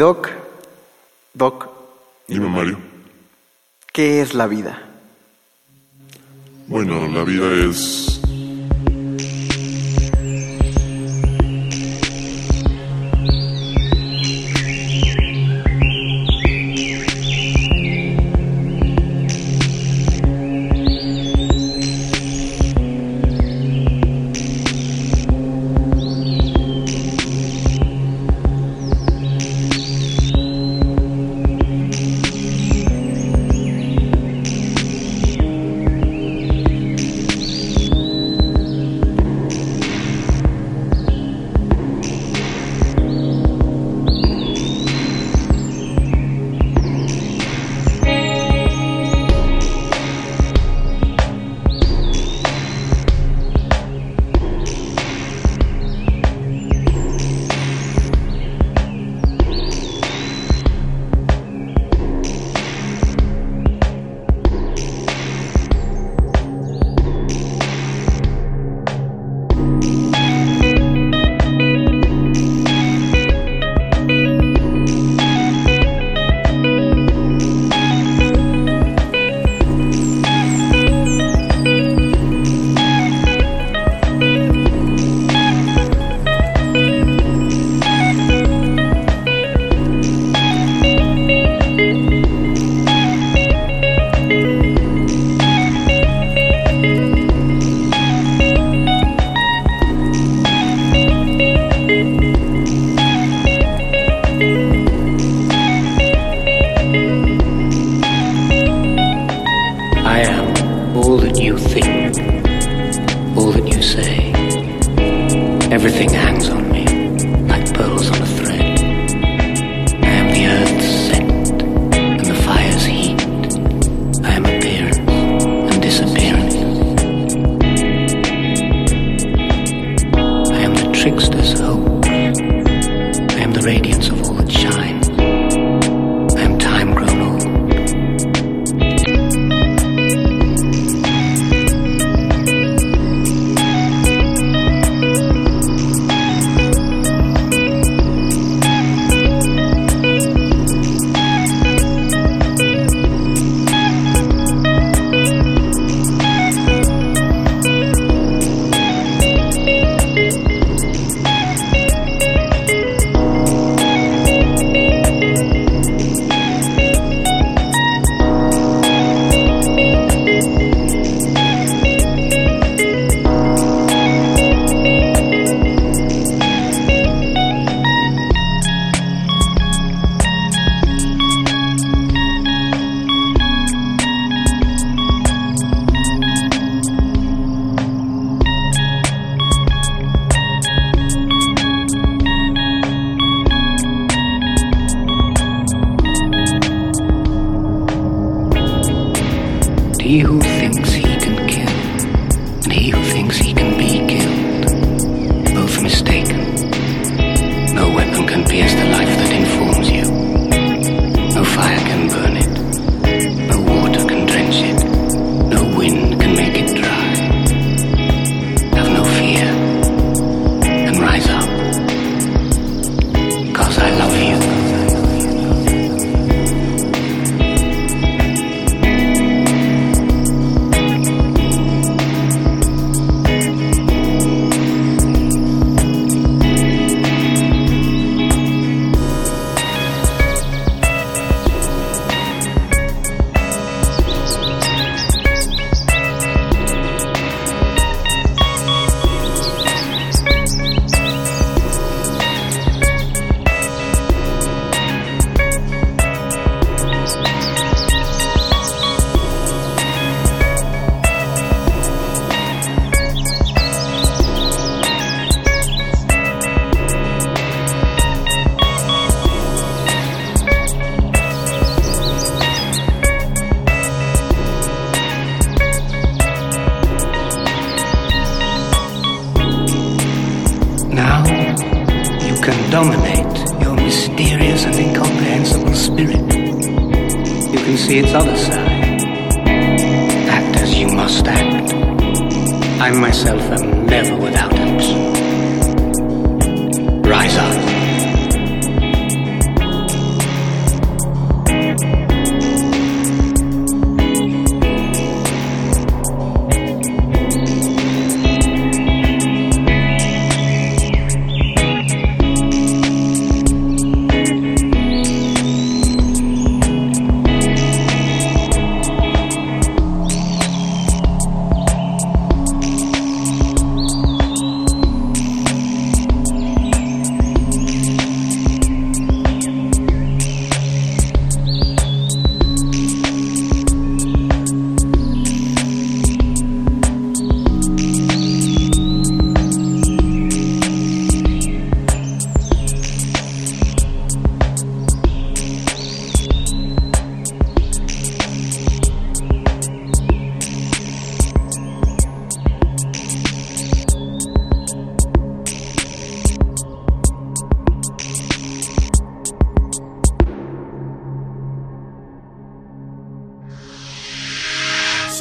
Doc, 0.01 0.31
Doc, 1.35 1.69
Dime, 2.27 2.49
Mario. 2.49 2.79
¿qué 3.93 4.23
es 4.23 4.33
la 4.33 4.47
vida? 4.47 4.80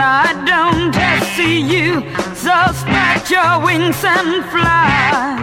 I 0.00 0.32
don't 0.44 0.94
see 1.36 1.60
you, 1.60 2.02
so 2.34 2.54
spread 2.72 3.30
your 3.30 3.64
wings 3.64 4.02
and 4.04 4.44
fly. 4.52 5.38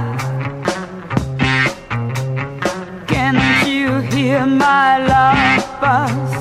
Can't 3.07 3.68
you 3.68 3.99
hear 4.15 4.45
my 4.45 4.98
love 5.06 5.82
buzz? 5.82 6.41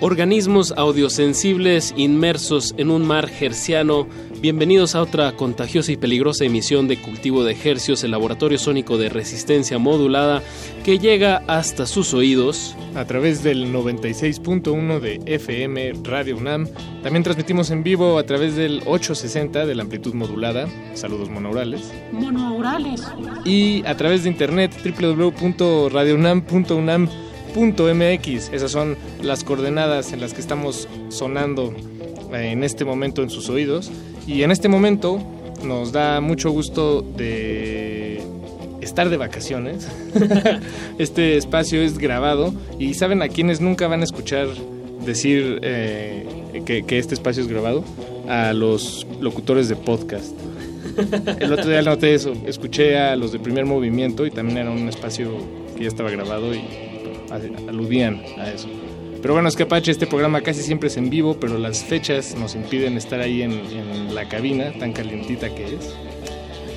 Organismos 0.00 0.74
audiosensibles 0.76 1.94
inmersos 1.96 2.74
en 2.76 2.90
un 2.90 3.06
mar 3.06 3.30
herciano, 3.40 4.06
bienvenidos 4.42 4.94
a 4.94 5.00
otra 5.00 5.32
contagiosa 5.32 5.90
y 5.90 5.96
peligrosa 5.96 6.44
emisión 6.44 6.86
de 6.86 7.00
Cultivo 7.00 7.44
de 7.44 7.56
Hercios, 7.64 8.04
el 8.04 8.10
laboratorio 8.10 8.58
sónico 8.58 8.98
de 8.98 9.08
resistencia 9.08 9.78
modulada 9.78 10.42
que 10.84 10.98
llega 10.98 11.42
hasta 11.46 11.86
sus 11.86 12.12
oídos. 12.12 12.76
A 12.94 13.06
través 13.06 13.42
del 13.42 13.72
96.1 13.72 15.00
de 15.00 15.18
FM 15.24 15.94
Radio 16.02 16.36
UNAM. 16.36 16.68
También 17.02 17.22
transmitimos 17.22 17.70
en 17.70 17.82
vivo 17.82 18.18
a 18.18 18.24
través 18.24 18.54
del 18.54 18.82
860 18.84 19.64
de 19.64 19.74
la 19.74 19.82
amplitud 19.82 20.12
modulada. 20.12 20.68
Saludos 20.92 21.30
monaurales. 21.30 21.90
Monoaurales. 22.12 23.02
Y 23.46 23.82
a 23.86 23.96
través 23.96 24.24
de 24.24 24.30
internet 24.30 24.74
www.radiounam.unam 24.84 27.08
.mx. 27.56 28.52
Esas 28.52 28.70
son 28.70 28.96
las 29.22 29.42
coordenadas 29.42 30.12
en 30.12 30.20
las 30.20 30.34
que 30.34 30.40
estamos 30.40 30.88
sonando 31.08 31.74
eh, 32.32 32.50
en 32.52 32.62
este 32.62 32.84
momento 32.84 33.22
en 33.22 33.30
sus 33.30 33.48
oídos. 33.48 33.90
Y 34.26 34.42
en 34.42 34.50
este 34.50 34.68
momento 34.68 35.20
nos 35.64 35.92
da 35.92 36.20
mucho 36.20 36.50
gusto 36.50 37.02
de 37.02 38.22
estar 38.80 39.08
de 39.08 39.16
vacaciones. 39.16 39.88
este 40.98 41.36
espacio 41.36 41.80
es 41.82 41.98
grabado 41.98 42.54
y 42.78 42.94
saben 42.94 43.22
a 43.22 43.28
quienes 43.28 43.60
nunca 43.60 43.88
van 43.88 44.02
a 44.02 44.04
escuchar 44.04 44.48
decir 45.04 45.60
eh, 45.62 46.26
que, 46.64 46.82
que 46.82 46.98
este 46.98 47.14
espacio 47.14 47.42
es 47.42 47.48
grabado 47.48 47.84
a 48.28 48.52
los 48.52 49.06
locutores 49.20 49.68
de 49.68 49.76
podcast. 49.76 50.34
El 51.40 51.52
otro 51.52 51.68
día 51.68 51.82
noté 51.82 52.14
eso, 52.14 52.32
escuché 52.46 52.98
a 52.98 53.16
los 53.16 53.32
de 53.32 53.38
primer 53.38 53.66
movimiento 53.66 54.26
y 54.26 54.30
también 54.30 54.58
era 54.58 54.70
un 54.70 54.88
espacio 54.88 55.30
que 55.76 55.82
ya 55.82 55.88
estaba 55.88 56.10
grabado 56.10 56.54
y 56.54 56.85
aludían 57.30 58.22
a 58.38 58.50
eso. 58.50 58.68
Pero 59.22 59.34
bueno, 59.34 59.48
es 59.48 59.56
que 59.56 59.64
Apache, 59.64 59.90
este 59.90 60.06
programa 60.06 60.40
casi 60.40 60.62
siempre 60.62 60.88
es 60.88 60.96
en 60.96 61.10
vivo, 61.10 61.36
pero 61.40 61.58
las 61.58 61.82
fechas 61.82 62.36
nos 62.36 62.54
impiden 62.54 62.96
estar 62.96 63.20
ahí 63.20 63.42
en, 63.42 64.14
la 64.14 64.28
cabina 64.28 64.72
tan 64.78 64.92
calientita 64.92 65.54
que 65.54 65.64
es. 65.64 65.94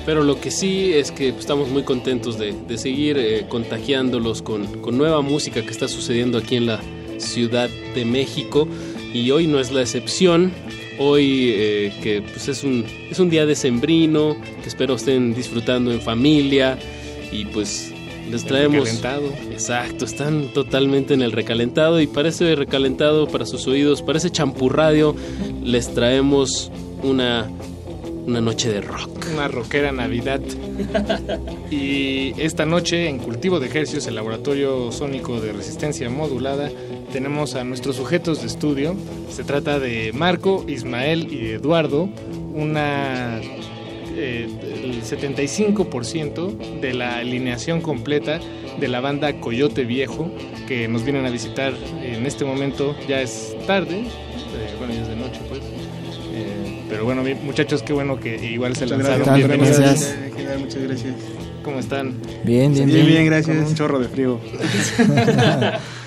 Pero 0.04 0.24
lo 0.24 0.40
que 0.40 0.50
sí 0.50 0.92
es 0.92 1.12
que 1.12 1.30
pues, 1.30 1.42
estamos 1.42 1.68
muy 1.68 1.84
contentos 1.84 2.38
de, 2.38 2.54
seguir 2.76 3.18
eh, 3.18 3.46
contagiándolos 3.48 4.42
con, 4.42 4.80
con 4.80 4.98
nueva 4.98 5.22
música 5.22 5.62
que 5.62 5.70
está 5.70 5.86
sucediendo 5.88 6.38
aquí 6.38 6.56
en 6.56 6.66
la 6.66 6.80
Ciudad 7.18 7.70
de 7.94 8.04
México. 8.04 8.66
Y 9.12 9.30
hoy 9.30 9.46
no 9.46 9.60
es 9.60 9.70
la 9.70 9.82
excepción. 9.82 10.52
Hoy 10.98 11.52
eh, 11.54 11.92
que 12.02 12.22
pues, 12.22 12.48
es, 12.48 12.64
un, 12.64 12.84
es 13.10 13.18
un 13.20 13.30
día 13.30 13.46
decembrino, 13.46 14.36
que 14.62 14.68
espero 14.68 14.96
estén 14.96 15.34
disfrutando 15.34 15.92
en 15.92 16.00
familia. 16.00 16.78
Y 17.30 17.44
pues 17.44 17.94
les 18.30 18.42
El 18.42 18.48
traemos... 18.48 18.78
recalentado. 18.80 19.32
Exacto, 19.50 20.04
están 20.04 20.52
totalmente 20.52 21.14
en 21.14 21.22
el 21.22 21.32
recalentado. 21.32 22.00
Y 22.00 22.06
para 22.06 22.28
ese 22.28 22.54
recalentado, 22.54 23.26
para 23.28 23.46
sus 23.46 23.66
oídos, 23.66 24.02
para 24.02 24.18
ese 24.18 24.30
champurradio, 24.30 25.14
les 25.62 25.92
traemos 25.92 26.70
una, 27.02 27.50
una 28.26 28.40
noche 28.40 28.70
de 28.70 28.80
rock. 28.80 29.26
Una 29.34 29.48
rockera 29.48 29.92
Navidad. 29.92 30.40
Y 31.70 32.32
esta 32.40 32.66
noche 32.66 33.08
en 33.08 33.18
Cultivo 33.18 33.60
de 33.60 33.68
Ejercios, 33.68 34.06
el 34.08 34.16
laboratorio 34.16 34.90
sónico 34.90 35.40
de 35.40 35.52
resistencia 35.52 36.10
modulada, 36.10 36.68
tenemos 37.12 37.54
a 37.54 37.62
nuestros 37.62 37.94
sujetos 37.96 38.40
de 38.40 38.48
estudio. 38.48 38.96
Se 39.30 39.44
trata 39.44 39.78
de 39.78 40.12
Marco, 40.12 40.64
Ismael 40.66 41.32
y 41.32 41.50
Eduardo, 41.52 42.08
una 42.52 43.40
eh, 44.16 44.48
el 44.84 45.02
75% 45.02 46.80
de 46.80 46.94
la 46.94 47.18
alineación 47.18 47.80
completa 47.80 48.40
de 48.78 48.88
la 48.88 49.00
banda 49.00 49.40
Coyote 49.40 49.84
Viejo 49.84 50.30
que 50.66 50.88
nos 50.88 51.04
vienen 51.04 51.26
a 51.26 51.30
visitar 51.30 51.74
en 52.02 52.26
este 52.26 52.44
momento. 52.44 52.96
Ya 53.08 53.20
es 53.20 53.54
tarde, 53.66 54.00
eh, 54.00 54.74
bueno, 54.78 54.94
ya 54.94 55.02
es 55.02 55.08
de 55.08 55.16
noche 55.16 55.40
pues. 55.48 55.60
Eh, 56.32 56.82
pero 56.88 57.04
bueno, 57.04 57.22
muchachos, 57.42 57.82
qué 57.82 57.92
bueno 57.92 58.18
que 58.18 58.36
igual 58.36 58.76
se 58.76 58.84
Muchas 58.84 58.98
lanzaron. 58.98 59.26
gracias. 59.26 59.48
Bienvenidos. 59.48 59.78
Gracias. 59.78 60.16
Genial, 60.36 60.58
Muchas 60.60 60.82
gracias. 60.82 61.14
¿Cómo 61.62 61.78
están? 61.78 62.14
Bien, 62.44 62.72
bien, 62.72 62.86
bien, 62.86 63.06
bien, 63.06 63.26
gracias. 63.26 63.56
Con 63.56 63.66
un 63.66 63.74
chorro 63.74 63.98
de 63.98 64.08
frío. 64.08 64.40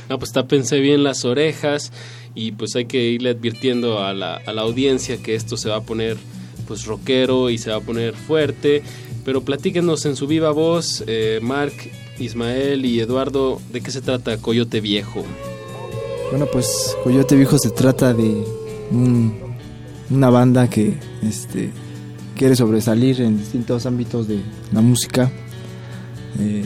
No, 0.09 0.19
pues 0.19 0.33
tápense 0.33 0.79
bien 0.79 1.03
las 1.03 1.23
orejas 1.23 1.91
y 2.35 2.51
pues 2.51 2.75
hay 2.75 2.85
que 2.85 3.01
irle 3.03 3.29
advirtiendo 3.29 4.03
a 4.03 4.13
la, 4.13 4.35
a 4.35 4.51
la 4.51 4.61
audiencia 4.63 5.17
que 5.17 5.33
esto 5.33 5.55
se 5.55 5.69
va 5.69 5.77
a 5.77 5.81
poner 5.81 6.17
pues 6.67 6.85
rockero 6.85 7.49
y 7.49 7.57
se 7.57 7.69
va 7.71 7.77
a 7.77 7.81
poner 7.81 8.13
fuerte. 8.15 8.83
Pero 9.25 9.41
platíquenos 9.41 10.05
en 10.05 10.15
su 10.15 10.27
viva 10.27 10.51
voz, 10.51 11.03
eh, 11.07 11.39
Mark, 11.41 11.73
Ismael 12.19 12.85
y 12.85 12.99
Eduardo, 12.99 13.61
¿de 13.71 13.81
qué 13.81 13.89
se 13.91 14.01
trata 14.01 14.37
Coyote 14.37 14.81
Viejo? 14.81 15.23
Bueno, 16.29 16.47
pues 16.51 16.95
Coyote 17.03 17.35
Viejo 17.35 17.57
se 17.57 17.69
trata 17.69 18.13
de 18.13 18.43
un- 18.91 19.33
una 20.09 20.29
banda 20.29 20.69
que 20.69 20.93
este, 21.23 21.71
quiere 22.35 22.55
sobresalir 22.55 23.21
en 23.21 23.37
distintos 23.37 23.85
ámbitos 23.85 24.27
de 24.27 24.39
la 24.71 24.81
música. 24.81 25.31
Eh, 26.39 26.63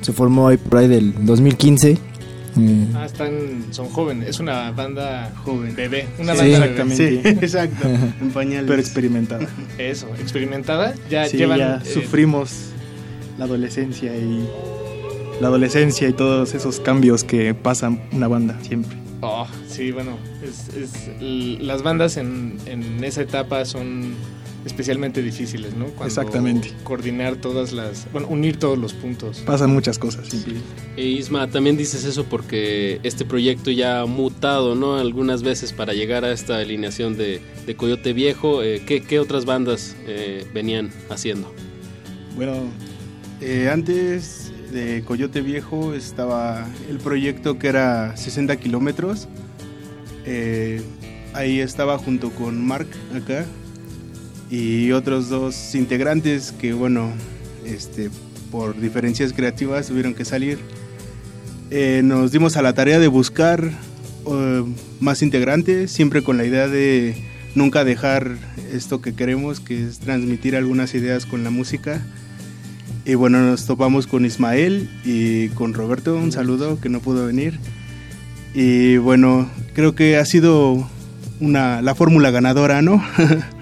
se 0.00 0.12
formó 0.12 0.48
ahí 0.48 0.56
por 0.56 0.78
ahí 0.78 0.88
del 0.88 1.12
2015. 1.24 1.98
Eh, 2.58 2.86
Ah, 2.94 3.06
están, 3.06 3.32
son 3.70 3.88
jóvenes. 3.88 4.28
Es 4.28 4.40
una 4.40 4.70
banda 4.72 5.32
joven. 5.44 5.74
Bebé. 5.74 6.06
Una 6.18 6.34
Sí. 6.34 6.50
banda 6.52 6.58
bebé. 6.66 6.82
Exactamente. 6.82 7.22
Sí, 7.22 7.28
exacto. 7.44 7.88
En 8.20 8.30
pañales. 8.30 8.66
Pero 8.68 8.80
experimentada. 8.80 9.46
Eso, 9.78 10.08
experimentada. 10.20 10.94
Ya 11.10 11.26
Sí, 11.26 11.36
llevan. 11.38 11.58
ya 11.58 11.76
eh, 11.76 11.84
sufrimos 11.92 12.50
la 13.38 13.44
adolescencia 13.46 14.14
y 14.16 14.46
la 15.40 15.48
adolescencia 15.48 16.08
y 16.08 16.12
todos 16.12 16.54
esos 16.54 16.78
cambios 16.80 17.24
que 17.24 17.54
pasan 17.54 18.02
una 18.12 18.28
banda 18.28 18.58
siempre. 18.62 18.96
Oh, 19.22 19.46
sí, 19.68 19.92
bueno, 19.92 20.18
es, 20.42 20.68
es- 20.76 21.60
las 21.62 21.82
bandas 21.82 22.16
en, 22.16 22.56
en 22.66 23.02
esa 23.04 23.22
etapa 23.22 23.64
son 23.64 24.14
especialmente 24.64 25.22
difíciles, 25.22 25.74
¿no? 25.74 25.86
Cuando 25.86 26.06
Exactamente. 26.06 26.72
Coordinar 26.84 27.36
todas 27.36 27.72
las, 27.72 28.06
bueno, 28.12 28.28
unir 28.28 28.58
todos 28.58 28.78
los 28.78 28.92
puntos. 28.92 29.38
Pasan 29.40 29.70
muchas 29.70 29.98
cosas. 29.98 30.28
sí. 30.28 30.44
E 30.96 31.04
Isma, 31.06 31.48
también 31.48 31.76
dices 31.76 32.04
eso 32.04 32.24
porque 32.24 33.00
este 33.02 33.24
proyecto 33.24 33.70
ya 33.70 34.00
ha 34.00 34.06
mutado, 34.06 34.74
¿no? 34.74 34.96
Algunas 34.96 35.42
veces 35.42 35.72
para 35.72 35.92
llegar 35.94 36.24
a 36.24 36.32
esta 36.32 36.58
alineación 36.58 37.16
de, 37.16 37.40
de 37.66 37.76
Coyote 37.76 38.12
Viejo. 38.12 38.62
Eh, 38.62 38.82
¿qué, 38.86 39.02
qué 39.02 39.18
otras 39.18 39.44
bandas 39.44 39.96
eh, 40.06 40.46
venían 40.52 40.90
haciendo? 41.10 41.52
Bueno, 42.36 42.54
eh, 43.40 43.68
antes 43.72 44.52
de 44.72 45.02
Coyote 45.04 45.40
Viejo 45.40 45.94
estaba 45.94 46.66
el 46.88 46.98
proyecto 46.98 47.58
que 47.58 47.68
era 47.68 48.16
60 48.16 48.56
kilómetros. 48.56 49.28
Eh, 50.24 50.82
ahí 51.34 51.60
estaba 51.60 51.98
junto 51.98 52.30
con 52.30 52.64
Mark 52.64 52.86
acá 53.14 53.44
y 54.52 54.92
otros 54.92 55.30
dos 55.30 55.74
integrantes 55.74 56.52
que, 56.52 56.74
bueno, 56.74 57.10
este, 57.64 58.10
por 58.50 58.78
diferencias 58.78 59.32
creativas 59.32 59.86
tuvieron 59.88 60.12
que 60.12 60.26
salir. 60.26 60.58
Eh, 61.70 62.02
nos 62.04 62.32
dimos 62.32 62.58
a 62.58 62.62
la 62.62 62.74
tarea 62.74 62.98
de 62.98 63.08
buscar 63.08 63.70
eh, 64.30 64.64
más 65.00 65.22
integrantes, 65.22 65.90
siempre 65.90 66.22
con 66.22 66.36
la 66.36 66.44
idea 66.44 66.68
de 66.68 67.16
nunca 67.54 67.82
dejar 67.82 68.36
esto 68.70 69.00
que 69.00 69.14
queremos, 69.14 69.58
que 69.58 69.88
es 69.88 70.00
transmitir 70.00 70.54
algunas 70.54 70.94
ideas 70.94 71.24
con 71.24 71.44
la 71.44 71.50
música. 71.50 72.04
Y 73.06 73.14
bueno, 73.14 73.40
nos 73.40 73.64
topamos 73.64 74.06
con 74.06 74.26
Ismael 74.26 74.90
y 75.02 75.48
con 75.48 75.72
Roberto, 75.72 76.14
un 76.14 76.30
saludo 76.30 76.78
que 76.78 76.90
no 76.90 77.00
pudo 77.00 77.24
venir. 77.24 77.58
Y 78.52 78.98
bueno, 78.98 79.50
creo 79.72 79.94
que 79.94 80.18
ha 80.18 80.26
sido 80.26 80.90
una, 81.40 81.80
la 81.80 81.94
fórmula 81.94 82.30
ganadora, 82.30 82.82
¿no? 82.82 83.02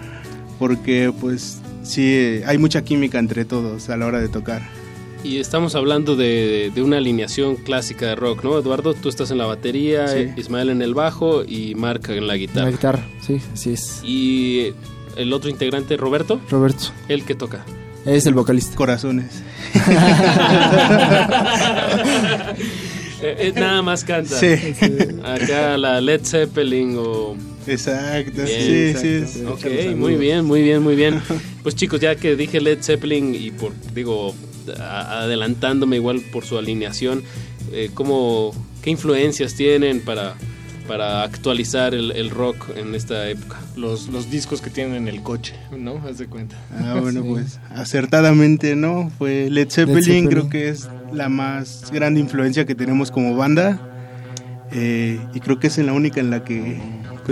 Porque 0.60 1.12
pues 1.20 1.58
sí, 1.82 2.40
hay 2.46 2.58
mucha 2.58 2.82
química 2.84 3.18
entre 3.18 3.44
todos 3.44 3.88
a 3.90 3.96
la 3.96 4.06
hora 4.06 4.20
de 4.20 4.28
tocar. 4.28 4.62
Y 5.24 5.38
estamos 5.38 5.74
hablando 5.74 6.14
de, 6.16 6.70
de 6.74 6.82
una 6.82 6.96
alineación 6.98 7.56
clásica 7.56 8.06
de 8.06 8.14
rock, 8.14 8.42
¿no? 8.44 8.58
Eduardo, 8.58 8.94
tú 8.94 9.08
estás 9.10 9.30
en 9.32 9.38
la 9.38 9.46
batería, 9.46 10.06
Sí. 10.08 10.28
Ismael 10.36 10.70
en 10.70 10.80
el 10.82 10.94
bajo 10.94 11.42
y 11.44 11.74
Mark 11.74 12.02
en 12.10 12.26
la 12.28 12.36
guitarra. 12.36 12.66
la 12.66 12.70
guitarra, 12.70 13.04
sí, 13.26 13.38
así 13.52 13.72
es. 13.72 14.00
Y 14.04 14.72
el 15.16 15.32
otro 15.34 15.50
integrante, 15.50 15.96
Roberto, 15.98 16.40
Roberto, 16.48 16.84
el 17.08 17.24
que 17.24 17.34
toca. 17.34 17.64
es 18.06 18.24
el 18.26 18.32
vocalista. 18.34 18.76
Corazones. 18.76 19.42
Eh, 23.22 23.36
eh, 23.48 23.52
nada 23.54 23.82
más 23.82 24.02
canta. 24.04 24.34
Sí. 24.34 24.46
Acá 25.22 25.76
la 25.76 26.00
Led 26.00 26.22
Zeppelin 26.24 26.96
o... 26.98 27.36
Exacto, 27.66 28.42
Bien, 28.44 28.46
sí, 28.46 29.00
sí, 29.00 29.08
exacto. 29.16 29.58
sí. 29.60 29.66
Ok, 29.90 29.96
muy 29.96 30.16
bien, 30.16 30.44
muy 30.44 30.62
bien, 30.62 30.82
muy 30.82 30.96
bien. 30.96 31.20
Pues 31.62 31.74
chicos, 31.74 32.00
ya 32.00 32.16
que 32.16 32.36
dije 32.36 32.60
Led 32.60 32.82
Zeppelin 32.82 33.34
y 33.34 33.50
por, 33.50 33.72
digo, 33.94 34.34
adelantándome 34.78 35.96
igual 35.96 36.20
por 36.32 36.44
su 36.44 36.58
alineación, 36.58 37.22
eh, 37.72 37.90
¿cómo, 37.94 38.52
¿qué 38.82 38.90
influencias 38.90 39.54
tienen 39.54 40.00
para, 40.00 40.34
para 40.88 41.22
actualizar 41.22 41.94
el, 41.94 42.12
el 42.12 42.30
rock 42.30 42.70
en 42.76 42.94
esta 42.94 43.28
época? 43.28 43.60
Los, 43.76 44.08
los 44.08 44.30
discos 44.30 44.60
que 44.60 44.70
tienen 44.70 44.94
en 44.94 45.08
el 45.08 45.22
coche, 45.22 45.54
¿no? 45.76 46.02
Haz 46.06 46.18
de 46.18 46.26
cuenta. 46.26 46.56
Ah, 46.72 46.98
bueno, 47.00 47.22
pues 47.24 47.60
acertadamente, 47.70 48.74
¿no? 48.74 49.10
Fue 49.18 49.48
Led 49.50 49.70
Zeppelin, 49.70 50.02
Zeppelin. 50.02 50.28
creo 50.28 50.48
que 50.48 50.68
es 50.68 50.88
la 51.12 51.28
más 51.28 51.90
grande 51.92 52.20
influencia 52.20 52.64
que 52.64 52.74
tenemos 52.74 53.10
como 53.10 53.36
banda. 53.36 53.86
Eh, 54.72 55.18
y 55.34 55.40
creo 55.40 55.58
que 55.58 55.66
es 55.66 55.78
en 55.78 55.86
la 55.86 55.92
única 55.92 56.20
en 56.20 56.30
la 56.30 56.44
que, 56.44 56.78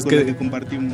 Pues 0.02 0.04
con 0.04 0.10
que- 0.10 0.20
la 0.20 0.24
que 0.26 0.36
compartimos. 0.36 0.92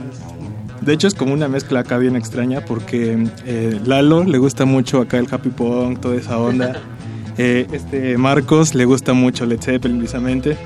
De 0.80 0.92
hecho 0.92 1.06
es 1.08 1.14
como 1.14 1.32
una 1.32 1.48
mezcla 1.48 1.80
acá 1.80 1.96
bien 1.98 2.14
extraña 2.16 2.62
porque 2.64 3.26
eh, 3.46 3.80
Lalo 3.86 4.24
le 4.24 4.36
gusta 4.38 4.64
mucho 4.66 5.00
acá 5.00 5.18
el 5.18 5.26
happy 5.30 5.48
punk, 5.50 6.00
toda 6.00 6.16
esa 6.16 6.38
onda. 6.38 6.80
Eh, 7.36 7.66
este 7.72 8.16
Marcos 8.16 8.76
le 8.76 8.84
gusta 8.84 9.12
mucho 9.12 9.44
Led 9.44 9.60
Zeppelin 9.60 9.98
precisamente. 9.98 10.56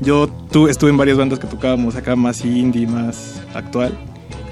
Yo 0.00 0.28
tú, 0.28 0.68
estuve 0.68 0.90
en 0.90 0.96
varias 0.96 1.18
bandas 1.18 1.40
que 1.40 1.48
tocábamos 1.48 1.96
acá 1.96 2.14
más 2.14 2.44
indie, 2.44 2.86
más 2.86 3.42
actual. 3.52 3.98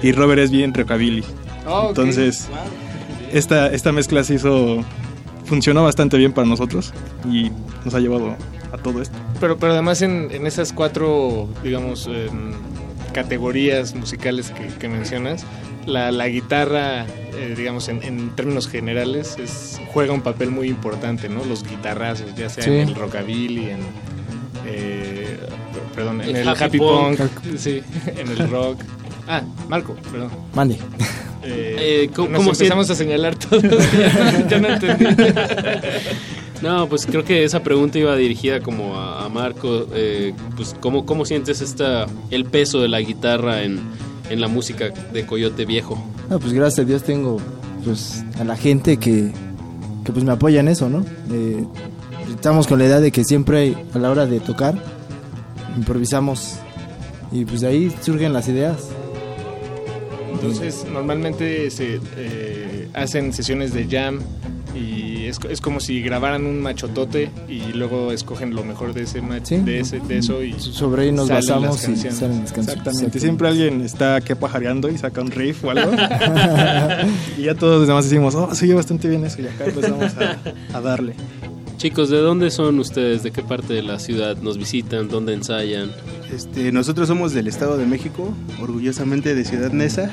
Y 0.01 0.11
Robert 0.11 0.41
es 0.41 0.51
bien 0.51 0.73
rockabilly. 0.73 1.23
Ok. 1.65 1.87
Entonces 1.89 2.49
esta, 3.31 3.67
esta 3.67 3.93
mezcla 3.93 4.25
se 4.25 4.33
hizo, 4.33 4.83
funcionó 5.45 5.83
bastante 5.85 6.17
bien 6.17 6.33
para 6.33 6.45
nosotros 6.47 6.93
y 7.31 7.49
nos 7.85 7.93
ha 7.93 8.01
llevado 8.01 8.35
a 8.73 8.77
todo 8.77 9.01
esto. 9.01 9.17
Pero, 9.39 9.55
pero 9.57 9.71
además 9.71 10.01
en, 10.01 10.31
en 10.31 10.45
esas 10.45 10.73
cuatro, 10.73 11.47
digamos, 11.63 12.09
categorías 13.13 13.95
musicales 13.95 14.51
que, 14.51 14.67
que 14.67 14.89
mencionas, 14.89 15.45
la, 15.85 16.11
la 16.11 16.27
guitarra, 16.27 17.05
eh, 17.37 17.53
digamos, 17.57 17.87
en, 17.89 18.03
en 18.03 18.29
términos 18.35 18.67
generales, 18.67 19.35
es, 19.37 19.79
juega 19.93 20.13
un 20.13 20.21
papel 20.21 20.49
muy 20.51 20.67
importante, 20.67 21.29
¿no? 21.29 21.43
Los 21.45 21.63
guitarrazos, 21.63 22.35
ya 22.35 22.49
sea 22.49 22.63
Sí. 22.63 22.71
en 22.71 22.89
el 22.89 22.95
rockabilly, 22.95 23.69
en... 23.69 23.79
eh, 24.67 25.37
perdón, 25.95 26.21
en 26.21 26.29
El 26.29 26.35
el, 26.37 26.47
happy 26.49 26.63
happy, 26.63 26.77
punk. 26.79 27.17
punk, 27.17 27.31
sí, 27.57 27.81
en 28.07 28.27
el 28.29 28.49
rock. 28.49 28.81
Ah, 29.27 29.41
Marco, 29.69 29.95
perdón. 30.11 30.29
Mande. 30.53 30.75
Eh, 31.45 31.75
Eh, 32.05 32.09
¿cómo- 32.15 32.29
nos 32.29 32.37
cómo 32.39 32.51
empezamos 32.51 32.89
a 32.89 32.95
señalar 32.95 33.35
todos. 33.35 33.63
ya 34.49 34.59
no 34.59 34.67
entendí. 34.69 35.05
No, 36.63 36.87
pues 36.87 37.05
creo 37.05 37.25
que 37.25 37.43
esa 37.43 37.61
pregunta 37.61 37.99
iba 37.99 38.15
dirigida 38.15 38.61
como 38.61 38.95
a, 38.95 39.25
a 39.25 39.29
Marco. 39.29 39.85
eh, 39.93 40.33
pues 40.55 40.73
¿cómo, 40.79 41.05
¿cómo 41.05 41.25
sientes 41.25 41.59
esta 41.59 42.07
el 42.31 42.45
peso 42.45 42.79
de 42.79 42.87
la 42.87 43.01
guitarra 43.01 43.63
en, 43.63 43.81
en 44.29 44.39
la 44.39 44.47
música 44.47 44.89
de 45.11 45.25
Coyote 45.25 45.65
Viejo? 45.65 46.01
Ah, 46.29 46.37
pues 46.39 46.53
gracias 46.53 46.85
a 46.85 46.87
Dios 46.87 47.03
tengo 47.03 47.41
pues 47.83 48.23
a 48.39 48.45
la 48.45 48.55
gente 48.55 48.95
que, 48.95 49.29
que 50.05 50.11
pues 50.13 50.23
me 50.23 50.31
apoya 50.31 50.61
en 50.61 50.69
eso, 50.69 50.87
¿no? 50.89 51.05
Eh, 51.33 51.65
estamos 52.33 52.65
con 52.65 52.79
la 52.79 52.85
idea 52.85 53.01
de 53.01 53.11
que 53.11 53.25
siempre 53.25 53.75
a 53.93 53.99
la 53.99 54.09
hora 54.09 54.25
de 54.25 54.39
tocar 54.39 54.81
improvisamos 55.75 56.55
y 57.33 57.43
pues 57.43 57.59
de 57.59 57.67
ahí 57.67 57.93
surgen 58.01 58.31
las 58.31 58.47
ideas. 58.47 58.87
Entonces, 60.31 60.85
normalmente 60.91 61.69
se 61.71 61.99
eh, 62.17 62.87
hacen 62.93 63.33
sesiones 63.33 63.73
de 63.73 63.85
jam 63.87 64.19
y 64.75 65.12
es, 65.33 65.39
es 65.49 65.61
como 65.61 65.79
si 65.79 66.01
grabaran 66.01 66.45
un 66.45 66.61
machotote 66.61 67.29
y 67.49 67.73
luego 67.73 68.11
escogen 68.11 68.55
lo 68.55 68.63
mejor 68.63 68.93
de 68.93 69.03
ese 69.03 69.21
mach- 69.21 69.63
de, 69.63 69.79
ese, 69.79 69.99
de 69.99 70.17
eso 70.19 70.41
y 70.43 70.53
Sobre 70.59 71.03
ahí 71.03 71.11
nos 71.11 71.27
salen 71.27 71.35
las 71.45 71.47
basamos 71.47 71.83
y 71.83 71.85
canciones. 71.87 72.17
salen 72.19 72.39
las 72.41 72.51
canciones. 72.53 72.77
Exactamente. 72.81 73.19
Siempre 73.19 73.47
alguien 73.47 73.81
está 73.81 74.21
que 74.21 74.35
pajareando 74.35 74.89
y 74.89 74.97
saca 74.97 75.21
un 75.21 75.31
riff 75.31 75.63
o 75.65 75.71
algo. 75.71 75.91
y 77.37 77.43
ya 77.43 77.55
todos 77.55 77.79
los 77.79 77.87
demás 77.87 78.05
decimos, 78.05 78.35
oh, 78.35 78.53
se 78.55 78.65
oye 78.65 78.73
bastante 78.75 79.09
bien 79.09 79.25
eso. 79.25 79.41
Y 79.41 79.47
acá 79.47 79.65
empezamos 79.65 80.13
a, 80.17 80.77
a 80.77 80.81
darle. 80.81 81.13
Chicos, 81.77 82.09
¿de 82.09 82.17
dónde 82.17 82.49
son 82.49 82.79
ustedes? 82.79 83.23
¿De 83.23 83.31
qué 83.31 83.41
parte 83.41 83.73
de 83.73 83.83
la 83.83 83.99
ciudad 83.99 84.37
nos 84.37 84.57
visitan? 84.57 85.09
¿Dónde 85.09 85.33
ensayan? 85.33 85.91
Este, 86.33 86.71
nosotros 86.71 87.07
somos 87.09 87.33
del 87.33 87.47
Estado 87.47 87.77
de 87.77 87.85
México, 87.85 88.33
orgullosamente 88.61 89.35
de 89.35 89.43
Ciudad 89.43 89.71
Neza. 89.71 90.09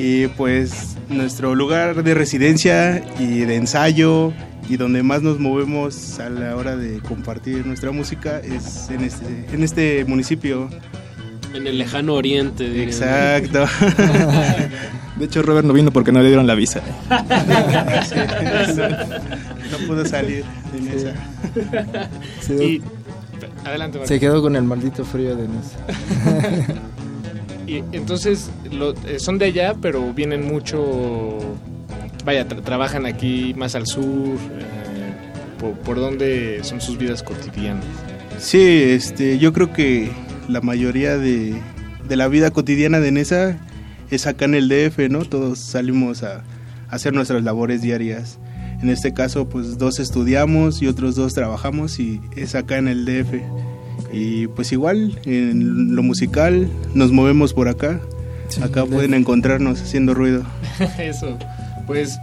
Y 0.00 0.28
pues 0.28 0.96
nuestro 1.08 1.54
lugar 1.56 2.02
de 2.04 2.14
residencia 2.14 3.02
y 3.18 3.40
de 3.40 3.56
ensayo 3.56 4.32
y 4.68 4.76
donde 4.76 5.02
más 5.02 5.22
nos 5.22 5.40
movemos 5.40 6.20
a 6.20 6.30
la 6.30 6.54
hora 6.54 6.76
de 6.76 7.00
compartir 7.00 7.66
nuestra 7.66 7.90
música 7.90 8.38
es 8.38 8.88
en 8.90 9.02
este, 9.02 9.46
en 9.52 9.62
este 9.64 10.04
municipio. 10.04 10.70
En 11.52 11.66
el 11.66 11.78
lejano 11.78 12.14
oriente. 12.14 12.64
dirían. 12.68 12.88
Exacto. 12.88 13.64
De 15.18 15.24
hecho, 15.24 15.42
Robert 15.42 15.66
no 15.66 15.72
vino 15.72 15.90
porque 15.90 16.12
no 16.12 16.20
le 16.20 16.28
dieron 16.28 16.46
la 16.46 16.54
visa. 16.54 16.80
no 19.72 19.86
pudo 19.86 20.04
salir 20.04 20.44
de 20.72 20.80
Nesa. 20.80 21.12
Se, 22.40 22.64
Y- 22.64 22.82
adelante, 23.64 23.98
Marco. 23.98 24.06
se 24.08 24.20
quedó 24.20 24.40
con 24.42 24.54
el 24.54 24.62
maldito 24.62 25.04
frío 25.04 25.34
de 25.34 25.48
Nesa. 25.48 25.78
Y 27.68 27.84
entonces 27.92 28.50
lo- 28.72 28.94
eh, 29.06 29.18
son 29.18 29.36
de 29.38 29.44
allá, 29.46 29.74
pero 29.80 30.12
vienen 30.14 30.46
mucho. 30.46 31.38
Vaya, 32.24 32.48
tra- 32.48 32.62
trabajan 32.62 33.04
aquí 33.06 33.54
más 33.56 33.74
al 33.74 33.86
sur. 33.86 34.04
eh, 34.04 35.12
por, 35.60 35.72
por 35.72 35.96
dónde 35.96 36.60
son 36.62 36.80
sus 36.80 36.96
vidas 36.96 37.22
cotidianas? 37.22 37.84
Sí, 38.38 38.60
este, 38.60 39.38
yo 39.38 39.52
creo 39.52 39.72
que 39.72 40.08
la 40.48 40.60
mayoría 40.60 41.18
de, 41.18 41.60
de 42.08 42.16
la 42.16 42.28
vida 42.28 42.50
cotidiana 42.52 43.00
de 43.00 43.10
Nesa 43.10 43.58
es 44.10 44.26
acá 44.28 44.44
en 44.44 44.54
el 44.54 44.68
DF, 44.68 45.08
¿no? 45.10 45.24
Todos 45.24 45.58
salimos 45.58 46.22
a, 46.22 46.36
a 46.38 46.42
hacer 46.94 47.12
nuestras 47.12 47.42
labores 47.42 47.82
diarias. 47.82 48.38
En 48.80 48.88
este 48.90 49.12
caso, 49.12 49.48
pues 49.48 49.76
dos 49.78 49.98
estudiamos 49.98 50.80
y 50.80 50.86
otros 50.86 51.16
dos 51.16 51.34
trabajamos 51.34 51.98
y 51.98 52.20
es 52.36 52.54
acá 52.54 52.78
en 52.78 52.86
el 52.86 53.04
DF. 53.04 53.42
Y 54.12 54.46
pues 54.48 54.72
igual, 54.72 55.18
en 55.24 55.94
lo 55.94 56.02
musical, 56.02 56.68
nos 56.94 57.12
movemos 57.12 57.52
por 57.54 57.68
acá. 57.68 58.00
Acá 58.62 58.86
pueden 58.86 59.12
encontrarnos 59.14 59.82
haciendo 59.82 60.14
ruido. 60.14 60.42
Eso. 60.98 61.36
Pues 61.86 62.18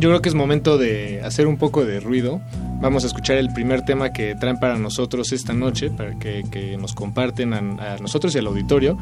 yo 0.00 0.08
creo 0.08 0.22
que 0.22 0.28
es 0.30 0.34
momento 0.34 0.78
de 0.78 1.20
hacer 1.22 1.46
un 1.46 1.58
poco 1.58 1.84
de 1.84 2.00
ruido. 2.00 2.40
Vamos 2.80 3.04
a 3.04 3.06
escuchar 3.06 3.36
el 3.36 3.52
primer 3.52 3.82
tema 3.82 4.12
que 4.12 4.34
traen 4.34 4.58
para 4.58 4.78
nosotros 4.78 5.30
esta 5.32 5.52
noche, 5.52 5.90
para 5.90 6.18
que, 6.18 6.44
que 6.50 6.78
nos 6.78 6.94
comparten 6.94 7.52
a, 7.52 7.58
a 7.58 7.98
nosotros 7.98 8.34
y 8.34 8.38
al 8.38 8.46
auditorio. 8.46 8.96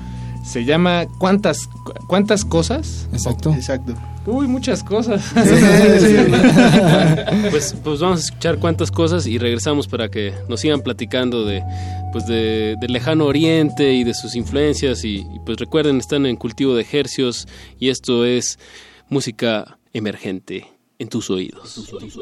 Se 0.45 0.65
llama 0.65 1.07
¿Cuántas, 1.19 1.69
cuántas 2.09 2.45
cosas? 2.45 3.09
Exacto. 3.13 3.53
Exacto. 3.53 3.95
Uy, 4.27 4.49
muchas 4.49 4.83
cosas. 4.83 5.25
pues, 7.51 7.77
pues 7.83 8.01
vamos 8.01 8.21
a 8.21 8.23
escuchar 8.25 8.59
cuántas 8.59 8.91
cosas 8.91 9.27
y 9.27 9.39
regresamos 9.39 9.87
para 9.87 10.09
que 10.09 10.35
nos 10.49 10.61
sigan 10.61 10.81
platicando 10.81 11.45
de 11.45 11.63
pues 12.13 12.27
de, 12.27 12.77
del 12.81 12.93
lejano 12.93 13.27
oriente 13.27 13.95
y 13.95 14.03
de 14.05 14.15
sus 14.15 14.35
influencias 14.35 15.05
y, 15.05 15.19
y, 15.19 15.41
pues 15.47 15.59
recuerden 15.59 15.99
están 15.99 16.27
en 16.27 16.37
cultivo 16.37 16.75
de 16.75 16.83
ejercios 16.83 17.47
y 17.79 17.91
esto 17.91 18.25
es 18.25 18.59
música 19.09 19.79
emergente 19.93 20.78
en 20.99 21.09
tus 21.09 21.31
oídos. 21.31 21.89
¿Cuántas 21.91 22.17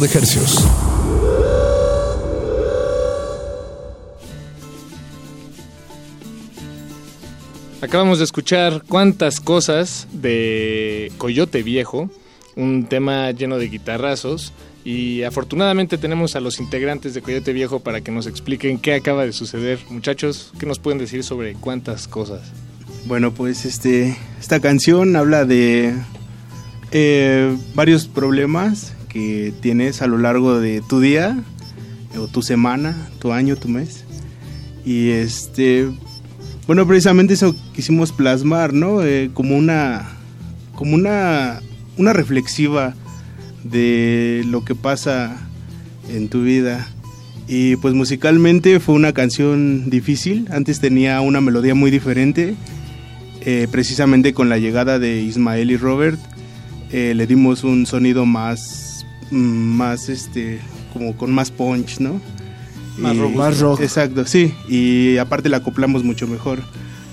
de 0.00 0.06
Hercios. 0.06 0.66
Acabamos 7.82 8.18
de 8.18 8.24
escuchar 8.24 8.82
cuántas 8.88 9.40
cosas 9.40 10.08
de 10.12 11.12
Coyote 11.18 11.62
Viejo, 11.62 12.08
un 12.56 12.86
tema 12.86 13.30
lleno 13.32 13.58
de 13.58 13.68
guitarrazos. 13.68 14.52
Y 14.84 15.22
afortunadamente 15.24 15.98
tenemos 15.98 16.34
a 16.34 16.40
los 16.40 16.60
integrantes 16.60 17.12
de 17.12 17.20
Coyote 17.20 17.52
Viejo 17.52 17.80
para 17.80 18.00
que 18.00 18.10
nos 18.10 18.26
expliquen 18.26 18.78
qué 18.78 18.94
acaba 18.94 19.26
de 19.26 19.32
suceder. 19.32 19.78
Muchachos, 19.90 20.52
¿qué 20.58 20.64
nos 20.64 20.78
pueden 20.78 20.98
decir 20.98 21.24
sobre 21.24 21.52
cuántas 21.54 22.08
cosas? 22.08 22.40
Bueno, 23.04 23.32
pues 23.32 23.66
este, 23.66 24.16
esta 24.38 24.60
canción 24.60 25.14
habla 25.16 25.44
de 25.44 25.94
eh, 26.92 27.54
varios 27.74 28.06
problemas 28.06 28.94
que 29.12 29.52
tienes 29.60 30.02
a 30.02 30.06
lo 30.06 30.18
largo 30.18 30.58
de 30.58 30.80
tu 30.80 31.00
día, 31.00 31.42
o 32.18 32.26
tu 32.26 32.42
semana, 32.42 33.08
tu 33.18 33.32
año, 33.32 33.56
tu 33.56 33.68
mes. 33.68 34.04
Y 34.84 35.10
este, 35.10 35.88
bueno, 36.66 36.86
precisamente 36.86 37.34
eso 37.34 37.54
quisimos 37.74 38.12
plasmar, 38.12 38.72
¿no? 38.72 39.02
Eh, 39.02 39.30
como 39.34 39.56
una, 39.56 40.08
como 40.74 40.94
una, 40.94 41.60
una 41.96 42.12
reflexiva 42.12 42.94
de 43.64 44.42
lo 44.46 44.64
que 44.64 44.74
pasa 44.74 45.36
en 46.08 46.28
tu 46.28 46.42
vida. 46.42 46.88
Y 47.48 47.76
pues 47.76 47.94
musicalmente 47.94 48.78
fue 48.78 48.94
una 48.94 49.12
canción 49.12 49.90
difícil. 49.90 50.46
Antes 50.50 50.80
tenía 50.80 51.20
una 51.20 51.40
melodía 51.40 51.74
muy 51.74 51.90
diferente. 51.90 52.54
Eh, 53.42 53.68
precisamente 53.70 54.34
con 54.34 54.48
la 54.48 54.58
llegada 54.58 54.98
de 54.98 55.22
Ismael 55.22 55.70
y 55.70 55.76
Robert, 55.76 56.20
eh, 56.92 57.14
le 57.14 57.26
dimos 57.26 57.64
un 57.64 57.86
sonido 57.86 58.26
más, 58.26 58.89
más 59.30 60.08
este, 60.08 60.60
como 60.92 61.16
con 61.16 61.32
más 61.32 61.50
punch, 61.50 62.00
¿no? 62.00 62.20
Más 62.98 63.14
Y- 63.14 63.18
rock. 63.20 63.32
Más 63.34 63.60
rock. 63.60 63.80
Exacto, 63.80 64.24
sí. 64.26 64.52
Y 64.68 65.16
aparte 65.18 65.48
la 65.48 65.58
acoplamos 65.58 66.04
mucho 66.04 66.26
mejor. 66.26 66.58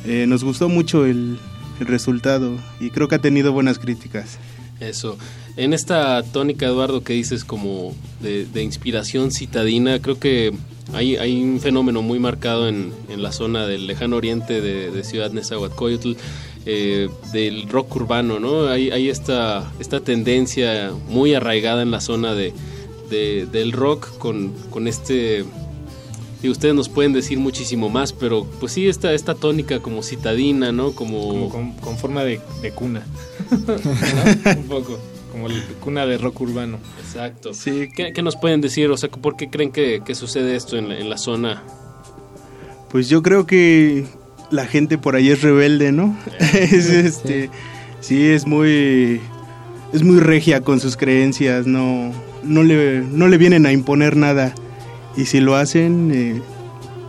Eh, 0.06 0.26
nos 0.27 0.44
gustó 0.44 0.69
mucho 0.69 1.06
el, 1.06 1.38
el 1.80 1.88
resultado 1.88 2.57
y 2.80 2.89
creo 2.89 3.07
que 3.07 3.15
ha 3.15 3.19
tenido 3.19 3.52
buenas 3.52 3.77
críticas. 3.80 4.38
Eso. 4.80 5.18
En 5.56 5.73
esta 5.73 6.22
tónica, 6.23 6.68
Eduardo, 6.68 7.03
que 7.03 7.14
dices 7.14 7.44
como 7.44 7.95
de, 8.22 8.45
de 8.45 8.61
inspiración 8.64 9.31
citadina, 9.31 9.99
creo 9.99 10.19
que 10.19 10.53
hay, 10.94 11.15
hay 11.18 11.41
un 11.41 11.60
fenómeno 11.60 12.03
muy 12.03 12.19
marcado 12.19 12.68
en, 12.69 12.94
en 13.10 13.23
la 13.23 13.31
zona 13.31 13.65
del 13.65 13.88
lejano 13.88 14.18
oriente 14.18 14.61
de, 14.61 14.91
de 14.91 15.03
Ciudad 15.03 15.31
Nezahualcóyotl, 15.31 16.14
eh, 16.69 17.07
del 17.31 17.69
rock 17.69 17.95
urbano, 17.95 18.39
¿no? 18.41 18.68
Hay, 18.68 18.91
hay 18.91 19.07
esta, 19.10 19.72
esta 19.80 20.02
tendencia 20.02 20.91
muy 21.07 21.34
arraigada 21.34 21.81
en 21.81 21.91
la 21.91 22.02
zona 22.02 22.34
de, 22.35 22.52
de- 23.10 23.45
del 23.49 23.72
rock 23.72 24.18
con, 24.18 24.52
con 24.69 24.88
este... 24.88 25.45
Y 26.44 26.49
ustedes 26.49 26.76
nos 26.76 26.88
pueden 26.89 27.14
decir 27.14 27.39
muchísimo 27.39 27.89
más, 27.89 28.14
pero 28.14 28.45
pues 28.60 28.73
sí, 28.73 28.88
esta, 28.88 29.11
esta 29.14 29.34
tónica 29.34 29.80
como 29.80 30.03
citadina, 30.03 30.72
¿no? 30.72 30.91
Como, 30.91 31.30
Como 31.30 31.49
con, 31.49 31.72
con 31.77 31.98
forma 31.98 32.23
de, 32.23 32.39
de 32.61 32.72
cuna. 32.72 33.07
¿No? 33.49 34.52
Un 34.52 34.64
poco. 34.68 34.99
Como 35.31 35.48
el 35.48 35.64
cuna 35.84 36.06
de 36.06 36.18
rock 36.19 36.41
urbano. 36.41 36.77
Exacto. 36.99 37.52
¿Qué, 37.95 38.11
qué 38.14 38.22
nos 38.22 38.35
pueden 38.35 38.61
decir? 38.61 38.89
O 38.91 38.98
sea, 38.98 39.10
¿por 39.10 39.35
qué 39.35 39.49
creen 39.49 39.72
que, 39.72 40.02
que 40.06 40.14
sucede 40.15 40.56
esto 40.56 40.77
en 40.77 40.89
la, 40.89 40.99
en 40.99 41.10
la 41.10 41.18
zona? 41.18 41.64
Pues 42.91 43.10
yo 43.10 43.23
creo 43.23 43.45
que 43.48 44.06
la 44.52 44.65
gente 44.65 44.98
por 44.98 45.15
ahí 45.15 45.30
es 45.30 45.41
rebelde, 45.41 45.91
¿no? 45.91 46.15
es 46.53 46.90
este, 46.90 47.49
sí, 47.99 48.28
es 48.28 48.45
muy, 48.45 49.22
es 49.94 50.03
muy 50.03 50.19
regia 50.19 50.61
con 50.61 50.80
sus 50.80 50.98
creencias, 50.98 51.68
no, 51.68 52.11
no 52.44 52.64
le, 52.64 53.02
no 53.02 53.28
le 53.28 53.38
vienen 53.38 53.65
a 53.65 53.72
imponer 53.72 54.15
nada 54.15 54.53
y 55.15 55.26
si 55.26 55.40
lo 55.40 55.56
hacen 55.56 56.11
eh, 56.14 56.41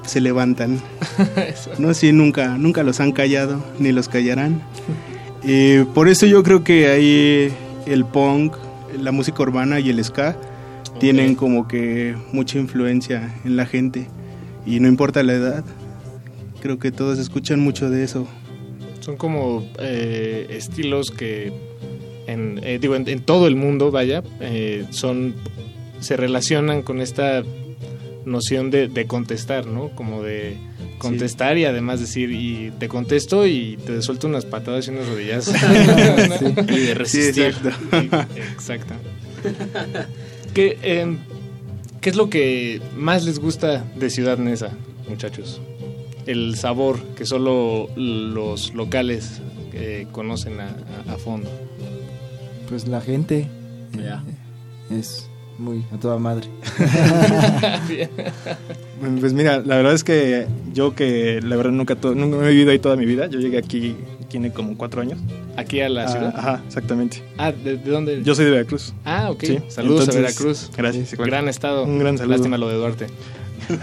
se 0.07 0.21
levantan. 0.21 0.81
no, 1.79 1.95
sí, 1.95 2.13
nunca, 2.13 2.57
nunca 2.59 2.83
los 2.83 3.01
han 3.01 3.13
callado 3.13 3.63
ni 3.79 3.93
los 3.93 4.09
callarán. 4.09 4.63
Y 5.43 5.85
por 5.95 6.09
eso 6.09 6.27
yo 6.27 6.43
creo 6.43 6.65
que 6.65 6.89
ahí 6.89 7.53
el 7.87 8.05
punk, 8.05 8.55
la 8.99 9.13
música 9.13 9.43
urbana 9.43 9.79
y 9.81 9.91
el 9.91 10.03
ska 10.03 10.37
tienen 10.99 11.37
como 11.37 11.69
que 11.69 12.17
mucha 12.33 12.59
influencia 12.59 13.35
en 13.45 13.57
la 13.57 13.67
gente 13.67 14.09
y 14.67 14.81
no 14.81 14.89
importa 14.89 15.23
la 15.23 15.35
edad. 15.35 15.65
Creo 16.61 16.79
que 16.79 16.91
todos 16.93 17.19
escuchan 17.19 17.61
mucho 17.61 17.89
de 17.91 18.05
eso. 18.05 18.27
Son 19.01 19.17
como 19.17 19.67
eh, 19.79 20.47
estilos 20.51 21.11
que, 21.11 21.53
en, 22.27 22.61
eh, 22.63 22.79
digo, 22.81 22.97
en, 22.97 23.09
en 23.09 23.21
todo 23.21 23.47
el 23.47 23.57
mundo, 23.57 23.91
vaya, 23.91 24.23
eh, 24.41 24.85
son 24.91 25.35
se 26.01 26.17
relacionan 26.17 26.83
con 26.83 27.01
esta 27.01 27.43
noción 28.25 28.71
de, 28.71 28.89
de 28.89 29.07
contestar, 29.07 29.67
¿no? 29.67 29.89
Como 29.97 30.23
de 30.23 30.57
contestar 30.99 31.59
y 31.59 31.65
además 31.65 32.01
decir, 32.01 32.31
y 32.33 32.71
te 32.79 32.89
contesto 32.89 33.47
y 33.47 33.79
te 33.87 34.01
suelto 34.03 34.27
unas 34.27 34.45
patadas 34.45 34.87
y 34.89 34.91
unas 34.91 35.09
rodillas. 35.09 35.45
Sí. 36.39 36.55
Y 36.75 36.79
de 36.87 36.95
resistir. 36.95 37.55
Y- 37.93 38.39
Exacto. 38.41 38.95
¿Qué, 40.55 40.79
em, 40.83 41.19
¿Qué 42.01 42.11
es 42.11 42.17
lo 42.17 42.29
que 42.31 42.81
más 42.97 43.25
les 43.25 43.39
gusta 43.39 43.85
de 43.97 44.11
Ciudad 44.11 44.39
Neza, 44.39 44.71
muchachos? 45.09 45.61
El 46.29 46.55
sabor 46.57 46.99
que 47.17 47.25
solo 47.27 47.89
los 47.97 48.75
locales 48.75 49.41
eh, 49.73 50.07
conocen 50.13 50.61
a, 50.61 50.67
a- 51.09 51.15
a 51.15 51.17
fondo. 51.19 51.49
Pues 52.69 52.87
la 52.87 53.01
gente 53.01 53.49
eh, 53.99 54.15
es 54.91 55.29
muy 55.59 55.85
a 55.93 55.99
toda 55.99 56.19
madre. 56.19 56.47
Bueno, 59.01 59.19
Pues 59.21 59.33
mira, 59.33 59.59
la 59.61 59.77
verdad 59.77 59.95
es 59.95 60.03
que 60.05 60.47
yo 60.75 60.95
que 60.95 61.41
la 61.43 61.57
verdad 61.57 61.71
nunca, 61.73 61.95
to- 61.97 62.15
nunca 62.15 62.45
he 62.47 62.51
vivido 62.51 62.71
ahí 62.73 62.79
toda 62.79 62.97
mi 62.97 63.07
vida, 63.07 63.27
yo 63.29 63.39
llegué 63.39 63.59
aquí, 63.59 63.95
tiene 64.29 64.53
como 64.53 64.77
cuatro 64.77 65.01
años. 65.03 65.19
¿Aquí 65.57 65.81
a 65.81 65.89
la 65.89 66.05
Ah, 66.05 66.09
ciudad? 66.09 66.35
Ajá, 66.37 66.63
exactamente. 66.67 67.23
Ah, 67.39 67.53
¿de, 67.53 67.77
de 67.77 67.91
dónde? 67.91 68.23
Yo 68.25 68.35
soy 68.35 68.45
de 68.47 68.51
Veracruz. 68.53 68.93
Ah, 69.05 69.31
ok. 69.31 69.45
Sí, 69.45 69.59
Saludos 69.69 70.01
entonces, 70.09 70.17
a 70.17 70.21
Veracruz. 70.21 70.71
Gracias. 70.77 71.13
igual. 71.13 71.31
Gran 71.31 71.49
estado. 71.49 71.85
Un 71.85 71.99
gran 72.01 72.19
saludo. 72.19 72.37
Lástima 72.37 72.59
lo 72.59 72.69
de 72.69 72.75
Duarte. 72.77 73.07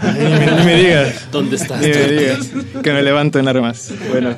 Ay, 0.00 0.18
ni, 0.18 0.30
me, 0.30 0.56
ni 0.58 0.64
me 0.64 0.76
digas. 0.76 1.28
¿Dónde 1.30 1.56
estás? 1.56 1.80
Ni 1.80 1.88
me 1.88 2.06
digas. 2.12 2.50
Que 2.82 2.92
me 2.92 3.02
levanto 3.02 3.38
en 3.38 3.48
armas. 3.48 3.92
Bueno, 4.10 4.34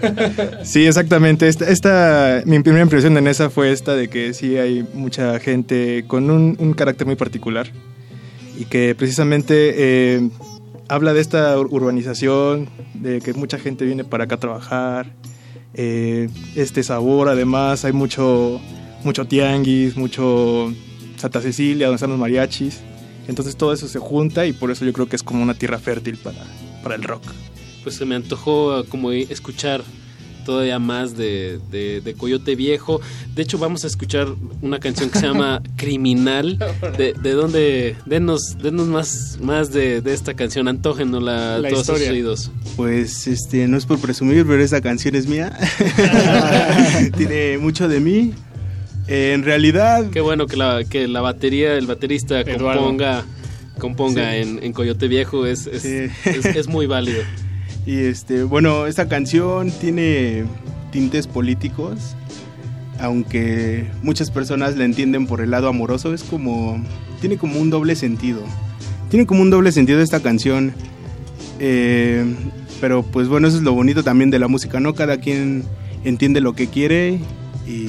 sí, 0.63 0.87
exactamente. 0.87 1.49
Esta, 1.49 1.69
esta- 1.69 2.43
mi 2.45 2.59
primera 2.61 2.83
impresión 2.83 3.15
de 3.15 3.21
Nesa 3.23 3.51
fue 3.51 3.73
esta 3.73 3.95
de 3.97 4.09
que 4.09 4.35
sí 4.35 4.57
hay 4.57 4.87
mucha 4.95 5.39
gente 5.41 6.05
con 6.07 6.31
un, 6.31 6.57
un 6.59 6.73
carácter 6.75 7.07
muy 7.07 7.17
particular 7.17 7.69
y 8.59 8.65
que 8.67 8.95
precisamente 8.95 9.75
eh, 9.77 10.29
habla 10.89 11.13
de 11.15 11.21
esta 11.21 11.57
ur- 11.59 11.69
urbanización, 11.71 12.69
de 12.95 13.21
que 13.21 13.33
mucha 13.35 13.59
gente 13.59 13.85
viene 13.85 14.05
para 14.05 14.25
acá 14.25 14.35
a 14.37 14.41
trabajar, 14.41 15.07
eh, 15.75 16.29
este 16.57 16.83
sabor, 16.83 17.29
además 17.29 17.85
hay 17.85 17.93
mucho, 17.93 18.61
mucho 19.05 19.27
tianguis, 19.27 19.97
mucho 19.97 20.73
Santa 21.17 21.41
Cecilia, 21.41 21.87
donde 21.87 21.97
están 21.97 22.11
los 22.11 22.19
mariachis. 22.19 22.81
Entonces 23.29 23.57
todo 23.57 23.73
eso 23.73 23.87
se 23.89 23.99
junta 24.01 24.47
y 24.47 24.53
por 24.53 24.71
eso 24.71 24.85
yo 24.85 24.93
creo 24.93 25.09
que 25.09 25.17
es 25.17 25.23
como 25.23 25.43
una 25.43 25.55
tierra 25.55 25.79
fértil 25.79 26.17
para, 26.17 26.39
para 26.83 26.95
el 26.97 27.03
rock. 27.05 27.23
Pues 27.85 27.95
se 27.95 28.05
me 28.05 28.15
antojó 28.17 28.85
como 28.89 29.13
escuchar 29.13 29.83
todavía 30.45 30.79
más 30.79 31.15
de, 31.15 31.61
de- 31.71 32.01
de 32.01 32.15
Coyote 32.15 32.57
Viejo. 32.57 33.03
De 33.35 33.43
hecho, 33.43 33.59
vamos 33.59 33.85
a 33.85 33.87
escuchar 33.87 34.29
una 34.63 34.81
canción 34.81 35.11
que 35.11 35.19
se 35.19 35.27
llama 35.27 35.63
Criminal. 35.77 36.59
¿De, 36.97 37.13
de 37.13 37.33
dónde? 37.33 37.97
Denos, 38.07 38.57
denos 38.63 38.87
más, 38.87 39.39
más 39.43 39.73
de, 39.73 40.01
de 40.01 40.15
esta 40.15 40.33
canción, 40.33 40.67
antógenosla 40.67 41.57
a 41.57 41.59
La 41.59 41.69
todos 41.69 41.85
sus 41.85 41.97
historia. 41.97 42.13
oídos. 42.13 42.51
Pues 42.77 43.27
este, 43.27 43.69
no 43.69 43.77
es 43.77 43.85
por 43.85 43.99
presumir, 43.99 44.47
pero 44.47 44.63
esa 44.63 44.81
canción 44.81 45.15
es 45.17 45.27
mía. 45.27 45.55
Tiene 47.17 47.59
mucho 47.59 47.87
de 47.89 48.01
mí. 48.01 48.33
Eh, 49.09 49.33
en 49.35 49.43
realidad, 49.43 50.11
Qué 50.11 50.21
bueno 50.21 50.47
que 50.47 50.57
la, 50.57 50.85
que 50.85 51.09
la 51.09 51.21
batería, 51.21 51.75
el 51.75 51.87
baterista 51.87 52.41
Eduardo. 52.43 52.81
componga, 52.83 53.25
componga 53.79 54.33
Sí. 54.33 54.39
en, 54.43 54.63
en 54.63 54.73
Coyote 54.73 55.09
Viejo 55.09 55.47
es, 55.47 55.67
es, 55.67 55.83
Sí. 55.83 56.29
es- 56.29 56.45
es 56.45 56.69
muy 56.69 56.87
válido. 56.87 57.23
y 57.87 57.97
este, 58.01 58.43
bueno, 58.43 58.87
esta 58.87 59.09
canción 59.09 59.71
tiene 59.71 60.45
tintes 60.93 61.27
políticos. 61.27 62.15
aunque 63.01 63.87
muchas 64.03 64.31
personas 64.33 64.77
la 64.77 64.85
entienden 64.85 65.29
por 65.29 65.41
el 65.41 65.53
lado 65.53 65.69
amoroso, 65.69 66.13
es 66.15 66.25
como, 66.25 66.85
tiene 67.21 67.37
como 67.37 67.61
un 67.61 67.71
doble 67.71 67.95
sentido. 67.95 68.41
Tiene 69.09 69.25
como 69.25 69.41
un 69.43 69.51
doble 69.51 69.71
sentido 69.71 70.01
esta 70.03 70.19
canción. 70.21 70.73
Eh, 71.61 72.25
pero 72.81 73.05
pues 73.05 73.29
bueno, 73.29 73.47
eso 73.47 73.57
es 73.57 73.63
lo 73.63 73.73
bonito 73.73 74.03
también 74.03 74.31
de 74.31 74.41
la 74.41 74.49
música, 74.49 74.81
¿no? 74.81 74.95
Cada 74.95 75.19
quien 75.19 75.63
entiende 76.05 76.41
lo 76.41 76.55
que 76.55 76.67
quiere 76.67 77.21
y 77.69 77.87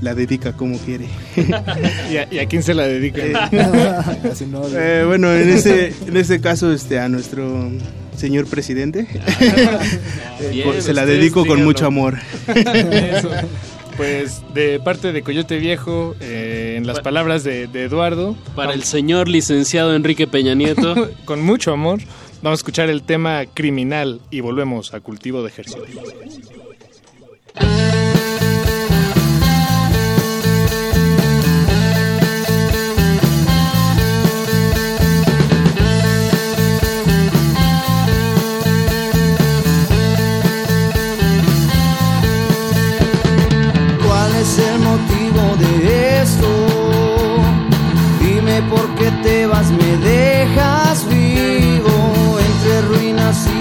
la 0.00 0.14
dedica 0.14 0.52
como 0.52 0.78
quiere. 0.78 1.06
¿Y 2.10 2.16
a, 2.16 2.28
y 2.30 2.38
a 2.38 2.46
quién 2.46 2.62
se 2.62 2.74
la 2.74 2.86
dedica? 2.86 3.50
No, 4.48 4.62
Eh, 4.74 5.04
bueno, 5.06 5.32
en 5.34 5.48
ese, 5.50 5.92
en 6.06 6.16
ese 6.16 6.40
caso, 6.40 6.72
este, 6.72 6.98
a 6.98 7.08
nuestro 7.08 7.70
señor 8.16 8.46
presidente, 8.46 9.06
Bien, 10.50 10.68
Pues, 10.68 10.84
se 10.84 10.94
la 10.94 11.06
dedico 11.06 11.44
con 11.46 11.62
mucho 11.64 11.86
amor. 11.86 12.18
Eso. 12.46 13.30
Pues 13.96 14.42
de 14.54 14.78
parte 14.78 15.12
de 15.12 15.22
Coyote 15.22 15.56
Viejo, 15.58 16.14
eh, 16.20 16.74
en 16.78 16.86
las 16.86 17.00
palabras 17.00 17.42
de, 17.42 17.66
de 17.66 17.84
Eduardo. 17.84 18.36
Para 18.54 18.72
el 18.72 18.84
señor 18.84 19.28
licenciado 19.28 19.94
Enrique 19.96 20.26
Peña 20.28 20.54
Nieto. 20.54 21.10
con 21.24 21.42
mucho 21.42 21.72
amor, 21.72 21.98
vamos 22.42 22.58
a 22.58 22.60
escuchar 22.60 22.90
el 22.90 23.02
tema 23.02 23.44
criminal 23.52 24.20
y 24.30 24.40
volvemos 24.40 24.94
a 24.94 25.00
cultivo 25.00 25.42
de 25.42 25.48
ejercicio. 25.48 25.82
Motivo 44.98 45.56
de 45.56 46.22
esto? 46.22 46.48
Dime 48.20 48.62
por 48.62 48.86
qué 48.96 49.10
te 49.22 49.46
vas, 49.46 49.70
me 49.70 49.96
dejas 49.98 51.06
vivo 51.08 52.38
entre 52.38 52.82
ruinas 52.82 53.46
y 53.46 53.57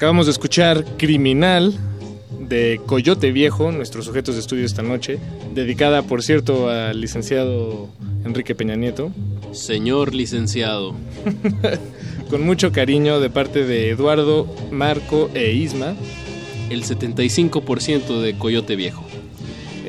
Acabamos 0.00 0.24
de 0.24 0.32
escuchar 0.32 0.82
Criminal 0.96 1.74
de 2.38 2.80
Coyote 2.86 3.32
Viejo, 3.32 3.70
nuestros 3.70 4.06
sujetos 4.06 4.34
de 4.34 4.40
estudio 4.40 4.64
esta 4.64 4.82
noche, 4.82 5.18
dedicada, 5.52 6.00
por 6.00 6.22
cierto, 6.22 6.70
al 6.70 6.98
licenciado 7.02 7.90
Enrique 8.24 8.54
Peña 8.54 8.76
Nieto. 8.76 9.12
Señor 9.52 10.14
licenciado. 10.14 10.94
Con 12.30 12.46
mucho 12.46 12.72
cariño 12.72 13.20
de 13.20 13.28
parte 13.28 13.66
de 13.66 13.90
Eduardo, 13.90 14.46
Marco 14.70 15.28
e 15.34 15.52
Isma. 15.52 15.94
El 16.70 16.82
75% 16.84 18.22
de 18.22 18.38
Coyote 18.38 18.76
Viejo. 18.76 19.09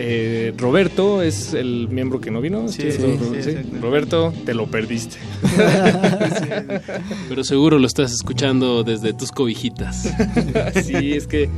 Eh, 0.04 0.54
Roberto 0.58 1.22
es 1.22 1.54
el 1.54 1.88
miembro 1.90 2.20
que 2.20 2.32
no 2.32 2.42
vino. 2.42 2.68
Sí, 2.70 2.82
¿Sí? 2.82 2.92
sí, 2.94 3.02
Ro- 3.02 3.12
sí, 3.20 3.20
sí. 3.44 3.50
exactamente. 3.50 3.80
Roberto, 3.82 4.34
te 4.46 4.54
lo 4.56 4.66
perdiste. 4.66 5.18
Pero 7.30 7.44
seguro 7.44 7.78
lo 7.80 7.86
estás 7.88 8.12
escuchando 8.12 8.84
desde 8.84 9.14
tus 9.14 9.32
cobijitas. 9.32 10.12
sí, 10.84 11.14
es 11.14 11.28
que 11.28 11.50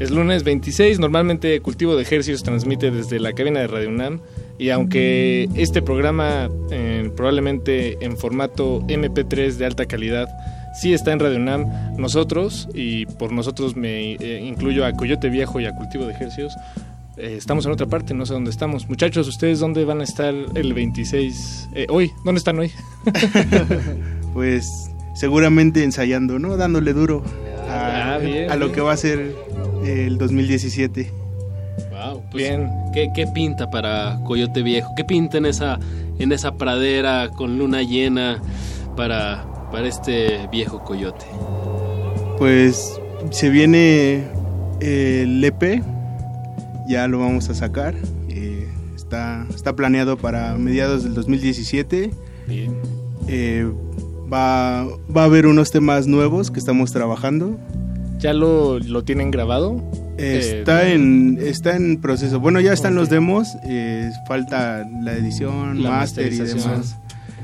es 0.00 0.10
lunes 0.10 0.42
26. 0.44 0.98
Normalmente 0.98 1.60
Cultivo 1.60 1.94
de 1.96 2.02
Ejercicios 2.02 2.42
transmite 2.42 2.90
desde 2.90 3.20
la 3.20 3.32
cabina 3.34 3.60
de 3.60 3.66
Radio 3.68 3.88
UNAM. 3.88 4.20
Y 4.58 4.70
aunque 4.70 5.48
este 5.54 5.80
programa, 5.82 6.50
eh, 6.70 7.10
probablemente 7.16 7.98
en 8.04 8.16
formato 8.16 8.80
MP3 8.88 9.52
de 9.56 9.66
alta 9.66 9.86
calidad, 9.86 10.28
sí 10.80 10.92
está 10.92 11.12
en 11.12 11.20
Radio 11.20 11.36
UNAM, 11.36 11.66
nosotros, 11.98 12.68
y 12.74 13.06
por 13.06 13.32
nosotros 13.32 13.76
me 13.76 14.14
eh, 14.14 14.40
incluyo 14.44 14.84
a 14.86 14.92
Coyote 14.92 15.30
Viejo 15.30 15.60
y 15.60 15.66
a 15.66 15.74
Cultivo 15.74 16.06
de 16.06 16.12
Ejercicios, 16.12 16.54
eh, 17.16 17.34
estamos 17.36 17.66
en 17.66 17.72
otra 17.72 17.86
parte, 17.86 18.14
no 18.14 18.24
sé 18.26 18.32
dónde 18.34 18.50
estamos. 18.50 18.88
Muchachos, 18.88 19.28
¿ustedes 19.28 19.60
dónde 19.60 19.84
van 19.84 20.00
a 20.00 20.04
estar 20.04 20.34
el 20.54 20.74
26? 20.74 21.68
Eh, 21.74 21.86
hoy, 21.90 22.10
¿dónde 22.24 22.38
están 22.38 22.58
hoy? 22.58 22.70
Pues 24.32 24.90
seguramente 25.14 25.84
ensayando, 25.84 26.38
¿no? 26.38 26.56
Dándole 26.56 26.94
duro 26.94 27.22
a, 27.68 28.14
Ah, 28.14 28.18
bien, 28.18 28.50
a 28.50 28.56
lo 28.56 28.66
bien. 28.66 28.74
que 28.76 28.80
va 28.80 28.92
a 28.92 28.96
ser 28.96 29.34
el 29.84 30.16
2017. 30.16 31.12
Wow, 31.90 32.22
pues, 32.30 32.50
¿qué, 32.94 33.10
qué 33.14 33.26
pinta 33.26 33.70
para 33.70 34.20
Coyote 34.24 34.62
Viejo? 34.62 34.94
¿Qué 34.96 35.04
pinta 35.04 35.36
en 35.36 35.44
esa, 35.44 35.78
en 36.18 36.32
esa 36.32 36.54
pradera 36.54 37.28
con 37.28 37.58
luna 37.58 37.82
llena 37.82 38.40
para, 38.96 39.44
para 39.70 39.86
este 39.86 40.48
viejo 40.50 40.82
coyote? 40.82 41.26
Pues 42.38 42.98
se 43.30 43.50
viene 43.50 44.24
el 44.80 45.44
EP, 45.44 45.82
ya 46.88 47.08
lo 47.08 47.18
vamos 47.18 47.48
a 47.48 47.54
sacar. 47.54 47.94
eh, 48.28 48.66
está, 48.96 49.46
está 49.54 49.74
planeado 49.76 50.16
para 50.16 50.54
mediados 50.56 51.04
del 51.04 51.14
2017. 51.14 52.10
Bien. 52.48 52.74
Eh, 53.28 53.70
va, 54.32 54.84
va 55.14 55.22
a 55.22 55.24
haber 55.24 55.46
unos 55.46 55.70
temas 55.70 56.06
nuevos 56.06 56.50
que 56.50 56.58
estamos 56.58 56.92
trabajando. 56.92 57.58
¿Ya 58.18 58.32
lo, 58.32 58.78
lo 58.78 59.02
tienen 59.04 59.30
grabado? 59.30 59.82
Está, 60.16 60.86
Eh, 60.88 60.94
en, 60.94 61.38
está 61.42 61.74
en 61.76 62.00
proceso. 62.00 62.38
Bueno, 62.38 62.60
ya 62.60 62.72
están 62.72 62.94
los 62.94 63.08
demos. 63.10 63.48
eh, 63.64 64.10
falta 64.28 64.84
la 65.02 65.12
edición, 65.14 65.82
la 65.82 65.90
máster 65.90 66.32
y 66.32 66.38
demás. 66.38 66.96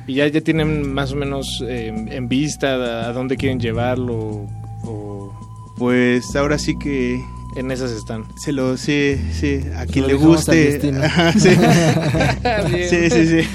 Y 0.06 0.14
ya, 0.14 0.28
ya 0.28 0.40
tienen 0.40 0.92
más 0.94 1.12
o 1.12 1.16
menos 1.16 1.62
en 1.66 2.28
vista 2.28 2.76
a, 2.76 3.08
a 3.08 3.12
dónde 3.12 3.36
quieren 3.36 3.60
llevarlo 3.60 4.46
o 4.84 5.32
Pues 5.76 6.34
ahora 6.36 6.56
sí 6.58 6.78
que 6.78 7.20
en 7.56 7.70
esas 7.70 7.90
están. 7.92 8.24
se 8.36 8.52
lo 8.52 8.76
sí, 8.76 9.16
sí, 9.32 9.60
a 9.76 9.86
quien 9.86 10.06
le 10.06 10.14
guste. 10.14 10.80
Ajá, 11.02 11.32
sí, 11.32 11.50
sí, 13.10 13.26
sí. 13.26 13.48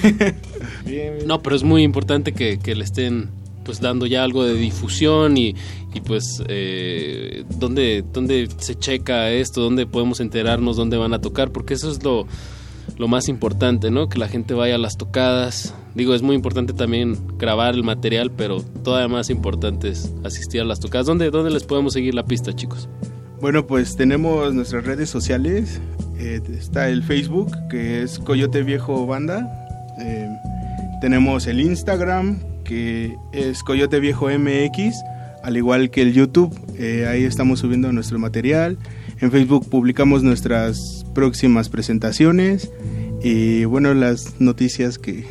No, 1.26 1.42
pero 1.42 1.56
es 1.56 1.64
muy 1.64 1.84
importante 1.84 2.34
que, 2.34 2.60
que 2.60 2.76
le 2.76 2.84
estén 2.84 3.30
pues 3.64 3.80
dando 3.80 4.06
ya 4.06 4.24
algo 4.24 4.44
de 4.44 4.56
difusión 4.56 5.38
y, 5.38 5.56
y 5.94 6.02
pues 6.02 6.44
eh, 6.48 7.46
dónde, 7.58 8.04
dónde 8.12 8.50
se 8.58 8.76
checa 8.76 9.32
esto, 9.32 9.62
dónde 9.62 9.86
podemos 9.86 10.20
enterarnos 10.20 10.76
dónde 10.76 10.98
van 10.98 11.14
a 11.14 11.22
tocar, 11.22 11.52
porque 11.52 11.74
eso 11.74 11.90
es 11.90 12.04
lo, 12.04 12.28
lo 12.98 13.08
más 13.08 13.30
importante, 13.30 13.90
¿no? 13.90 14.10
Que 14.10 14.20
la 14.20 14.28
gente 14.28 14.54
vaya 14.54 14.76
a 14.76 14.80
las 14.80 14.98
tocadas. 14.98 15.74
Digo, 15.96 16.14
es 16.14 16.22
muy 16.22 16.36
importante 16.36 16.74
también 16.74 17.18
grabar 17.38 17.76
el 17.76 17.84
material, 17.84 18.32
pero 18.32 18.62
todavía 18.62 19.08
más 19.08 19.30
importante 19.30 19.90
es 19.90 20.12
asistir 20.24 20.62
a 20.62 20.66
las 20.66 20.80
tocadas. 20.80 21.08
¿Dónde, 21.08 21.30
dónde 21.30 21.52
les 21.52 21.64
podemos 21.64 21.94
seguir 21.94 22.16
la 22.16 22.26
pista, 22.26 22.54
chicos? 22.54 22.90
Bueno, 23.44 23.68
pues 23.68 23.98
tenemos 23.98 24.54
nuestras 24.54 24.86
redes 24.86 25.10
sociales. 25.10 25.82
Eh, 26.18 26.40
está 26.58 26.88
el 26.88 27.04
Facebook, 27.04 27.52
que 27.70 28.02
es 28.02 28.18
Coyote 28.18 28.64
Viejo 28.64 29.06
Banda. 29.06 29.68
Eh, 30.00 30.30
tenemos 31.02 31.46
el 31.48 31.60
Instagram, 31.60 32.40
que 32.64 33.18
es 33.34 33.62
Coyote 33.62 34.00
Viejo 34.00 34.30
MX, 34.30 34.96
al 35.44 35.58
igual 35.58 35.92
que 35.92 36.04
el 36.04 36.14
YouTube. 36.14 36.58
Eh, 36.80 37.06
ahí 37.06 37.26
estamos 37.26 37.60
subiendo 37.60 37.92
nuestro 37.92 38.18
material. 38.18 38.78
En 39.20 39.30
Facebook 39.30 39.70
publicamos 39.70 40.24
nuestras 40.24 41.06
próximas 41.14 41.68
presentaciones 41.68 42.72
y, 43.22 43.66
bueno, 43.66 43.94
las 43.94 44.40
noticias 44.40 44.98
que, 44.98 45.26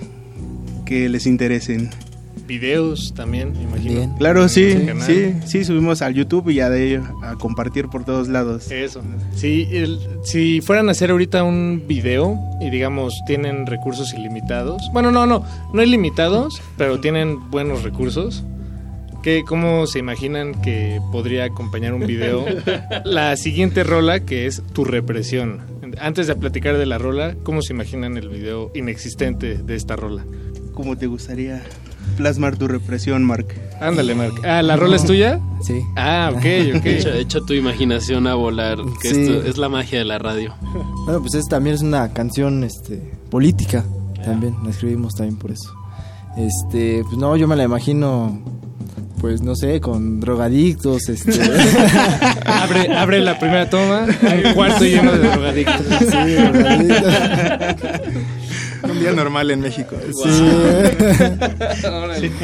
que 0.85 1.09
les 1.09 1.27
interesen. 1.27 1.89
Videos 2.53 3.15
también, 3.17 3.53
me 3.55 3.63
imagino. 3.63 4.15
Claro, 4.19 4.47
sí, 4.47 4.77
sí, 5.07 5.35
sí, 5.47 5.65
subimos 5.65 6.03
al 6.03 6.13
YouTube 6.13 6.51
y 6.51 6.57
ya 6.57 6.69
de 6.69 6.83
ahí 6.83 7.01
a 7.23 7.37
compartir 7.37 7.89
por 7.89 8.05
todos 8.05 8.29
lados. 8.29 8.71
Eso. 8.71 9.01
Sí, 9.35 9.67
el- 9.73 9.99
si 10.23 10.61
fueran 10.61 10.89
a 10.89 10.93
hacer 10.93 11.11
ahorita 11.13 11.45
un 11.45 11.85
video 11.89 12.39
y 12.61 12.69
digamos 12.69 13.15
tienen 13.27 13.65
recursos 13.67 14.13
ilimitados, 14.13 14.83
bueno, 14.93 15.11
no, 15.11 15.25
no, 15.27 15.43
no 15.73 15.83
ilimitados, 15.83 16.61
pero 16.77 17.01
tienen 17.01 17.51
buenos 17.51 17.85
recursos. 17.85 18.45
¿Qué, 19.23 19.45
¿Cómo 19.49 19.87
se 19.87 20.01
imaginan 20.01 20.61
que 20.61 21.01
podría 21.11 21.45
acompañar 21.45 21.95
un 21.95 22.07
video? 22.07 22.45
La 23.07 23.35
siguiente 23.39 23.83
rola 23.83 24.21
que 24.21 24.45
es 24.47 24.63
Tu 24.75 24.85
represión. 24.85 25.61
Antes 25.99 26.27
de 26.27 26.35
platicar 26.37 26.77
de 26.77 26.85
la 26.85 26.99
rola, 26.99 27.35
¿cómo 27.45 27.63
se 27.63 27.73
imaginan 27.73 28.19
el 28.19 28.29
video 28.29 28.71
inexistente 28.75 29.55
de 29.57 29.75
esta 29.75 29.97
rola? 29.97 30.23
¿Cómo 30.75 30.99
te 30.99 31.07
gustaría 31.07 31.63
plasmar 32.17 32.57
tu 32.57 32.69
represión, 32.69 33.25
Mark? 33.25 33.47
Ándale, 33.81 34.15
Mark. 34.15 34.35
Ah, 34.45 34.63
¿la 34.63 34.77
rola 34.77 34.97
es 34.97 35.05
tuya? 35.05 35.41
Sí. 35.63 35.81
Ah, 35.97 36.31
ok, 36.33 36.39
ok. 36.77 36.87
Echa, 36.87 37.17
echa 37.17 37.41
tu 37.41 37.53
imaginación 37.55 38.27
a 38.27 38.35
volar, 38.35 38.79
que 39.01 39.11
Sí. 39.11 39.21
esto 39.23 39.43
es 39.45 39.59
la 39.59 39.69
magia 39.69 39.99
de 39.99 40.05
la 40.05 40.19
radio. 40.19 40.55
Bueno, 41.05 41.21
pues 41.21 41.35
es, 41.35 41.47
también 41.47 41.75
es 41.75 41.83
una 41.83 42.13
canción 42.13 42.65
este, 42.65 42.97
política. 43.31 43.85
También 44.25 44.55
la 44.63 44.71
escribimos 44.71 45.15
también 45.15 45.37
por 45.37 45.51
eso. 45.51 45.73
Este, 46.37 47.03
pues 47.05 47.17
no, 47.17 47.37
yo 47.37 47.49
me 47.49 47.57
la 47.57 47.65
imagino, 47.65 48.41
pues 49.21 49.43
no 49.43 49.57
sé, 49.57 49.81
con 49.81 50.21
drogadictos, 50.21 51.09
este. 51.09 51.33
abre, 52.47 52.95
abre 52.97 53.21
la 53.21 53.39
primera 53.41 53.69
toma, 53.69 54.07
un 54.47 54.55
cuarto 54.55 54.85
lleno 54.85 55.11
de 55.13 55.19
drogadictos. 55.19 55.87
Sí, 55.99 56.35
drogadictos. 56.35 57.13
Un 58.91 58.99
día 59.01 59.13
normal 59.13 59.51
en 59.51 59.61
México. 59.61 59.97
Órale. 61.85 62.31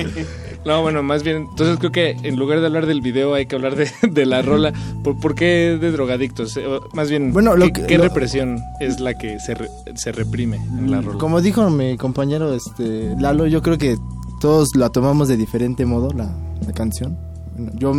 No, 0.65 0.83
bueno, 0.83 1.03
más 1.05 1.23
bien, 1.23 1.47
entonces 1.51 1.79
creo 1.79 1.93
que 1.93 2.11
en 2.29 2.37
lugar 2.37 2.59
de 2.61 2.67
hablar 2.67 2.85
del 2.87 3.01
video 3.01 3.33
hay 3.33 3.47
que 3.47 3.55
hablar 3.55 3.75
de, 3.77 3.89
de 4.11 4.27
la 4.27 4.43
rola. 4.43 4.73
¿Por, 5.05 5.19
por 5.19 5.35
qué 5.35 5.79
de 5.81 5.93
drogadictos? 5.93 6.57
Eh, 6.59 6.65
Más 6.93 7.09
bien, 7.09 7.33
Bueno, 7.33 7.57
lo 7.57 7.67
¿qué, 7.67 7.73
que- 7.73 7.87
qué 7.87 7.97
lo- 7.97 8.03
represión 8.05 8.59
es 8.81 8.99
la 9.01 9.15
que 9.17 9.39
se, 9.41 9.55
re- 9.55 9.69
se 9.95 10.13
reprime 10.13 10.57
en 10.57 10.91
la 10.91 11.01
rola? 11.01 11.19
Como 11.19 11.41
dijo 11.41 11.71
mi 11.71 11.97
compañero 11.97 12.53
este 12.53 13.15
Lalo, 13.19 13.47
yo 13.47 13.63
creo 13.63 13.79
que 13.79 13.97
todos 14.41 14.69
la 14.75 14.91
tomamos 14.91 15.29
de 15.29 15.37
diferente 15.39 15.87
modo, 15.87 16.13
la, 16.13 16.29
la 16.67 16.73
canción. 16.73 17.17
Bueno, 17.57 17.73
yo, 17.77 17.93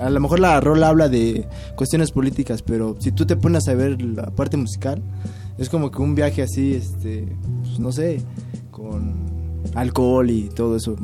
a 0.00 0.08
lo 0.08 0.20
mejor 0.20 0.38
la 0.40 0.60
rola 0.60 0.88
habla 0.88 1.08
de 1.10 1.46
cuestiones 1.74 2.12
políticas, 2.12 2.62
pero 2.62 2.96
si 3.00 3.10
tú 3.12 3.26
te 3.26 3.36
pones 3.36 3.68
a 3.68 3.74
ver 3.74 4.00
la 4.00 4.26
parte 4.30 4.56
musical, 4.56 5.02
es 5.62 5.68
como 5.70 5.90
que 5.90 6.02
un 6.02 6.14
viaje 6.14 6.42
así, 6.42 6.74
este, 6.74 7.26
pues, 7.62 7.78
no 7.78 7.92
sé, 7.92 8.20
con 8.70 9.14
alcohol 9.74 10.28
y 10.30 10.48
todo 10.54 10.76
eso, 10.76 10.96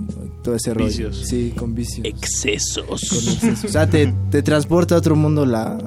todo 0.42 0.54
ese 0.54 0.74
rollo. 0.74 0.86
Vicios. 0.88 1.16
Sí, 1.26 1.52
con 1.56 1.74
vicios. 1.74 2.04
Excesos. 2.06 2.84
Con 3.08 3.18
excesos. 3.34 3.64
O 3.64 3.68
sea, 3.68 3.88
te, 3.88 4.12
te 4.30 4.42
transporta 4.42 4.94
a 4.94 4.98
otro 4.98 5.16
mundo 5.16 5.46
la, 5.46 5.78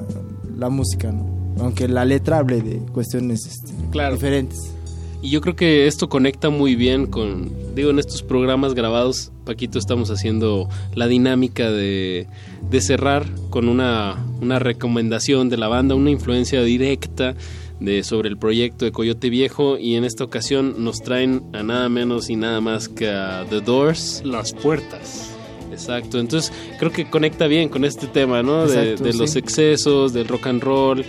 la 0.58 0.68
música, 0.70 1.12
¿no? 1.12 1.30
Aunque 1.60 1.86
la 1.86 2.04
letra 2.04 2.38
hable 2.38 2.60
de 2.62 2.78
cuestiones 2.92 3.46
este, 3.46 3.72
Claro. 3.90 4.14
diferentes. 4.14 4.58
Y 5.20 5.30
yo 5.30 5.40
creo 5.40 5.54
que 5.54 5.86
esto 5.86 6.08
conecta 6.08 6.50
muy 6.50 6.74
bien 6.74 7.06
con, 7.06 7.52
digo, 7.76 7.90
en 7.90 8.00
estos 8.00 8.22
programas 8.24 8.74
grabados, 8.74 9.30
Paquito, 9.44 9.78
estamos 9.78 10.10
haciendo 10.10 10.68
la 10.94 11.06
dinámica 11.06 11.70
de, 11.70 12.26
de 12.68 12.80
cerrar 12.80 13.26
con 13.50 13.68
una, 13.68 14.16
una 14.40 14.58
recomendación 14.58 15.48
de 15.48 15.58
la 15.58 15.68
banda, 15.68 15.94
una 15.94 16.10
influencia 16.10 16.62
directa 16.62 17.36
de, 17.84 18.02
sobre 18.04 18.28
el 18.28 18.38
proyecto 18.38 18.84
de 18.84 18.92
Coyote 18.92 19.28
Viejo 19.30 19.78
y 19.78 19.96
en 19.96 20.04
esta 20.04 20.24
ocasión 20.24 20.84
nos 20.84 21.02
traen 21.02 21.42
a 21.52 21.62
nada 21.62 21.88
menos 21.88 22.30
y 22.30 22.36
nada 22.36 22.60
más 22.60 22.88
que 22.88 23.08
a 23.08 23.44
The 23.48 23.60
Doors. 23.60 24.22
Las 24.24 24.52
puertas. 24.52 25.28
Exacto, 25.72 26.20
entonces 26.20 26.52
creo 26.78 26.92
que 26.92 27.08
conecta 27.08 27.46
bien 27.46 27.68
con 27.68 27.84
este 27.84 28.06
tema, 28.06 28.42
¿no? 28.42 28.66
De, 28.66 28.90
Exacto, 28.90 29.04
de 29.04 29.12
sí. 29.12 29.18
los 29.18 29.36
excesos, 29.36 30.12
del 30.12 30.28
rock 30.28 30.46
and 30.46 30.62
roll. 30.62 31.04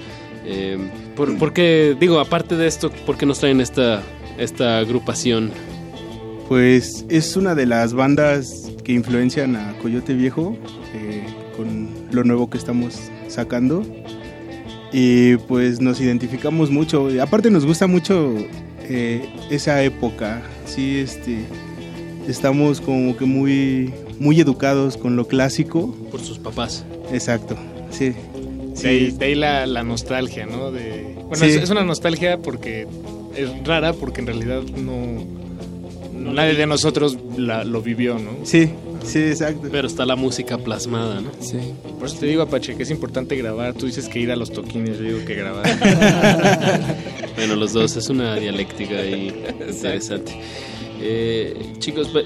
Eh, 0.46 0.78
por, 1.16 1.38
porque, 1.38 1.96
digo, 2.00 2.20
aparte 2.20 2.56
de 2.56 2.68
esto, 2.68 2.90
¿por 3.06 3.18
qué 3.18 3.26
nos 3.26 3.40
traen 3.40 3.62
esta, 3.62 4.02
esta 4.38 4.80
agrupación? 4.80 5.52
Pues 6.48 7.06
es 7.10 7.36
una 7.36 7.56
de 7.56 7.66
las 7.66 7.94
bandas 7.94 8.72
que 8.84 8.94
influencian 8.94 9.56
a 9.56 9.78
Coyote 9.82 10.14
Viejo 10.14 10.58
eh, 10.94 11.26
con 11.56 11.90
lo 12.12 12.24
nuevo 12.24 12.50
que 12.50 12.58
estamos 12.58 12.96
sacando. 13.28 13.86
Y 14.94 15.38
pues 15.38 15.82
nos 15.82 16.00
identificamos 16.00 16.70
mucho. 16.70 17.10
Aparte 17.22 17.50
nos 17.50 17.66
gusta 17.66 17.88
mucho 17.88 18.36
eh, 18.84 19.26
esa 19.50 19.82
época. 19.84 20.42
Sí, 20.66 21.00
este, 21.00 21.40
estamos 22.28 22.80
como 22.80 23.18
que 23.18 23.26
muy, 23.26 23.92
muy 24.20 24.40
educados 24.40 24.96
con 24.98 25.16
lo 25.16 25.28
clásico. 25.28 25.96
Por 26.12 26.22
sus 26.22 26.38
papás. 26.38 26.86
Exacto, 27.12 27.56
sí. 27.90 28.14
De 28.82 28.90
ahí, 28.90 29.12
de 29.12 29.26
ahí 29.26 29.36
la, 29.36 29.66
la 29.66 29.84
nostalgia, 29.84 30.46
¿no? 30.46 30.72
De, 30.72 31.16
bueno, 31.28 31.36
Sí. 31.38 31.46
es, 31.46 31.56
es 31.64 31.70
una 31.70 31.84
nostalgia 31.84 32.38
porque 32.38 32.88
es 33.36 33.50
rara, 33.66 33.94
porque 33.94 34.22
en 34.22 34.28
realidad 34.28 34.62
no, 34.78 35.24
nadie 36.32 36.54
de 36.56 36.66
nosotros 36.68 37.18
la- 37.38 37.64
lo 37.64 37.82
vivió, 37.82 38.16
¿no? 38.20 38.32
Sí, 38.46 38.70
sí, 39.04 39.20
exacto. 39.20 39.68
Pero 39.72 39.88
está 39.88 40.06
la 40.06 40.16
música 40.16 40.58
plasmada, 40.58 41.22
¿no? 41.22 41.32
Sí. 41.40 41.58
Por 42.00 42.08
eso 42.08 42.18
te 42.20 42.26
digo, 42.28 42.42
Apache, 42.44 42.76
que 42.76 42.84
es 42.84 42.92
importante 42.92 43.36
grabar. 43.36 43.74
Tú 43.74 43.86
dices 43.86 44.08
que 44.10 44.20
ir 44.20 44.32
a 44.32 44.36
los 44.36 44.52
toquines, 44.52 44.98
yo 44.98 45.04
digo 45.04 45.26
que 45.26 45.36
grabar. 45.36 45.66
Bueno, 47.36 47.56
los 47.56 47.74
dos, 47.74 47.96
es 47.98 48.10
una 48.10 48.36
dialéctica 48.36 48.96
ahí 49.00 49.34
interesante. 49.60 50.32
Eh, 51.02 51.74
chicos, 51.80 52.08
pe- 52.10 52.24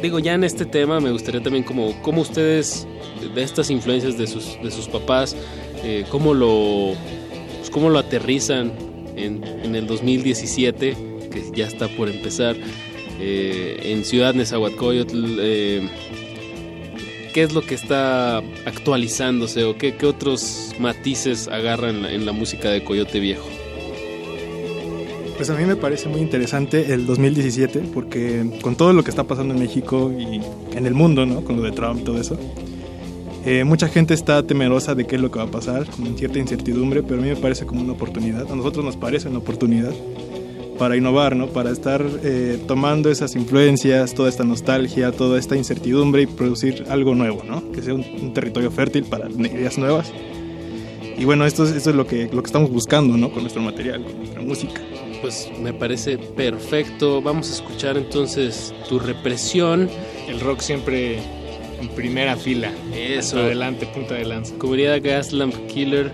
digo, 0.00 0.18
ya 0.20 0.34
en 0.34 0.44
este 0.44 0.64
tema 0.64 1.00
me 1.00 1.10
gustaría 1.10 1.42
también 1.42 1.64
como, 1.64 2.00
cómo 2.02 2.22
ustedes, 2.22 2.86
de 3.34 3.42
estas 3.42 3.68
influencias 3.70 4.16
de 4.16 4.26
sus, 4.26 4.56
de 4.62 4.70
sus 4.70 4.86
papás, 4.88 5.36
eh, 5.82 6.04
cómo 6.08 6.32
lo, 6.34 6.92
pues, 7.58 7.68
cómo 7.70 7.90
lo 7.90 7.98
aterrizan 7.98 8.72
en, 9.16 9.44
en 9.44 9.74
el 9.74 9.86
2017, 9.86 10.96
que 11.30 11.42
ya 11.54 11.66
está 11.66 11.88
por 11.88 12.08
empezar, 12.08 12.56
eh, 13.20 13.80
en 13.84 14.04
Ciudad 14.04 14.34
Nezahualcóyotl, 14.34 15.38
eh, 15.40 15.88
¿qué 17.32 17.42
es 17.42 17.52
lo 17.52 17.62
que 17.62 17.74
está 17.74 18.38
actualizándose 18.64 19.64
o 19.64 19.76
qué, 19.76 19.94
qué 19.96 20.06
otros 20.06 20.72
matices 20.78 21.48
agarran 21.48 21.96
en 21.96 22.02
la, 22.02 22.12
en 22.12 22.26
la 22.26 22.32
música 22.32 22.70
de 22.70 22.82
Coyote 22.82 23.20
Viejo? 23.20 23.48
Pues 25.36 25.50
a 25.50 25.56
mí 25.56 25.64
me 25.64 25.74
parece 25.74 26.08
muy 26.08 26.20
interesante 26.20 26.94
el 26.94 27.06
2017 27.06 27.80
porque 27.92 28.58
con 28.62 28.76
todo 28.76 28.92
lo 28.92 29.02
que 29.02 29.10
está 29.10 29.24
pasando 29.24 29.52
en 29.52 29.60
México 29.60 30.12
y 30.16 30.40
en 30.76 30.86
el 30.86 30.94
mundo, 30.94 31.26
¿no? 31.26 31.42
Con 31.42 31.56
lo 31.56 31.62
de 31.62 31.72
Trump 31.72 32.00
y 32.00 32.04
todo 32.04 32.20
eso, 32.20 32.38
Eh, 33.46 33.62
mucha 33.62 33.88
gente 33.88 34.14
está 34.14 34.42
temerosa 34.42 34.94
de 34.94 35.06
qué 35.06 35.16
es 35.16 35.22
lo 35.22 35.30
que 35.30 35.38
va 35.38 35.44
a 35.44 35.50
pasar, 35.50 35.84
con 35.90 36.16
cierta 36.16 36.38
incertidumbre, 36.38 37.02
pero 37.02 37.20
a 37.20 37.22
mí 37.22 37.28
me 37.28 37.36
parece 37.36 37.66
como 37.66 37.82
una 37.82 37.92
oportunidad, 37.92 38.50
a 38.50 38.56
nosotros 38.56 38.82
nos 38.82 38.96
parece 38.96 39.28
una 39.28 39.36
oportunidad 39.38 39.92
para 40.78 40.96
innovar, 40.96 41.36
¿no? 41.36 41.48
para 41.48 41.70
estar 41.70 42.04
eh, 42.22 42.58
tomando 42.66 43.10
esas 43.10 43.34
influencias, 43.36 44.14
toda 44.14 44.28
esta 44.28 44.44
nostalgia, 44.44 45.12
toda 45.12 45.38
esta 45.38 45.56
incertidumbre 45.56 46.22
y 46.22 46.26
producir 46.26 46.84
algo 46.88 47.14
nuevo, 47.14 47.42
¿no? 47.44 47.70
que 47.72 47.82
sea 47.82 47.94
un, 47.94 48.04
un 48.20 48.32
territorio 48.34 48.70
fértil 48.70 49.04
para 49.04 49.28
ideas 49.30 49.78
nuevas. 49.78 50.12
Y 51.16 51.24
bueno, 51.24 51.46
esto, 51.46 51.64
es- 51.64 51.70
esto 51.72 51.90
es 51.90 51.96
lo 51.96 52.06
que, 52.06 52.28
lo 52.32 52.42
que 52.42 52.46
estamos 52.46 52.70
buscando 52.70 53.16
¿no? 53.16 53.30
con 53.30 53.42
nuestro 53.42 53.62
material, 53.62 54.02
con 54.02 54.16
nuestra 54.18 54.40
música. 54.42 54.80
Pues 55.22 55.48
me 55.62 55.72
parece 55.72 56.18
perfecto. 56.18 57.22
Vamos 57.22 57.50
a 57.50 57.54
escuchar 57.54 57.96
entonces 57.96 58.74
tu 58.88 58.98
represión. 58.98 59.88
El 60.28 60.40
rock 60.40 60.60
siempre 60.60 61.18
en 61.80 61.88
primera 61.94 62.36
fila. 62.36 62.70
Eso. 62.94 63.36
Hasta 63.36 63.46
adelante, 63.46 63.86
punta 63.86 64.14
de 64.14 64.24
lanza. 64.26 64.54
Diría 64.60 64.98
Gaslamp 64.98 65.54
Killer, 65.68 66.12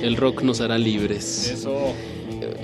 el 0.00 0.16
rock 0.16 0.42
nos 0.42 0.60
hará 0.60 0.78
libres. 0.78 1.50
Eso. 1.50 1.94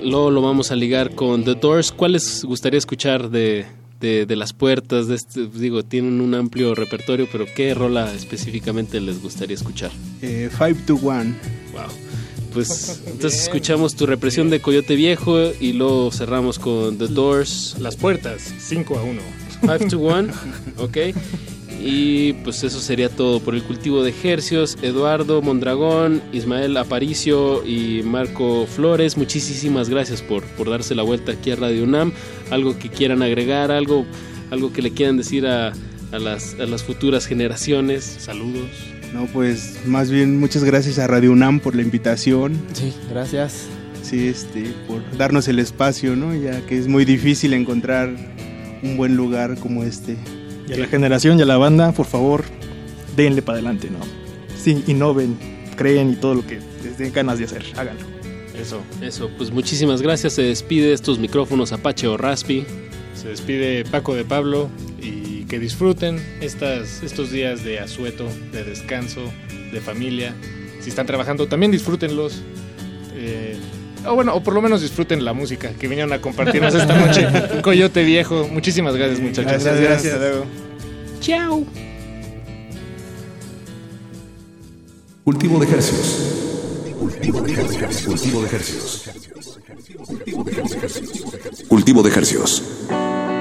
Luego 0.03 0.31
lo 0.31 0.41
vamos 0.41 0.71
a 0.71 0.75
ligar 0.75 1.15
con 1.15 1.43
The 1.43 1.55
Doors. 1.55 1.91
¿Cuál 1.91 2.13
les 2.13 2.43
gustaría 2.43 2.77
escuchar 2.77 3.29
de, 3.29 3.65
de, 3.99 4.25
de 4.25 4.35
las 4.35 4.53
puertas? 4.53 5.07
De 5.07 5.15
este, 5.15 5.47
digo, 5.47 5.83
tienen 5.83 6.21
un 6.21 6.33
amplio 6.33 6.75
repertorio, 6.75 7.27
pero 7.31 7.45
¿qué 7.55 7.73
rola 7.73 8.13
específicamente 8.13 8.99
les 8.99 9.21
gustaría 9.21 9.55
escuchar? 9.55 9.91
Eh, 10.21 10.49
five 10.51 10.75
to 10.85 10.95
One. 10.95 11.35
Wow. 11.73 11.91
Pues 12.53 13.01
entonces 13.07 13.43
escuchamos 13.43 13.95
tu 13.95 14.05
represión 14.05 14.49
de 14.49 14.59
Coyote 14.59 14.95
Viejo 14.95 15.51
y 15.59 15.73
luego 15.73 16.11
cerramos 16.11 16.59
con 16.59 16.97
The 16.97 17.07
Doors. 17.07 17.77
Las 17.79 17.95
puertas, 17.95 18.53
5 18.59 18.99
a 18.99 19.03
1. 19.03 19.21
5 19.61 19.87
to 19.89 19.99
1, 19.99 20.33
ok. 20.77 20.97
Y 21.83 22.33
pues 22.43 22.63
eso 22.63 22.79
sería 22.79 23.09
todo 23.09 23.39
por 23.39 23.55
el 23.55 23.63
cultivo 23.63 24.03
de 24.03 24.11
ejercios. 24.11 24.77
Eduardo 24.83 25.41
Mondragón, 25.41 26.21
Ismael 26.31 26.77
Aparicio 26.77 27.65
y 27.65 28.03
Marco 28.03 28.67
Flores, 28.67 29.17
muchísimas 29.17 29.89
gracias 29.89 30.21
por, 30.21 30.43
por 30.43 30.69
darse 30.69 30.93
la 30.93 31.01
vuelta 31.01 31.31
aquí 31.31 31.49
a 31.49 31.55
Radio 31.55 31.83
UNAM. 31.83 32.13
Algo 32.51 32.77
que 32.77 32.89
quieran 32.89 33.23
agregar, 33.23 33.71
algo, 33.71 34.05
algo 34.51 34.71
que 34.71 34.83
le 34.83 34.91
quieran 34.91 35.17
decir 35.17 35.47
a, 35.47 35.73
a 36.11 36.19
las, 36.19 36.53
a 36.59 36.65
las 36.65 36.83
futuras 36.83 37.25
generaciones. 37.25 38.03
Saludos. 38.03 38.69
No, 39.13 39.25
pues 39.25 39.79
más 39.85 40.11
bien 40.11 40.39
muchas 40.39 40.63
gracias 40.63 40.99
a 40.99 41.07
Radio 41.07 41.31
UNAM 41.31 41.59
por 41.59 41.75
la 41.75 41.81
invitación. 41.81 42.59
Sí, 42.73 42.93
gracias. 43.09 43.65
Sí, 44.03 44.27
este, 44.27 44.73
por 44.87 45.01
darnos 45.17 45.47
el 45.47 45.59
espacio, 45.59 46.15
¿no? 46.15 46.35
Ya 46.35 46.65
que 46.65 46.77
es 46.77 46.87
muy 46.87 47.05
difícil 47.05 47.53
encontrar 47.53 48.15
un 48.83 48.97
buen 48.97 49.15
lugar 49.15 49.57
como 49.57 49.83
este. 49.83 50.17
Y 50.71 50.73
a 50.75 50.77
la 50.77 50.87
generación 50.87 51.37
y 51.37 51.41
a 51.41 51.45
la 51.45 51.57
banda, 51.57 51.91
por 51.91 52.05
favor, 52.05 52.45
denle 53.17 53.41
para 53.41 53.57
adelante, 53.57 53.89
¿no? 53.89 53.99
Sí, 54.57 54.83
innoven, 54.87 55.37
creen 55.75 56.11
y 56.11 56.15
todo 56.15 56.35
lo 56.35 56.47
que 56.47 56.59
les 56.81 56.97
den 56.97 57.11
ganas 57.11 57.39
de 57.39 57.45
hacer, 57.45 57.65
háganlo. 57.75 58.05
Eso. 58.57 58.81
Eso, 59.01 59.29
pues 59.37 59.51
muchísimas 59.51 60.01
gracias. 60.01 60.33
Se 60.33 60.43
despide 60.43 60.93
estos 60.93 61.19
micrófonos 61.19 61.73
Apache 61.73 62.07
o 62.07 62.15
Raspi. 62.15 62.65
Se 63.15 63.27
despide 63.27 63.83
Paco 63.83 64.15
de 64.15 64.23
Pablo 64.23 64.69
y 65.01 65.43
que 65.45 65.59
disfruten 65.59 66.23
estas, 66.39 67.03
estos 67.03 67.31
días 67.31 67.65
de 67.65 67.79
asueto, 67.79 68.29
de 68.53 68.63
descanso, 68.63 69.21
de 69.73 69.81
familia. 69.81 70.33
Si 70.79 70.89
están 70.89 71.05
trabajando, 71.05 71.47
también 71.47 71.73
disfrútenlos. 71.73 72.41
Eh, 73.13 73.57
o 74.05 74.15
bueno, 74.15 74.33
o 74.35 74.41
por 74.43 74.53
lo 74.53 74.61
menos 74.61 74.81
disfruten 74.81 75.23
la 75.23 75.33
música 75.33 75.71
que 75.71 75.87
vinieron 75.87 76.13
a 76.13 76.19
compartirnos 76.19 76.73
esta 76.73 76.95
noche. 76.95 77.27
Coyote 77.61 78.03
Viejo. 78.03 78.47
Muchísimas 78.51 78.95
gracias, 78.95 79.19
muchachos. 79.19 79.63
Gracias, 79.63 79.79
gracias. 79.79 80.13
Hasta 80.13 80.27
luego. 80.27 80.45
Chao. 81.19 81.65
Cultivo 85.23 85.59
de 85.59 85.65
ejercicios. 85.65 86.93
Cultivo 86.99 87.41
de 87.41 87.51
ejercicios. 87.51 88.05
Cultivo 88.05 88.41
de 88.41 88.47
ejercicios. 88.47 89.11
Cultivo 91.67 92.03
de 92.03 92.09
ejercicios. 92.09 92.63
He 92.89 93.40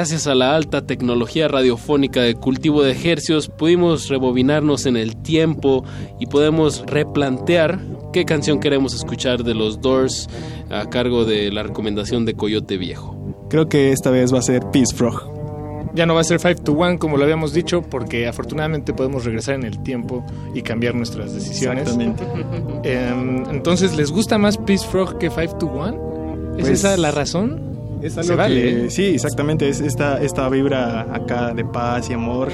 Gracias 0.00 0.26
a 0.26 0.34
la 0.34 0.56
alta 0.56 0.86
tecnología 0.86 1.46
radiofónica 1.46 2.22
de 2.22 2.34
cultivo 2.34 2.82
de 2.82 2.90
ejercios, 2.90 3.48
pudimos 3.50 4.08
rebobinarnos 4.08 4.86
en 4.86 4.96
el 4.96 5.14
tiempo 5.14 5.84
y 6.18 6.24
podemos 6.24 6.82
replantear 6.86 7.78
qué 8.10 8.24
canción 8.24 8.60
queremos 8.60 8.94
escuchar 8.94 9.44
de 9.44 9.52
los 9.52 9.82
Doors 9.82 10.26
a 10.70 10.88
cargo 10.88 11.26
de 11.26 11.52
la 11.52 11.64
recomendación 11.64 12.24
de 12.24 12.32
Coyote 12.32 12.78
Viejo. 12.78 13.14
Creo 13.50 13.68
que 13.68 13.92
esta 13.92 14.10
vez 14.10 14.32
va 14.32 14.38
a 14.38 14.42
ser 14.42 14.62
Peace 14.72 14.96
Frog. 14.96 15.92
Ya 15.92 16.06
no 16.06 16.14
va 16.14 16.22
a 16.22 16.24
ser 16.24 16.40
5 16.40 16.62
to 16.62 16.72
1 16.72 16.98
como 16.98 17.18
lo 17.18 17.24
habíamos 17.24 17.52
dicho, 17.52 17.82
porque 17.82 18.26
afortunadamente 18.26 18.94
podemos 18.94 19.26
regresar 19.26 19.56
en 19.56 19.64
el 19.64 19.82
tiempo 19.82 20.24
y 20.54 20.62
cambiar 20.62 20.94
nuestras 20.94 21.34
decisiones. 21.34 21.82
Exactamente. 21.82 22.24
Em, 22.84 23.44
entonces, 23.50 23.94
¿les 23.94 24.10
gusta 24.10 24.38
más 24.38 24.56
Peace 24.56 24.86
Frog 24.86 25.18
que 25.18 25.28
5 25.28 25.58
to 25.58 25.66
1? 25.66 26.56
¿Es 26.56 26.60
Pues, 26.60 26.68
esa 26.70 26.96
la 26.96 27.10
razón? 27.10 27.69
Es 28.02 28.14
Se 28.14 28.20
algo 28.20 28.36
vale, 28.36 28.54
que- 28.62 28.86
¿eh? 28.86 28.90
sí, 28.90 29.04
exactamente, 29.06 29.68
es 29.68 29.80
esta, 29.80 30.20
esta 30.22 30.48
vibra 30.48 31.02
acá 31.14 31.52
de 31.54 31.64
paz 31.64 32.08
y 32.10 32.14
amor. 32.14 32.48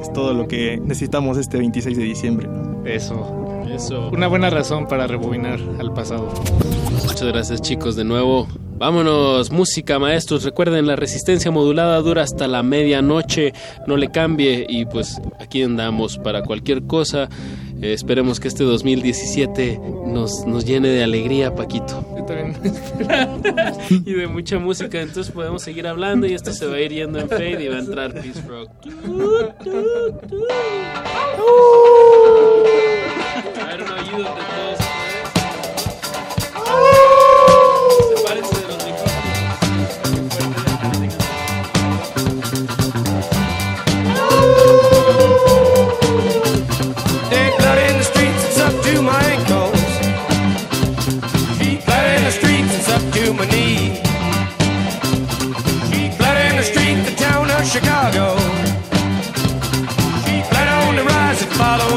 Es 0.00 0.12
todo 0.12 0.34
lo 0.34 0.46
que 0.48 0.78
necesitamos 0.78 1.38
este 1.38 1.58
26 1.58 1.96
de 1.96 2.02
diciembre. 2.04 2.48
Eso. 2.84 3.55
Eso. 3.70 4.08
Una 4.10 4.26
buena 4.26 4.50
razón 4.50 4.86
para 4.86 5.06
rebobinar 5.06 5.58
al 5.78 5.92
pasado. 5.92 6.28
Muchas 7.06 7.24
gracias 7.28 7.60
chicos 7.62 7.96
de 7.96 8.04
nuevo. 8.04 8.48
Vámonos, 8.78 9.50
música 9.50 9.98
maestros. 9.98 10.44
Recuerden, 10.44 10.86
la 10.86 10.96
resistencia 10.96 11.50
modulada 11.50 11.98
dura 12.00 12.22
hasta 12.22 12.46
la 12.46 12.62
medianoche. 12.62 13.54
No 13.86 13.96
le 13.96 14.10
cambie 14.10 14.66
y 14.68 14.84
pues 14.84 15.20
aquí 15.40 15.62
andamos 15.62 16.18
para 16.18 16.42
cualquier 16.42 16.82
cosa. 16.82 17.30
Eh, 17.80 17.94
esperemos 17.94 18.38
que 18.38 18.48
este 18.48 18.64
2017 18.64 19.80
nos, 20.06 20.46
nos 20.46 20.64
llene 20.66 20.88
de 20.88 21.02
alegría, 21.02 21.54
Paquito. 21.54 22.04
Yo 22.18 22.24
también. 22.24 22.56
y 24.04 24.12
de 24.12 24.26
mucha 24.26 24.58
música. 24.58 25.00
Entonces 25.00 25.32
podemos 25.32 25.62
seguir 25.62 25.86
hablando 25.86 26.26
y 26.26 26.34
esto 26.34 26.52
se 26.52 26.66
va 26.66 26.76
a 26.76 26.80
ir 26.80 26.92
yendo 26.92 27.18
en 27.18 27.28
fade 27.28 27.64
y 27.64 27.68
va 27.68 27.76
a 27.76 27.80
entrar 27.80 28.12
Peace 28.12 28.42
Frog. 28.42 28.68
Sepárense 33.36 34.16
de 34.16 34.22
los 34.22 34.78
Dead 47.28 47.52
blood 47.58 47.78
in 47.78 47.98
the 47.98 48.04
streets, 48.04 48.44
it's 48.46 48.58
up 48.58 48.72
to 48.84 49.02
my 49.02 49.20
ankles. 49.20 49.82
In 51.60 52.24
the 52.24 52.30
streets, 52.30 52.74
it's 52.74 52.88
up 52.88 53.02
to 53.12 53.34
my 53.34 53.44
knees. 53.50 53.98
In 55.92 56.10
the 56.16 57.02
the 57.04 57.14
town 57.18 57.50
of 57.50 57.66
Chicago. 57.66 58.38
Feet 60.24 60.44
on 60.68 60.96
the 60.96 61.04
rise 61.04 61.42
and 61.42 61.52
following 61.52 61.95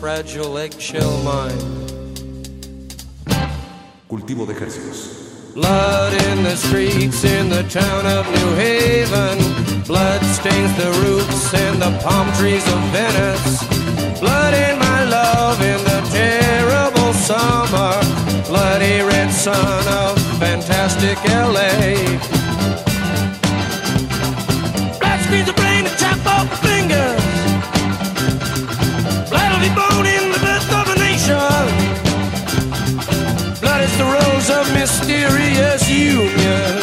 fragile 0.00 0.56
eggshell 0.56 1.22
mind. 1.22 1.60
Cultivo 4.08 4.46
de 4.46 4.54
ejercicios. 4.54 5.52
Blood 5.54 6.14
in 6.28 6.42
the 6.42 6.56
streets 6.56 7.22
in 7.22 7.50
the 7.50 7.62
town 7.64 8.06
of 8.06 8.24
New 8.36 8.54
Haven. 8.54 9.38
Blood 9.84 10.22
stains 10.24 10.74
the 10.78 10.90
roofs 11.02 11.52
and 11.52 11.82
the 11.82 11.92
palm 12.02 12.32
trees 12.38 12.66
of 12.66 12.80
Venice. 12.96 14.20
Blood 14.20 14.54
in 14.54 14.78
my 14.78 15.04
love 15.04 15.60
in 15.60 15.80
the 15.84 16.00
terrible 16.10 17.12
summer. 17.12 17.92
Bloody 18.48 19.02
red 19.02 19.30
sun 19.30 19.86
of 19.86 20.18
fantastic 20.38 21.18
LA. 21.28 22.39
Mysterious 34.80 35.90
union. 35.90 36.80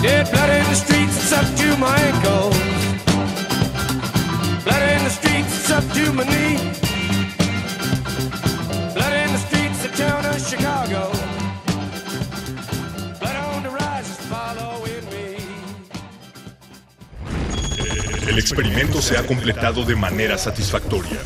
Dead 0.00 0.30
blood 0.30 0.50
in 0.50 0.64
the 0.70 0.76
streets, 0.76 1.32
up 1.32 1.46
to 1.56 1.76
my 1.76 1.96
ankles. 2.10 2.56
Blood 4.62 4.82
in 4.94 5.02
the 5.02 5.10
streets, 5.10 5.70
up 5.72 5.84
to 5.96 6.12
my 6.12 6.24
knees. 6.32 6.78
Blood 8.94 9.14
in 9.22 9.32
the 9.32 9.40
streets, 9.46 9.82
the 9.82 9.92
town 10.02 10.24
of 10.24 10.38
Chicago. 10.50 11.10
Blood 13.18 13.36
on 13.36 13.62
the 13.64 13.70
rise 13.70 14.08
is 14.08 14.20
following 14.30 15.04
me. 15.10 15.36
El 18.28 18.38
experimento 18.38 19.02
se 19.02 19.18
ha 19.18 19.26
completado 19.26 19.84
de 19.84 19.96
manera 19.96 20.38
satisfactoria. 20.38 21.18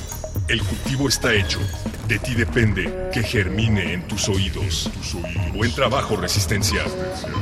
El 0.48 0.62
cultivo 0.62 1.09
está 1.09 1.35
hecho. 1.35 1.61
De 2.08 2.20
ti 2.20 2.34
depende 2.34 3.10
que 3.12 3.22
germine 3.22 3.92
en 3.92 4.06
tus 4.06 4.28
oídos. 4.28 4.88
Buen 5.52 5.74
trabajo, 5.74 6.16
Resistencia. 6.16 6.82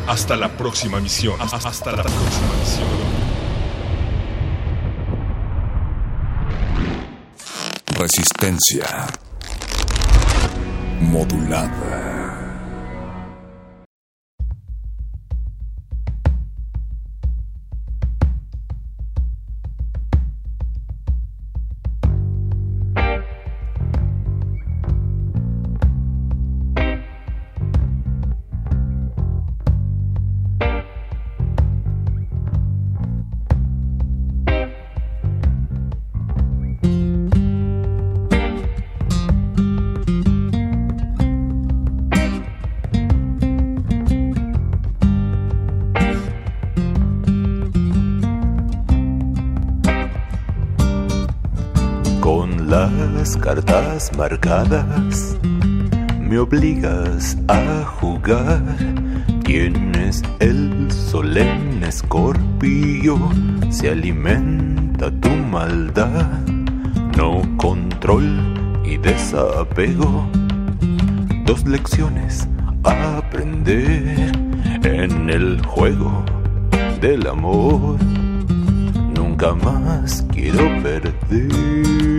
Hasta 0.06 0.36
la 0.36 0.56
próxima 0.56 1.00
misión. 1.00 1.38
Hasta 1.40 1.92
la 1.92 2.02
próxima 2.02 2.54
misión. 2.60 2.88
Resistencia. 7.98 9.06
Modulada. 11.00 12.13
Marcadas. 54.12 55.36
Me 56.20 56.39
obligas 56.39 57.36
a 57.48 57.85
jugar. 57.85 58.62
Tienes 59.44 60.22
el 60.40 60.90
solemne 60.90 61.89
escorpio. 61.89 63.18
Se 63.70 63.90
alimenta 63.90 65.10
tu 65.20 65.31
maldad. 65.31 66.40
No 67.16 67.43
control 67.56 68.82
y 68.85 68.97
desapego. 68.97 70.28
Dos 71.47 71.64
lecciones 71.66 72.48
a 72.85 73.18
aprender 73.18 74.32
en 74.82 75.31
el 75.31 75.64
juego 75.64 76.24
del 77.01 77.26
amor. 77.26 77.98
Nunca 79.14 79.55
más 79.55 80.24
quiero 80.32 80.64
perder. 80.82 82.13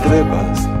Atrevas 0.00 0.79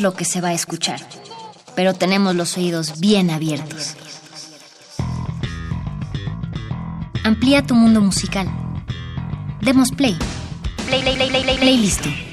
lo 0.00 0.14
que 0.14 0.24
se 0.24 0.40
va 0.40 0.48
a 0.48 0.54
escuchar, 0.54 1.00
pero 1.74 1.94
tenemos 1.94 2.34
los 2.34 2.56
oídos 2.56 3.00
bien 3.00 3.30
abiertos. 3.30 3.96
Amplía 7.24 7.66
tu 7.66 7.74
mundo 7.74 8.00
musical. 8.00 8.48
Demos 9.60 9.90
play, 9.90 10.16
play, 10.86 12.23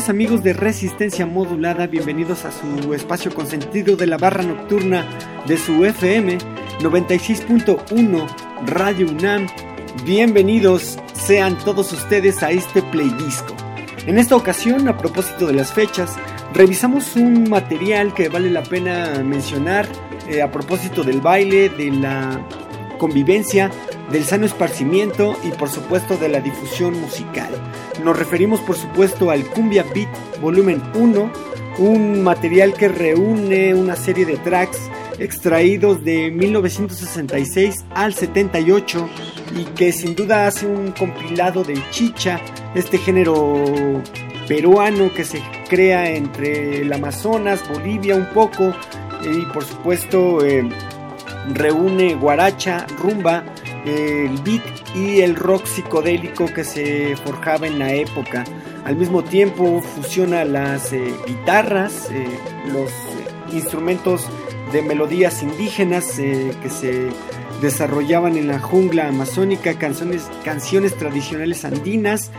amigos 0.00 0.42
de 0.42 0.54
Resistencia 0.54 1.26
Modulada, 1.26 1.86
bienvenidos 1.86 2.46
a 2.46 2.50
su 2.50 2.94
espacio 2.94 3.32
consentido 3.34 3.94
de 3.94 4.06
la 4.06 4.16
barra 4.16 4.42
nocturna 4.42 5.06
de 5.46 5.58
su 5.58 5.84
FM 5.84 6.38
96.1 6.80 8.26
Radio 8.64 9.08
UNAM. 9.08 9.46
Bienvenidos 10.06 10.98
sean 11.12 11.58
todos 11.58 11.92
ustedes 11.92 12.42
a 12.42 12.50
este 12.50 12.80
playdisco. 12.80 13.54
En 14.06 14.16
esta 14.16 14.34
ocasión, 14.34 14.88
a 14.88 14.96
propósito 14.96 15.46
de 15.46 15.52
las 15.52 15.74
fechas, 15.74 16.16
revisamos 16.54 17.14
un 17.14 17.50
material 17.50 18.14
que 18.14 18.30
vale 18.30 18.48
la 18.48 18.62
pena 18.62 19.22
mencionar 19.22 19.86
eh, 20.26 20.40
a 20.40 20.50
propósito 20.50 21.02
del 21.02 21.20
baile, 21.20 21.68
de 21.68 21.90
la 21.90 22.40
convivencia, 22.96 23.70
del 24.10 24.24
sano 24.24 24.46
esparcimiento 24.46 25.36
y 25.44 25.50
por 25.50 25.68
supuesto 25.68 26.16
de 26.16 26.30
la 26.30 26.40
difusión 26.40 26.98
musical. 26.98 27.50
Nos 28.04 28.18
referimos 28.18 28.60
por 28.60 28.76
supuesto 28.76 29.30
al 29.30 29.44
Cumbia 29.44 29.84
Beat 29.94 30.40
Volumen 30.40 30.82
1, 30.94 31.32
un 31.78 32.22
material 32.22 32.74
que 32.74 32.88
reúne 32.88 33.74
una 33.74 33.94
serie 33.94 34.26
de 34.26 34.36
tracks 34.38 34.90
extraídos 35.18 36.02
de 36.04 36.30
1966 36.32 37.84
al 37.94 38.12
78 38.12 39.08
y 39.56 39.64
que 39.66 39.92
sin 39.92 40.16
duda 40.16 40.48
hace 40.48 40.66
un 40.66 40.90
compilado 40.92 41.62
del 41.62 41.88
chicha, 41.90 42.40
este 42.74 42.98
género 42.98 44.02
peruano 44.48 45.12
que 45.14 45.24
se 45.24 45.40
crea 45.68 46.10
entre 46.10 46.82
el 46.82 46.92
Amazonas, 46.92 47.62
Bolivia 47.72 48.16
un 48.16 48.26
poco 48.30 48.74
y 49.22 49.44
por 49.52 49.64
supuesto 49.64 50.44
eh, 50.44 50.68
reúne 51.54 52.16
guaracha, 52.16 52.84
rumba, 52.98 53.44
el 53.84 54.36
beat 54.44 54.62
y 54.94 55.20
el 55.20 55.36
rock 55.36 55.66
psicodélico 55.66 56.46
que 56.46 56.64
se 56.64 57.16
forjaba 57.16 57.66
en 57.66 57.78
la 57.78 57.92
época. 57.92 58.44
Al 58.84 58.96
mismo 58.96 59.22
tiempo 59.22 59.80
fusiona 59.80 60.44
las 60.44 60.92
eh, 60.92 61.14
guitarras, 61.26 62.10
eh, 62.10 62.26
los 62.72 62.90
eh, 62.90 63.54
instrumentos 63.54 64.26
de 64.72 64.82
melodías 64.82 65.42
indígenas 65.42 66.16
que 66.16 66.70
se 66.70 67.08
desarrollaban 67.60 68.36
en 68.38 68.48
la 68.48 68.58
jungla 68.58 69.08
amazónica, 69.08 69.78
canciones, 69.78 70.30
canciones 70.44 70.96
tradicionales 70.96 71.66
andinas 71.66 72.30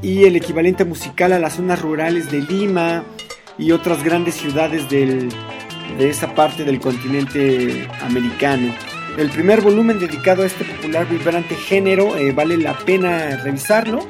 y 0.00 0.24
el 0.24 0.36
equivalente 0.36 0.84
musical 0.84 1.32
a 1.32 1.40
las 1.40 1.54
zonas 1.54 1.82
rurales 1.82 2.30
de 2.30 2.40
Lima 2.42 3.04
y 3.58 3.72
otras 3.72 4.04
grandes 4.04 4.36
ciudades 4.36 4.88
de 4.88 5.28
esa 5.98 6.34
parte 6.36 6.64
del 6.64 6.78
continente 6.78 7.88
americano. 8.00 8.72
El 9.16 9.30
primer 9.30 9.62
volumen 9.62 9.98
dedicado 9.98 10.42
a 10.42 10.46
este 10.46 10.64
popular 10.64 11.08
vibrante 11.08 11.54
género 11.54 12.16
eh, 12.16 12.32
vale 12.32 12.58
la 12.58 12.76
pena 12.76 13.36
revisarlo, 13.42 14.06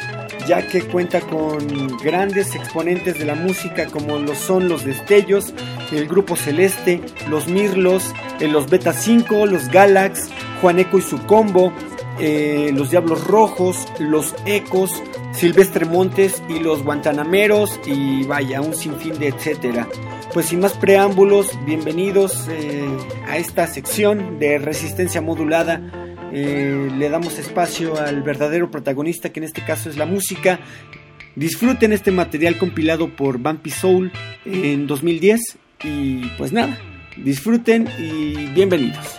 ya 0.49 0.67
que 0.67 0.83
cuenta 0.83 1.21
con 1.21 1.97
grandes 1.99 2.57
exponentes 2.57 3.17
de 3.17 3.25
la 3.25 3.37
música 3.37 3.87
como 3.87 4.19
lo 4.19 4.35
son 4.35 4.69
los 4.69 4.85
Destellos, 4.85 5.55
el 5.93 6.09
Grupo 6.09 6.35
Celeste, 6.35 7.01
los 7.31 7.47
Mirlos, 7.47 8.13
eh, 8.41 8.49
los 8.49 8.69
Beta 8.69 8.93
5, 8.93 9.47
los 9.47 9.69
Galax, 9.69 10.29
Juaneco 10.61 10.99
y 10.99 11.03
su 11.03 11.25
combo, 11.25 11.73
eh, 12.19 12.73
los 12.75 12.91
Diablos 12.91 13.25
Rojos, 13.25 13.87
los 14.01 14.35
Ecos, 14.45 14.91
Silvestre 15.33 15.85
Montes 15.85 16.43
y 16.49 16.59
los 16.59 16.83
Guantanameros 16.83 17.79
y 17.87 18.25
vaya, 18.25 18.61
un 18.61 18.75
sinfín 18.75 19.19
de 19.21 19.29
etcétera. 19.29 19.87
Pues 20.37 20.49
sin 20.49 20.61
más 20.61 20.75
preámbulos, 20.75 21.59
bienvenidos 21.65 22.47
eh, 22.51 22.87
a 23.27 23.39
esta 23.39 23.67
sección 23.67 24.39
de 24.39 24.59
resistencia 24.59 25.23
modulada. 25.23 25.81
Eh, 26.31 26.91
le 26.95 27.09
damos 27.09 27.39
espacio 27.39 27.99
al 27.99 28.23
verdadero 28.23 28.71
protagonista, 28.71 29.31
que 29.31 29.41
en 29.41 29.45
este 29.45 29.65
caso 29.65 29.89
es 29.89 29.97
la 29.97 30.05
música. 30.05 30.61
Disfruten 31.37 31.95
este 31.95 32.11
material 32.11 32.59
compilado 32.59 33.17
por 33.17 33.39
Bumpy 33.39 33.71
Soul 33.71 34.13
en 34.45 34.87
2010 34.87 35.41
y 35.85 36.27
pues 36.37 36.53
nada, 36.53 36.79
disfruten 37.17 37.89
y 37.99 38.35
bienvenidos. 38.53 39.17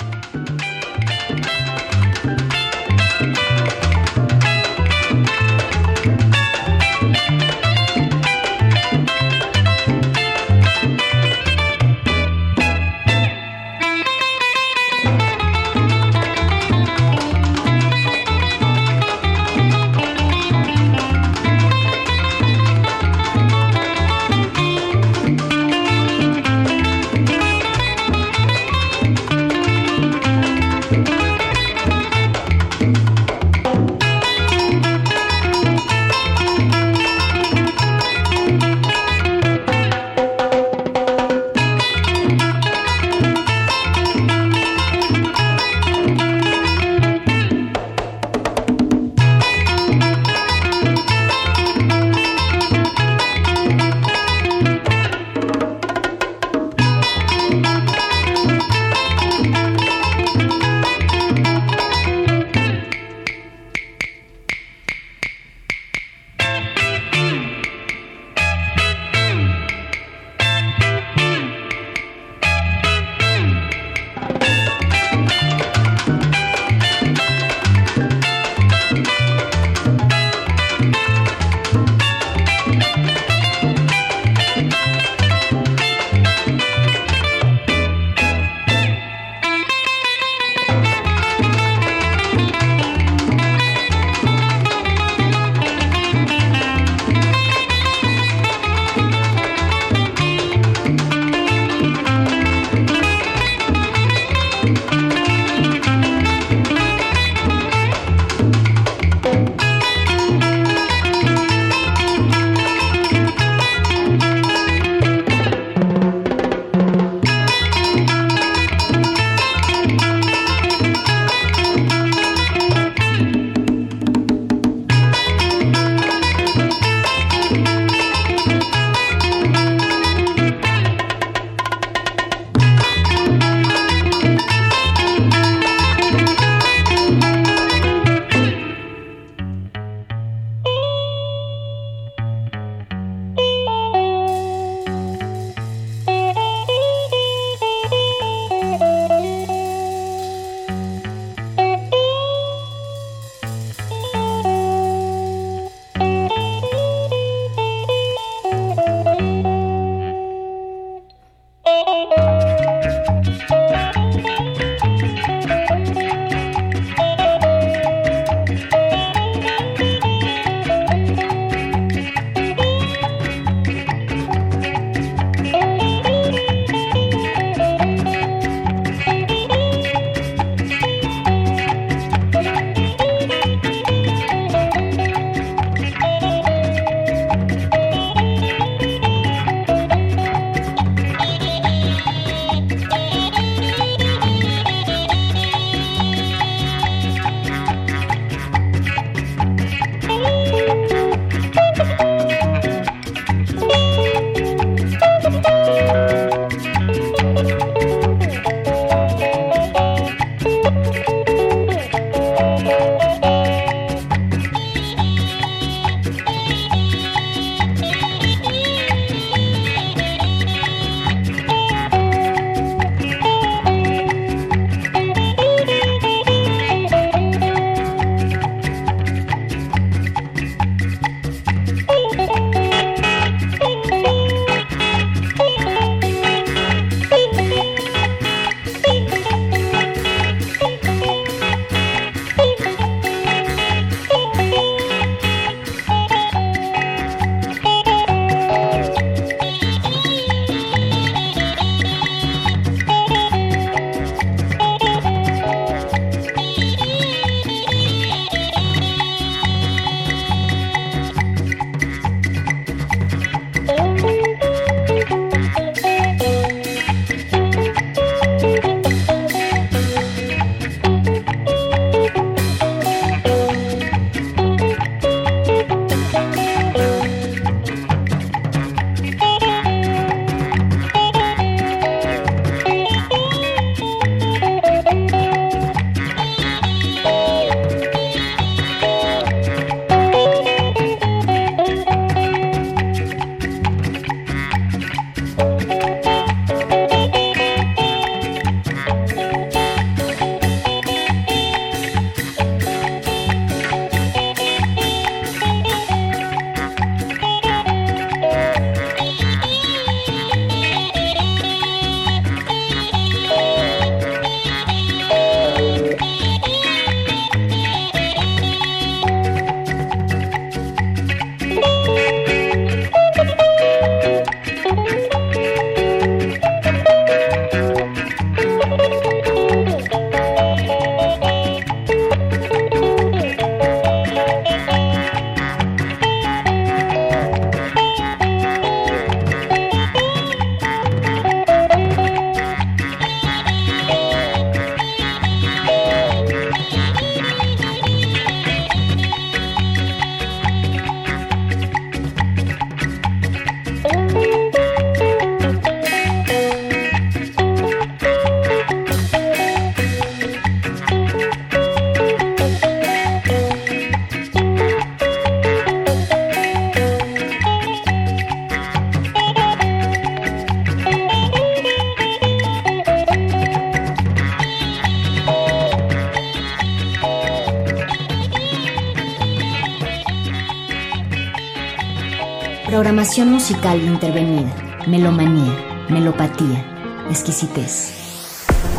Programación 383.08 383.32
musical 383.32 383.82
intervenida, 383.82 384.54
melomanía, 384.86 385.86
melopatía, 385.88 387.06
exquisitez. 387.10 387.94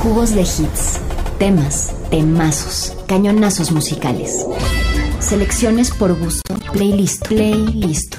Jugos 0.03 0.35
de 0.35 0.43
hits, 0.43 1.01
temas, 1.39 1.95
temazos, 2.11 2.95
cañonazos 3.07 3.73
musicales. 3.73 4.45
Selecciones 5.19 5.91
por 5.93 6.13
gusto, 6.15 6.55
playlist, 6.75 7.27
playlist. 7.27 8.18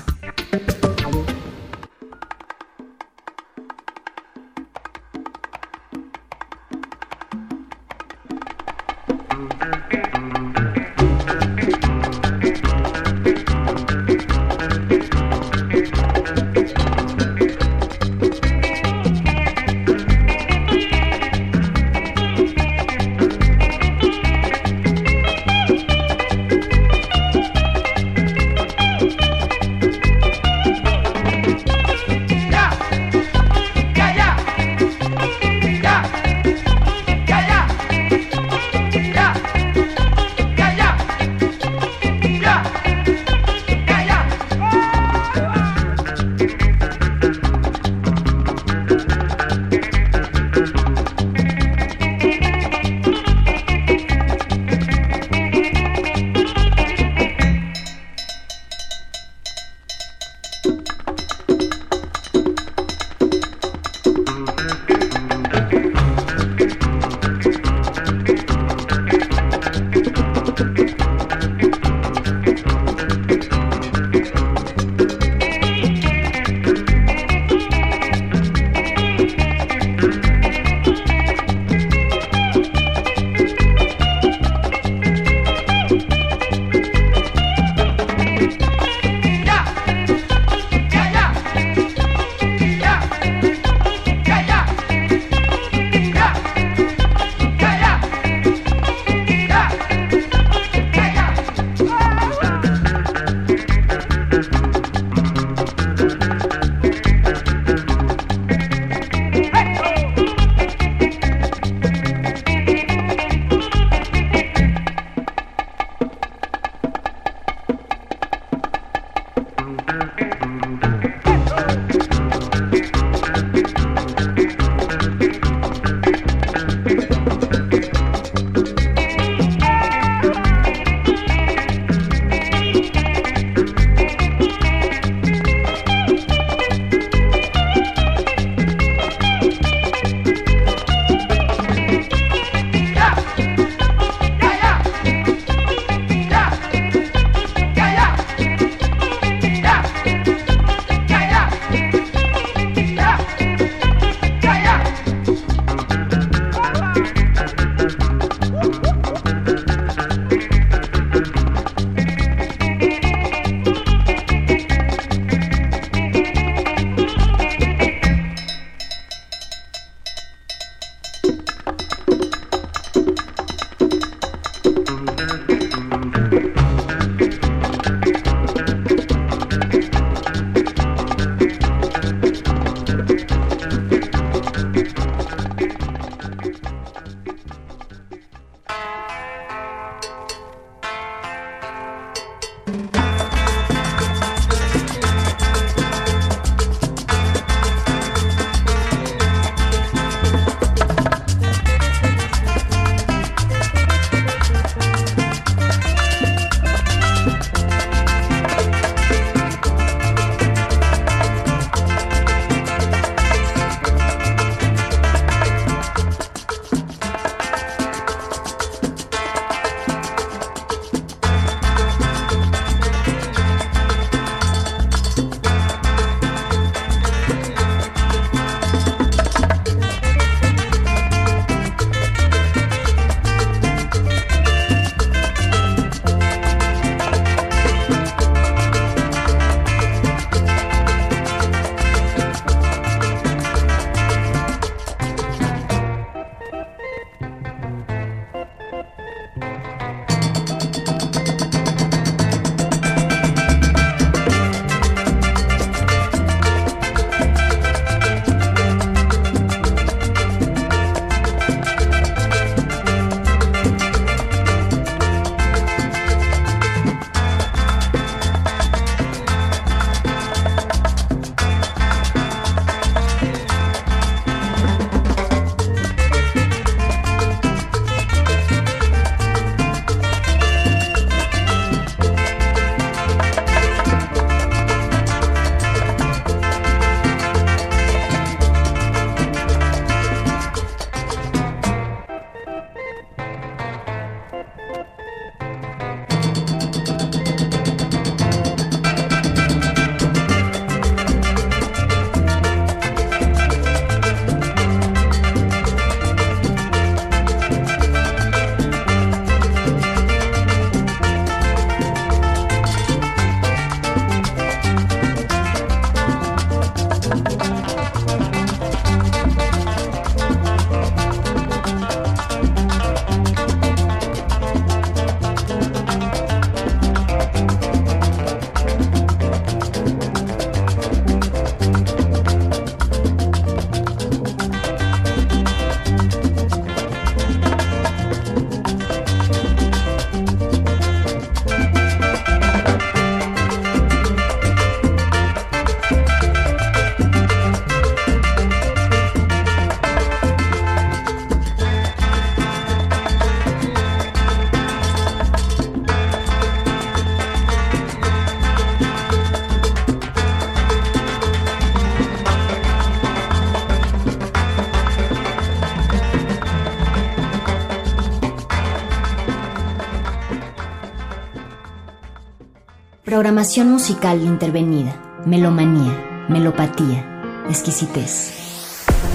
Programación 373.19 373.69
musical 373.69 374.21
intervenida, 374.21 374.95
melomanía, 375.25 376.25
melopatía, 376.29 377.05
exquisitez. 377.49 378.31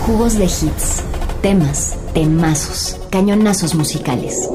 Jugos 0.05 0.37
de 0.37 0.45
hits, 0.45 1.03
temas, 1.41 1.97
temazos, 2.13 3.01
cañonazos 3.11 3.75
musicales. 3.75 4.47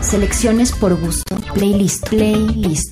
Selecciones 0.00 0.72
por 0.72 1.00
gusto, 1.00 1.36
playlist, 1.54 2.08
playlist. 2.08 2.91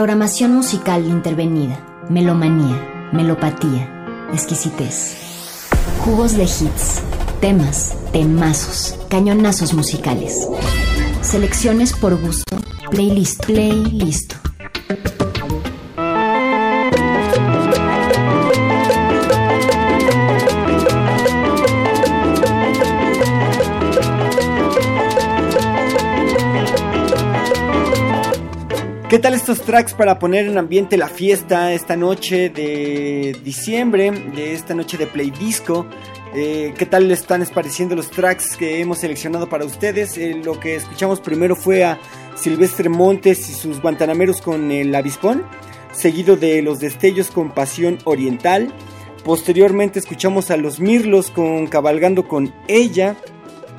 Programación 0.00 0.54
musical 0.54 1.04
intervenida. 1.04 1.78
Melomanía, 2.08 3.10
melopatía, 3.12 3.86
exquisitez. 4.32 5.18
Jugos 6.02 6.32
de 6.38 6.44
hits, 6.44 7.02
temas, 7.42 7.94
temazos, 8.10 8.98
cañonazos 9.10 9.74
musicales. 9.74 10.48
Selecciones 11.20 11.92
por 11.92 12.18
gusto. 12.18 12.56
Playlist, 12.90 13.44
playlist. 13.44 14.29
¿Qué 29.50 29.56
tal 29.56 29.62
estos 29.62 29.74
tracks 29.74 29.94
para 29.94 30.18
poner 30.20 30.46
en 30.46 30.58
ambiente 30.58 30.96
la 30.96 31.08
fiesta 31.08 31.72
esta 31.72 31.96
noche 31.96 32.50
de 32.50 33.36
diciembre, 33.42 34.12
de 34.12 34.54
esta 34.54 34.74
noche 34.74 34.96
de 34.96 35.08
Play 35.08 35.32
Disco? 35.32 35.86
Eh, 36.36 36.72
¿Qué 36.78 36.86
tal 36.86 37.08
les 37.08 37.22
están 37.22 37.44
pareciendo 37.52 37.96
los 37.96 38.12
tracks 38.12 38.56
que 38.56 38.80
hemos 38.80 38.98
seleccionado 38.98 39.48
para 39.48 39.64
ustedes? 39.64 40.16
Eh, 40.18 40.40
lo 40.44 40.60
que 40.60 40.76
escuchamos 40.76 41.18
primero 41.18 41.56
fue 41.56 41.82
a 41.82 41.98
Silvestre 42.36 42.88
Montes 42.88 43.50
y 43.50 43.54
sus 43.54 43.82
guantanameros 43.82 44.40
con 44.40 44.70
el 44.70 44.94
avispón, 44.94 45.42
seguido 45.90 46.36
de 46.36 46.62
Los 46.62 46.78
Destellos 46.78 47.32
con 47.32 47.50
Pasión 47.50 47.98
Oriental. 48.04 48.72
Posteriormente 49.24 49.98
escuchamos 49.98 50.52
a 50.52 50.58
Los 50.58 50.78
Mirlos 50.78 51.32
con 51.32 51.66
Cabalgando 51.66 52.28
con 52.28 52.54
Ella. 52.68 53.16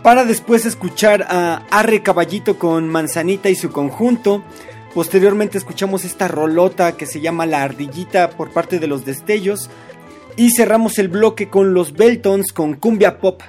Para 0.03 0.25
después 0.25 0.65
escuchar 0.65 1.27
a 1.29 1.63
Arre 1.69 2.03
Caballito 2.03 2.59
con 2.59 2.89
Manzanita 2.89 3.49
y 3.49 3.55
su 3.55 3.71
conjunto. 3.71 4.43
Posteriormente 4.93 5.57
escuchamos 5.57 6.03
esta 6.03 6.27
rolota 6.27 6.97
que 6.97 7.05
se 7.05 7.21
llama 7.21 7.45
La 7.45 7.63
Ardillita 7.63 8.31
por 8.31 8.51
parte 8.51 8.77
de 8.77 8.87
los 8.87 9.05
Destellos. 9.05 9.69
Y 10.35 10.51
cerramos 10.51 10.99
el 10.99 11.07
bloque 11.07 11.49
con 11.49 11.73
los 11.73 11.93
Beltons 11.93 12.51
con 12.51 12.73
Cumbia 12.73 13.19
Pop. 13.19 13.41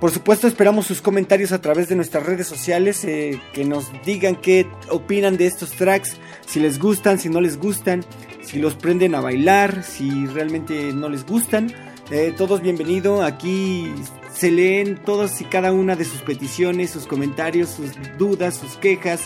Por 0.00 0.10
supuesto 0.10 0.48
esperamos 0.48 0.86
sus 0.86 1.00
comentarios 1.00 1.52
a 1.52 1.60
través 1.60 1.88
de 1.88 1.94
nuestras 1.94 2.26
redes 2.26 2.46
sociales, 2.46 3.04
eh, 3.04 3.40
que 3.54 3.64
nos 3.64 3.90
digan 4.04 4.36
qué 4.36 4.66
opinan 4.90 5.36
de 5.36 5.46
estos 5.46 5.70
tracks, 5.70 6.16
si 6.44 6.58
les 6.58 6.80
gustan, 6.80 7.20
si 7.20 7.28
no 7.28 7.40
les 7.40 7.56
gustan, 7.56 8.04
si 8.42 8.58
los 8.58 8.74
prenden 8.74 9.14
a 9.14 9.20
bailar, 9.20 9.84
si 9.84 10.26
realmente 10.26 10.92
no 10.92 11.08
les 11.08 11.24
gustan. 11.24 11.72
Eh, 12.10 12.34
todos 12.36 12.60
bienvenidos, 12.60 13.24
aquí 13.24 13.92
se 14.34 14.50
leen 14.50 14.96
todas 14.96 15.40
y 15.40 15.44
cada 15.44 15.72
una 15.72 15.94
de 15.94 16.04
sus 16.04 16.20
peticiones, 16.22 16.90
sus 16.90 17.06
comentarios, 17.06 17.70
sus 17.70 17.92
dudas, 18.18 18.56
sus 18.56 18.76
quejas, 18.78 19.20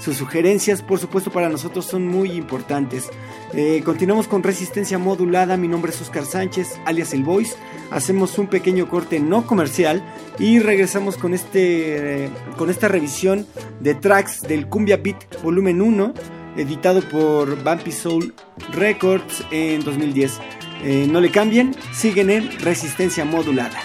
sus 0.00 0.16
sugerencias, 0.16 0.82
por 0.82 0.98
supuesto 0.98 1.30
para 1.30 1.48
nosotros 1.48 1.86
son 1.86 2.08
muy 2.08 2.32
importantes. 2.32 3.10
Eh, 3.52 3.82
continuamos 3.84 4.26
con 4.28 4.42
resistencia 4.42 4.98
modulada, 4.98 5.56
mi 5.56 5.68
nombre 5.68 5.92
es 5.92 6.00
Oscar 6.00 6.24
Sánchez, 6.24 6.80
alias 6.86 7.12
El 7.12 7.22
Voice. 7.22 7.54
Hacemos 7.90 8.38
un 8.38 8.46
pequeño 8.46 8.88
corte 8.88 9.20
no 9.20 9.46
comercial 9.46 10.02
y 10.38 10.58
regresamos 10.58 11.16
con, 11.16 11.34
este, 11.34 12.24
eh, 12.24 12.30
con 12.56 12.70
esta 12.70 12.88
revisión 12.88 13.46
de 13.80 13.94
tracks 13.94 14.42
del 14.42 14.66
Cumbia 14.68 14.96
Beat 14.96 15.42
Volumen 15.42 15.82
1, 15.82 16.14
editado 16.56 17.02
por 17.02 17.62
Bumpy 17.62 17.92
Soul 17.92 18.34
Records 18.72 19.44
en 19.50 19.84
2010. 19.84 20.38
Eh, 20.82 21.06
no 21.10 21.20
le 21.20 21.30
cambien, 21.30 21.74
siguen 21.92 22.30
en 22.30 22.58
resistencia 22.60 23.24
modulada. 23.24 23.78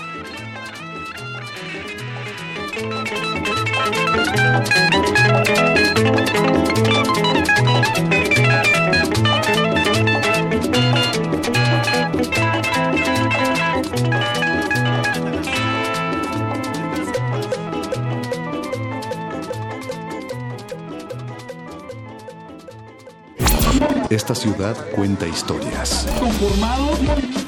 Esta 24.16 24.34
ciudad 24.34 24.78
cuenta 24.96 25.28
historias. 25.28 26.08
Conformados 26.20 27.00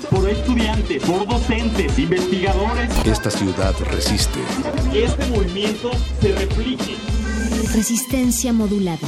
por 0.10 0.28
estudiantes, 0.28 1.02
por 1.02 1.26
docentes, 1.26 1.98
investigadores. 1.98 2.90
Esta 3.06 3.32
ciudad 3.32 3.74
resiste. 3.90 4.40
Que 4.92 5.06
este 5.06 5.26
movimiento 5.28 5.92
se 6.20 6.34
replique. 6.34 6.98
Resistencia 7.74 8.52
modulada. 8.52 9.08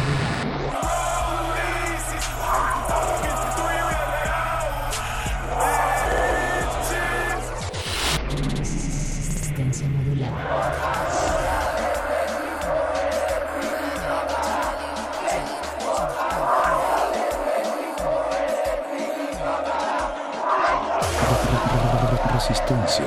Resistencia. 22.71 23.03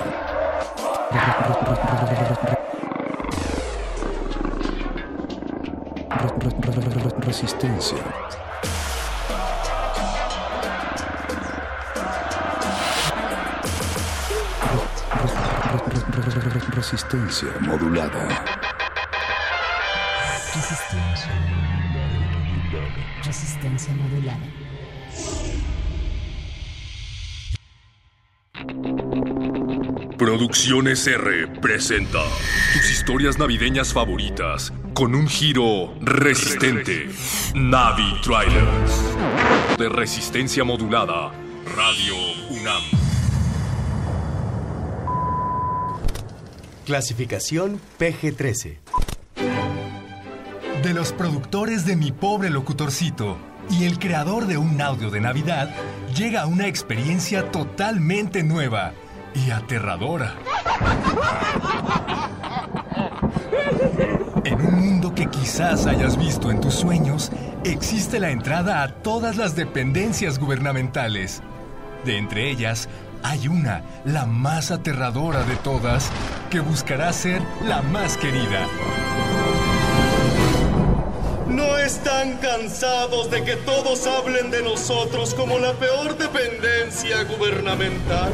Resistencia. 7.24 7.98
Resistencia 16.74 17.48
modulada. 17.60 18.28
Resistencia. 20.54 21.32
Resistencia 23.24 23.94
modulada. 23.94 24.63
Producciones 30.24 31.06
R 31.06 31.48
presenta 31.60 32.22
tus 32.72 32.90
historias 32.90 33.38
navideñas 33.38 33.92
favoritas 33.92 34.72
con 34.94 35.14
un 35.14 35.28
giro 35.28 35.94
resistente. 36.00 37.10
Navi 37.54 38.22
Trailers. 38.22 39.76
De 39.76 39.86
resistencia 39.90 40.64
modulada. 40.64 41.30
Radio 41.76 42.14
UNAM. 42.48 42.82
Clasificación 46.86 47.78
PG-13. 47.98 48.78
De 50.82 50.94
los 50.94 51.12
productores 51.12 51.84
de 51.84 51.96
Mi 51.96 52.12
Pobre 52.12 52.48
Locutorcito 52.48 53.36
y 53.68 53.84
el 53.84 53.98
creador 53.98 54.46
de 54.46 54.56
un 54.56 54.80
audio 54.80 55.10
de 55.10 55.20
Navidad, 55.20 55.74
llega 56.16 56.46
una 56.46 56.66
experiencia 56.66 57.50
totalmente 57.50 58.42
nueva 58.42 58.94
y 59.34 59.50
aterradora. 59.50 60.34
En 64.44 64.54
un 64.54 64.74
mundo 64.74 65.14
que 65.14 65.26
quizás 65.26 65.86
hayas 65.86 66.16
visto 66.16 66.50
en 66.50 66.60
tus 66.60 66.74
sueños, 66.74 67.30
existe 67.64 68.20
la 68.20 68.30
entrada 68.30 68.82
a 68.82 68.88
todas 68.88 69.36
las 69.36 69.56
dependencias 69.56 70.38
gubernamentales. 70.38 71.42
De 72.04 72.18
entre 72.18 72.50
ellas, 72.50 72.88
hay 73.22 73.48
una, 73.48 73.82
la 74.04 74.26
más 74.26 74.70
aterradora 74.70 75.44
de 75.44 75.56
todas, 75.56 76.10
que 76.50 76.60
buscará 76.60 77.12
ser 77.12 77.40
la 77.66 77.80
más 77.80 78.18
querida. 78.18 78.68
¿No 81.48 81.78
están 81.78 82.36
cansados 82.38 83.30
de 83.30 83.42
que 83.44 83.56
todos 83.56 84.06
hablen 84.06 84.50
de 84.50 84.62
nosotros 84.62 85.34
como 85.34 85.58
la 85.58 85.72
peor 85.72 86.18
dependencia 86.18 87.24
gubernamental? 87.24 88.32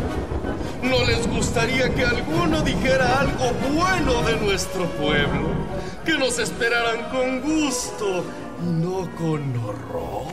¿No 0.82 1.04
les 1.04 1.26
gustaría 1.28 1.92
que 1.94 2.04
alguno 2.04 2.62
dijera 2.62 3.20
algo 3.20 3.50
bueno 3.74 4.22
de 4.22 4.36
nuestro 4.38 4.86
pueblo? 4.92 5.50
Que 6.04 6.16
nos 6.16 6.38
esperaran 6.38 7.10
con 7.10 7.40
gusto 7.42 8.24
y 8.62 8.64
no 8.66 9.08
con 9.16 9.56
horror. 9.58 10.32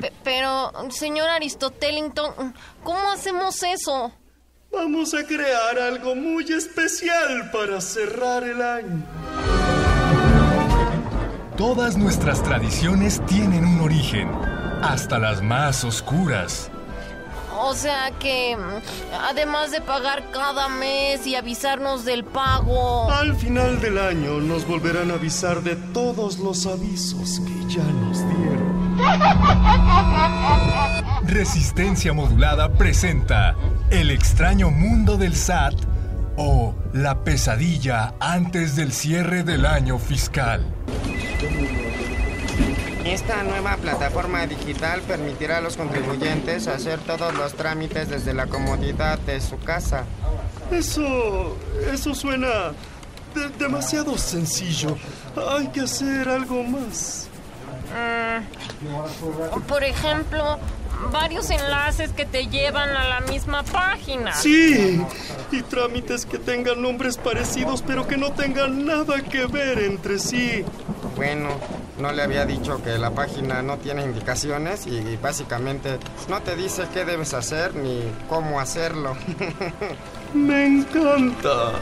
Pe- 0.00 0.12
pero, 0.22 0.70
señor 0.90 1.28
Aristotelington, 1.30 2.54
¿cómo 2.84 3.10
hacemos 3.10 3.62
eso? 3.62 4.12
Vamos 4.72 5.14
a 5.14 5.24
crear 5.24 5.78
algo 5.78 6.14
muy 6.14 6.44
especial 6.52 7.50
para 7.50 7.80
cerrar 7.80 8.44
el 8.44 8.60
año. 8.60 9.02
Todas 11.56 11.96
nuestras 11.96 12.42
tradiciones 12.42 13.24
tienen 13.26 13.64
un 13.64 13.80
origen, 13.80 14.30
hasta 14.82 15.18
las 15.18 15.40
más 15.42 15.84
oscuras. 15.84 16.70
O 17.58 17.74
sea 17.74 18.10
que, 18.18 18.56
mm, 18.56 19.14
además 19.28 19.70
de 19.70 19.80
pagar 19.80 20.30
cada 20.30 20.68
mes 20.68 21.26
y 21.26 21.36
avisarnos 21.36 22.04
del 22.04 22.24
pago... 22.24 23.10
Al 23.10 23.34
final 23.34 23.80
del 23.80 23.96
año 23.98 24.40
nos 24.40 24.66
volverán 24.66 25.10
a 25.10 25.14
avisar 25.14 25.62
de 25.62 25.76
todos 25.76 26.38
los 26.38 26.66
avisos 26.66 27.40
que 27.40 27.74
ya 27.74 27.82
nos 27.82 28.18
dieron. 28.18 28.96
Resistencia 31.26 32.12
Modulada 32.12 32.72
presenta 32.72 33.56
El 33.90 34.10
extraño 34.10 34.70
mundo 34.70 35.16
del 35.16 35.34
SAT 35.34 35.74
o 36.36 36.74
La 36.92 37.24
pesadilla 37.24 38.14
antes 38.20 38.76
del 38.76 38.92
cierre 38.92 39.42
del 39.42 39.66
año 39.66 39.98
fiscal. 39.98 40.64
Esta 43.06 43.42
nueva 43.44 43.76
plataforma 43.76 44.46
digital 44.46 45.00
permitirá 45.02 45.58
a 45.58 45.60
los 45.60 45.76
contribuyentes 45.76 46.66
hacer 46.66 46.98
todos 47.00 47.32
los 47.34 47.54
trámites 47.54 48.08
desde 48.08 48.34
la 48.34 48.46
comodidad 48.46 49.18
de 49.20 49.40
su 49.40 49.58
casa. 49.60 50.04
Eso. 50.70 51.56
eso 51.92 52.14
suena 52.14 52.72
de- 53.34 53.48
demasiado 53.58 54.18
sencillo. 54.18 54.96
Hay 55.56 55.68
que 55.68 55.80
hacer 55.82 56.28
algo 56.28 56.62
más. 56.64 57.28
Mm, 59.54 59.60
por 59.62 59.84
ejemplo, 59.84 60.58
varios 61.12 61.50
enlaces 61.50 62.12
que 62.12 62.24
te 62.24 62.46
llevan 62.46 62.90
a 62.90 63.04
la 63.08 63.20
misma 63.20 63.62
página. 63.62 64.32
Sí, 64.34 65.00
y 65.52 65.62
trámites 65.62 66.26
que 66.26 66.38
tengan 66.38 66.82
nombres 66.82 67.16
parecidos 67.16 67.82
pero 67.82 68.06
que 68.06 68.16
no 68.16 68.32
tengan 68.32 68.84
nada 68.84 69.20
que 69.22 69.46
ver 69.46 69.78
entre 69.80 70.18
sí. 70.18 70.64
Bueno, 71.16 71.48
no 71.98 72.12
le 72.12 72.22
había 72.22 72.44
dicho 72.44 72.82
que 72.82 72.98
la 72.98 73.10
página 73.10 73.62
no 73.62 73.78
tiene 73.78 74.04
indicaciones 74.04 74.86
y 74.86 75.16
básicamente 75.16 75.98
no 76.28 76.42
te 76.42 76.56
dice 76.56 76.84
qué 76.92 77.04
debes 77.04 77.32
hacer 77.34 77.74
ni 77.74 78.02
cómo 78.28 78.60
hacerlo. 78.60 79.16
Me 80.34 80.66
encanta. 80.66 81.72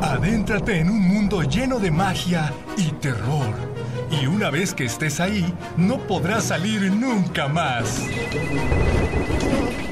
Adéntrate 0.00 0.80
en 0.80 0.90
un 0.90 1.02
mundo 1.06 1.42
lleno 1.42 1.78
de 1.78 1.90
magia 1.90 2.52
y 2.76 2.90
terror. 2.92 3.77
Y 4.10 4.26
una 4.26 4.50
vez 4.50 4.74
que 4.74 4.84
estés 4.84 5.20
ahí, 5.20 5.52
no 5.76 5.98
podrás 5.98 6.44
salir 6.44 6.90
nunca 6.92 7.48
más. 7.48 8.00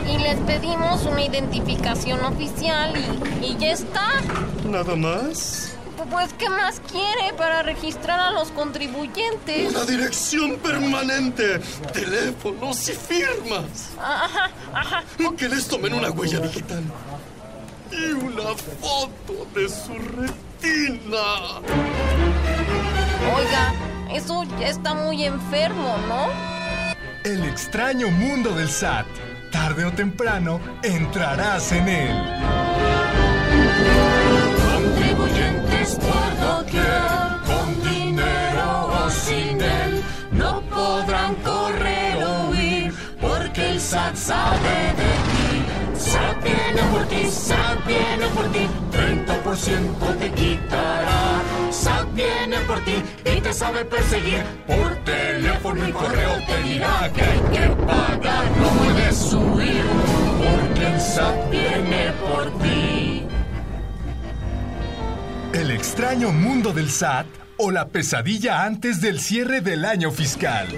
Y 0.09 0.19
les 0.19 0.36
pedimos 0.41 1.05
una 1.05 1.23
identificación 1.23 2.20
oficial 2.25 2.95
y, 3.43 3.47
y 3.47 3.57
ya 3.59 3.73
está. 3.73 4.09
¿Nada 4.69 4.97
más? 4.97 5.77
Pues, 6.11 6.33
¿qué 6.35 6.49
más 6.49 6.81
quiere 6.91 7.33
para 7.36 7.62
registrar 7.62 8.20
a 8.20 8.31
los 8.31 8.51
contribuyentes? 8.53 9.70
Una 9.75 9.85
dirección 9.85 10.57
permanente, 10.59 11.59
teléfonos 11.93 12.89
y 12.89 12.93
firmas. 12.93 13.91
Ajá, 13.99 14.51
ajá. 14.73 15.05
Que 15.36 15.49
les 15.49 15.67
tomen 15.67 15.95
una 15.95 16.11
huella 16.11 16.39
digital. 16.41 16.85
Y 17.91 18.12
una 18.12 18.55
foto 18.55 19.47
de 19.55 19.69
su 19.69 19.95
retina. 19.95 21.61
Oiga, 23.35 23.75
eso 24.10 24.44
ya 24.59 24.68
está 24.68 24.94
muy 24.94 25.25
enfermo, 25.25 25.97
¿no? 26.09 26.28
El 27.25 27.44
extraño 27.44 28.09
mundo 28.10 28.55
del 28.55 28.68
SAT. 28.68 29.07
Tarde 29.51 29.85
o 29.85 29.93
temprano 29.93 30.60
entrarás 30.83 31.73
en 31.73 31.89
él. 31.89 32.17
Contribuyentes 34.73 35.97
por 35.97 36.39
doquier, 36.41 36.85
con 37.47 37.83
dinero 37.83 38.86
o 38.86 39.10
sin 39.10 39.60
él, 39.60 40.02
no 40.33 40.60
podrán 40.62 41.35
correr 41.36 42.23
o 42.25 42.51
huir, 42.51 42.93
porque 43.20 43.70
el 43.70 43.81
SAT 43.81 44.15
sabe 44.15 44.94
de 45.01 45.12
ti. 45.31 45.99
SAT 45.99 46.43
viene 46.43 46.83
por 46.93 47.07
ti, 47.07 47.31
SAT 47.31 47.86
viene 47.86 48.26
por 48.35 48.52
ti, 48.52 48.68
30% 48.93 50.18
te 50.18 50.31
quitará. 50.33 51.16
Viene 52.17 52.59
por 52.61 52.83
ti 52.83 52.95
y 53.27 53.41
te 53.43 53.53
sabe 53.53 53.85
perseguir, 53.85 54.43
por 54.67 54.97
teléfono 55.05 55.86
y 55.86 55.93
correo 55.93 56.39
te 56.47 56.62
dirá 56.62 57.12
que 57.15 57.20
hay 57.20 57.41
que 57.53 57.69
pagar, 57.85 58.51
no 58.59 58.69
puedes 58.70 59.33
huir, 59.35 59.85
porque 60.39 60.86
el 60.86 60.99
SAT 60.99 61.51
viene 61.51 62.12
por 62.12 62.59
ti. 62.62 63.23
El 65.53 65.70
extraño 65.70 66.33
mundo 66.33 66.73
del 66.73 66.91
SAT 66.91 67.27
o 67.59 67.70
la 67.70 67.89
pesadilla 67.89 68.65
antes 68.65 69.03
del 69.03 69.20
cierre 69.20 69.61
del 69.61 69.85
año 69.85 70.11
fiscal. 70.11 70.69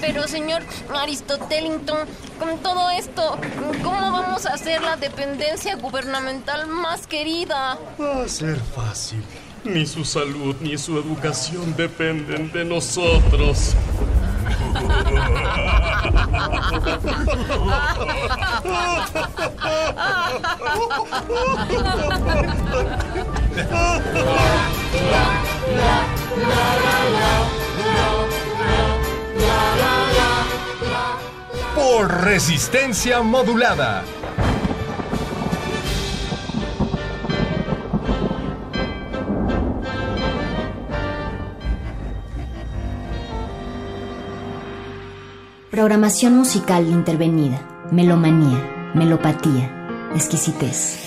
Pero 0.00 0.26
señor 0.26 0.62
Aristotelington, 0.92 2.08
con 2.40 2.58
todo 2.58 2.90
esto, 2.90 3.38
¿cómo 3.84 4.12
vamos 4.12 4.46
a 4.46 4.54
hacer 4.54 4.82
la 4.82 4.96
dependencia 4.96 5.76
gubernamental 5.76 6.66
más 6.66 7.06
querida? 7.06 7.78
Va 8.00 8.24
a 8.24 8.28
ser 8.28 8.56
fácil. 8.56 9.22
Ni 9.64 9.86
su 9.86 10.04
salud 10.04 10.54
ni 10.60 10.76
su 10.76 10.98
educación 10.98 11.74
dependen 11.74 12.52
de 12.52 12.64
nosotros. 12.66 13.74
Por 31.74 32.24
resistencia 32.24 33.22
modulada. 33.22 34.04
Programación 45.74 46.36
musical 46.36 46.86
intervenida. 46.86 47.60
Melomanía, 47.90 48.92
melopatía, 48.94 50.08
exquisitez. 50.14 51.00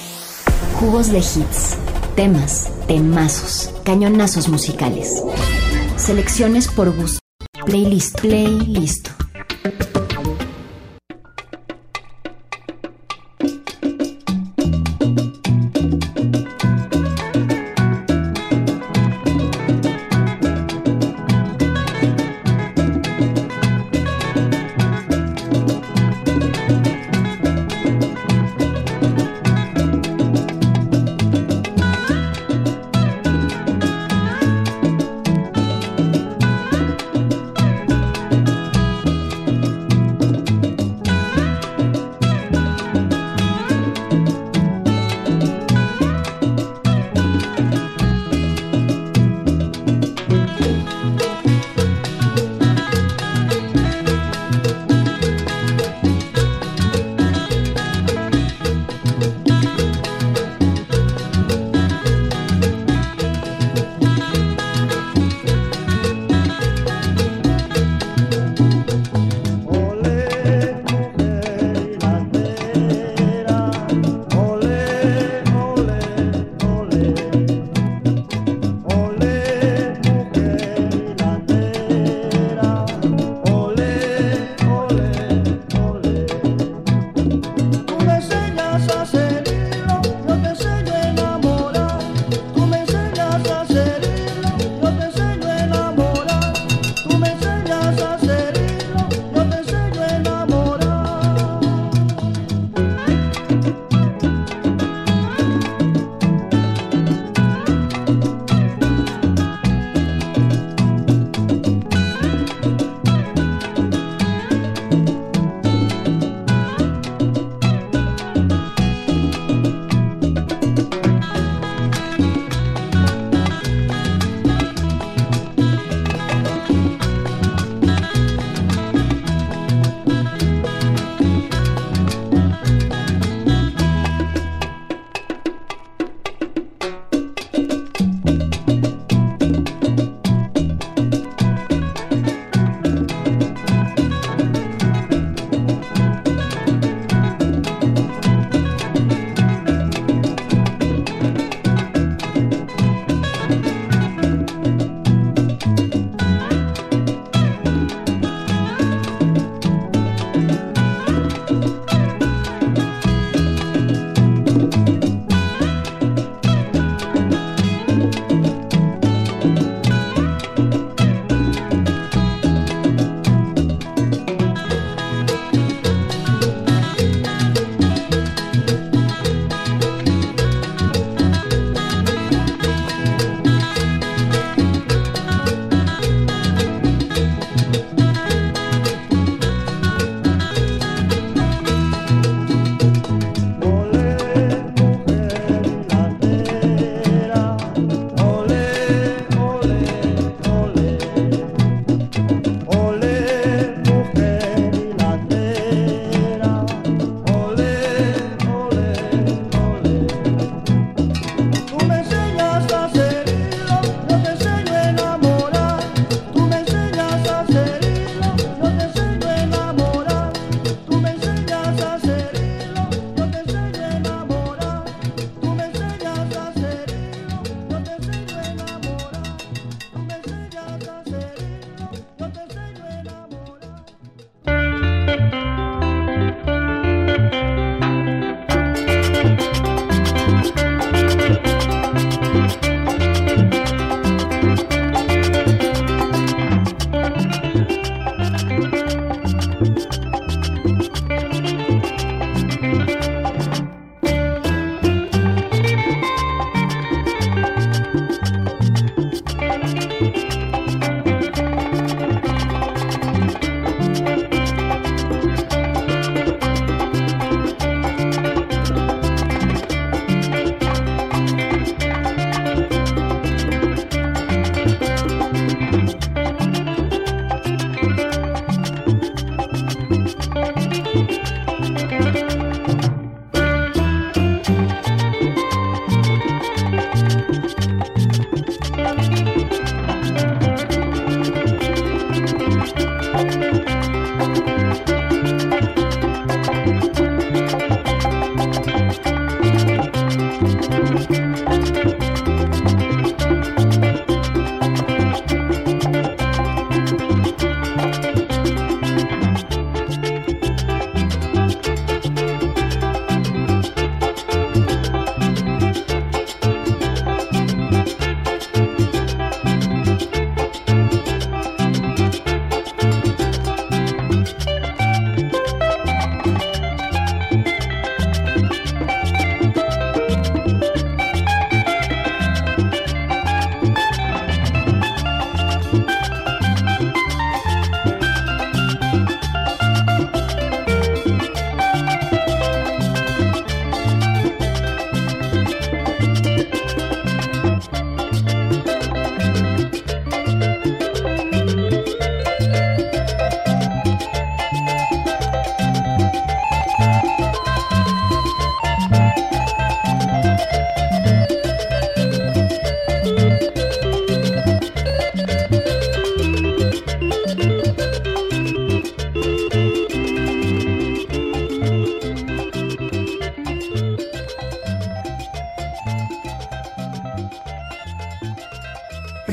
Jugos 0.74 1.10
de 1.10 1.20
hits, 1.20 1.78
temas, 2.18 2.70
temazos, 2.86 3.74
cañonazos 3.86 4.50
musicales. 4.50 5.24
Selecciones 5.96 6.68
por 6.68 6.94
gusto. 6.94 7.20
Playlist, 7.66 8.20
playlist. 8.20 9.08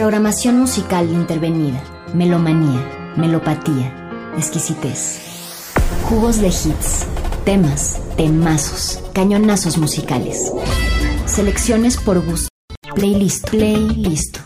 Programación 0.04 0.58
musical 0.58 1.08
intervenida, 1.08 1.82
melomanía, 2.12 3.14
melopatía, 3.16 3.90
exquisitez. 4.36 5.72
Jugos 6.02 6.42
de 6.42 6.48
hits, 6.48 7.06
temas, 7.46 7.98
temazos, 8.14 9.02
cañonazos 9.14 9.78
musicales. 9.78 10.52
Selecciones 11.24 11.96
por 11.96 12.22
gusto. 12.22 12.48
Playlist, 12.94 13.48
playlist. 13.48 14.43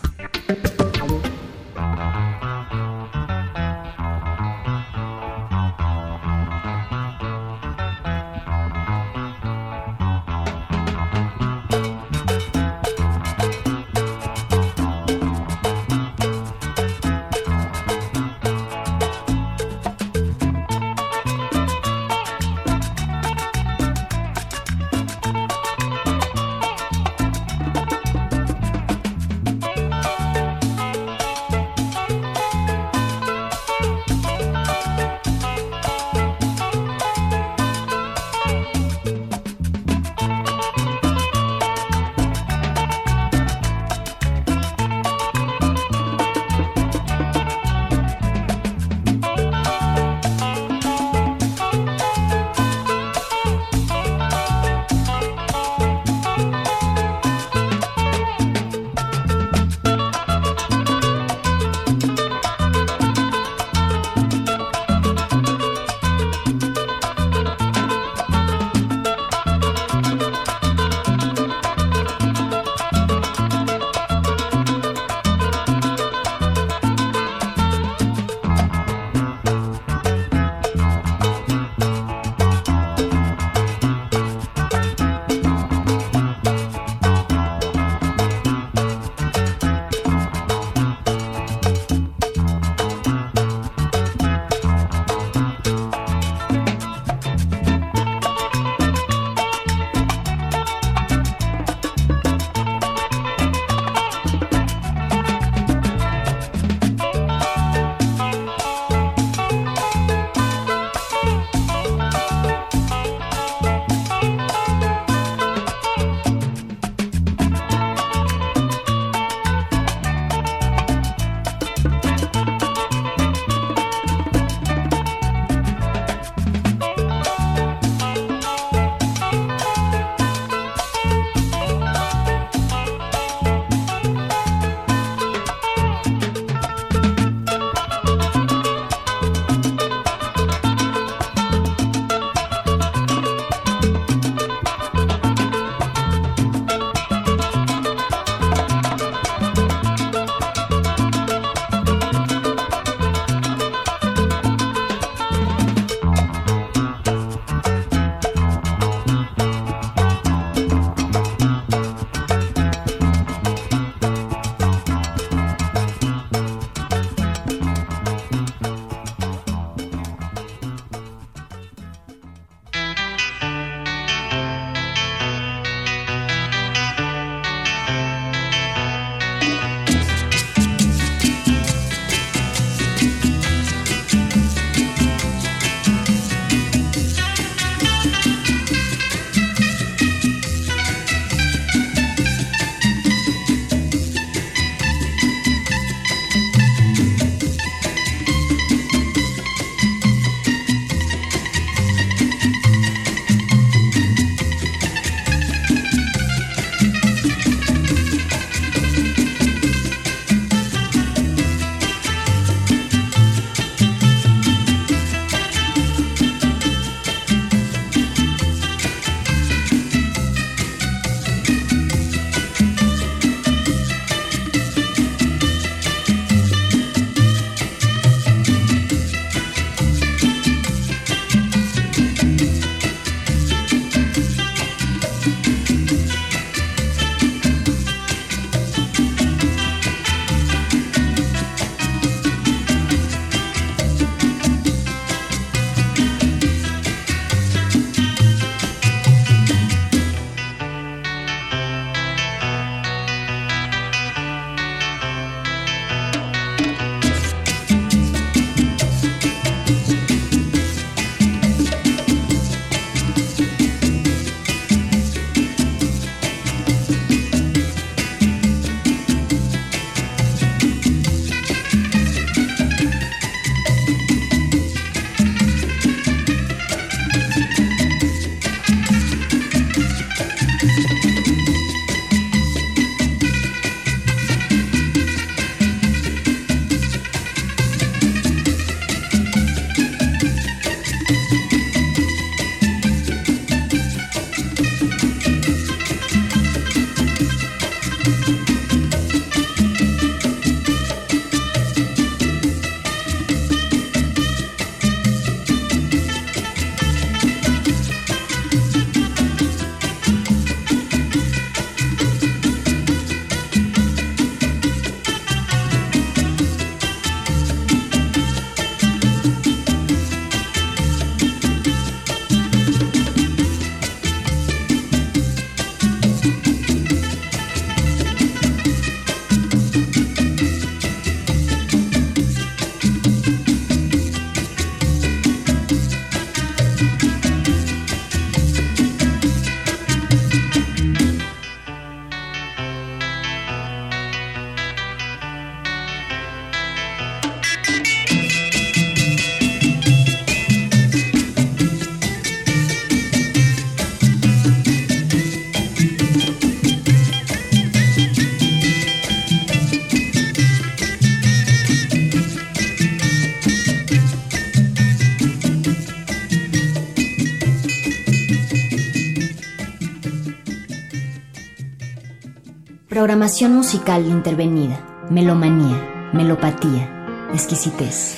Programación 372.99 373.55
musical 373.55 374.05
intervenida. 374.05 374.77
Melomanía, 375.09 376.09
melopatía, 376.11 377.29
exquisitez. 377.33 378.17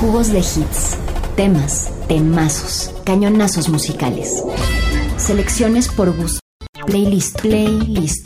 Jugos 0.00 0.32
de 0.32 0.40
hits, 0.40 0.96
temas, 1.36 1.92
temazos, 2.08 2.92
cañonazos 3.04 3.68
musicales. 3.68 4.42
Selecciones 5.16 5.86
por 5.86 6.10
gusto. 6.10 6.40
Playlist, 6.86 7.40
playlist. 7.40 8.23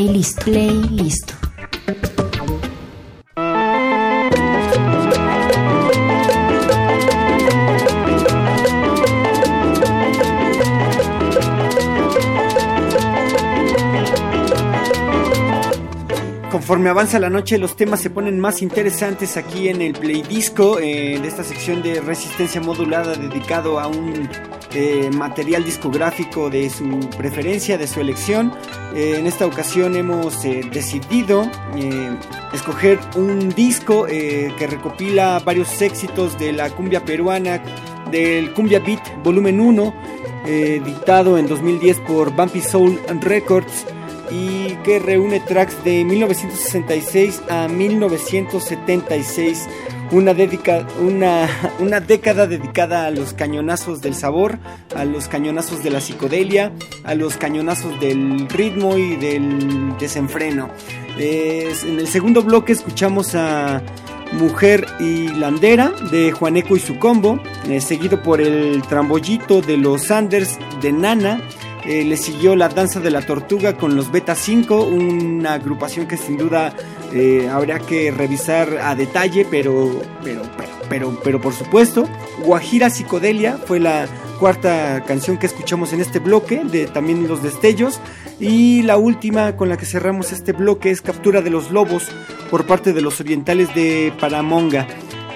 Playlist, 0.00 0.44
playlist. 0.44 1.32
Conforme 16.50 16.88
avanza 16.88 17.18
la 17.18 17.28
noche, 17.28 17.58
los 17.58 17.76
temas 17.76 18.00
se 18.00 18.08
ponen 18.08 18.40
más 18.40 18.62
interesantes 18.62 19.36
aquí 19.36 19.68
en 19.68 19.82
el 19.82 19.92
Play 19.92 20.22
Disco, 20.22 20.78
eh, 20.78 21.18
de 21.20 21.28
esta 21.28 21.44
sección 21.44 21.82
de 21.82 22.00
resistencia 22.00 22.62
modulada 22.62 23.16
dedicado 23.16 23.78
a 23.78 23.86
un 23.86 24.30
eh, 24.72 25.10
material 25.12 25.64
discográfico 25.64 26.48
de 26.48 26.70
su 26.70 27.00
preferencia, 27.18 27.76
de 27.76 27.88
su 27.88 28.00
elección. 28.00 28.52
Eh, 28.94 29.16
en 29.18 29.26
esta 29.26 29.46
ocasión 29.46 29.96
hemos 29.96 30.44
eh, 30.44 30.62
decidido 30.72 31.48
eh, 31.76 32.10
escoger 32.52 32.98
un 33.16 33.50
disco 33.50 34.06
que 34.06 34.66
recopila 34.66 35.40
varios 35.44 35.80
éxitos 35.80 36.38
de 36.38 36.52
la 36.52 36.70
cumbia 36.70 37.04
peruana, 37.04 37.62
del 38.10 38.52
Cumbia 38.52 38.80
Beat 38.80 39.22
Volumen 39.22 39.60
1, 39.60 39.94
eh, 40.46 40.80
editado 40.82 41.38
en 41.38 41.46
2010 41.46 42.00
por 42.00 42.34
Bumpy 42.34 42.60
Soul 42.60 42.98
Records 43.20 43.86
y 44.30 44.74
que 44.84 44.98
reúne 44.98 45.40
tracks 45.40 45.82
de 45.84 46.04
1966 46.04 47.42
a 47.48 47.68
1976. 47.68 49.68
Una, 50.12 50.34
una, 51.00 51.48
una 51.78 52.00
década 52.00 52.48
dedicada 52.48 53.06
a 53.06 53.10
los 53.10 53.32
cañonazos 53.32 54.00
del 54.00 54.14
sabor, 54.14 54.58
a 54.96 55.04
los 55.04 55.28
cañonazos 55.28 55.84
de 55.84 55.90
la 55.90 56.00
psicodelia, 56.00 56.72
a 57.10 57.14
los 57.16 57.36
cañonazos 57.36 57.98
del 57.98 58.48
ritmo 58.48 58.96
y 58.96 59.16
del 59.16 59.96
desenfreno. 59.98 60.70
Es- 61.18 61.82
en 61.84 61.98
el 61.98 62.06
segundo 62.06 62.42
bloque 62.42 62.72
escuchamos 62.72 63.34
a 63.34 63.82
Mujer 64.32 64.86
y 65.00 65.26
Landera 65.28 65.90
de 66.12 66.30
Juaneco 66.30 66.76
y 66.76 66.80
su 66.80 66.98
combo, 66.98 67.40
eh, 67.68 67.80
seguido 67.80 68.22
por 68.22 68.40
el 68.40 68.80
Trambollito 68.82 69.60
de 69.60 69.76
los 69.76 70.04
Sanders 70.04 70.56
de 70.80 70.92
Nana. 70.92 71.42
Eh, 71.84 72.04
le 72.04 72.16
siguió 72.16 72.54
la 72.54 72.68
danza 72.68 73.00
de 73.00 73.10
la 73.10 73.22
tortuga 73.22 73.76
con 73.76 73.96
los 73.96 74.12
Beta 74.12 74.34
5, 74.36 74.84
una 74.84 75.54
agrupación 75.54 76.06
que 76.06 76.16
sin 76.16 76.36
duda 76.36 76.74
eh, 77.12 77.48
habría 77.50 77.80
que 77.80 78.12
revisar 78.12 78.78
a 78.80 78.94
detalle, 78.94 79.44
pero, 79.50 80.00
pero, 80.22 80.42
pero, 80.56 80.70
pero, 80.90 81.18
pero 81.24 81.40
por 81.40 81.54
supuesto. 81.54 82.06
Guajira 82.44 82.90
Psicodelia 82.90 83.56
fue 83.56 83.80
la 83.80 84.06
cuarta 84.38 85.02
canción 85.06 85.38
que 85.38 85.46
escuchamos 85.46 85.94
en 85.94 86.00
este 86.00 86.18
bloque, 86.18 86.62
de 86.64 86.86
también 86.86 87.26
Los 87.26 87.42
Destellos. 87.42 88.00
Y 88.38 88.82
la 88.82 88.98
última 88.98 89.56
con 89.56 89.70
la 89.70 89.78
que 89.78 89.86
cerramos 89.86 90.32
este 90.32 90.52
bloque 90.52 90.90
es 90.90 91.00
Captura 91.00 91.40
de 91.40 91.50
los 91.50 91.70
Lobos 91.70 92.08
por 92.50 92.66
parte 92.66 92.92
de 92.92 93.00
los 93.00 93.20
orientales 93.20 93.74
de 93.74 94.12
Paramonga. 94.20 94.86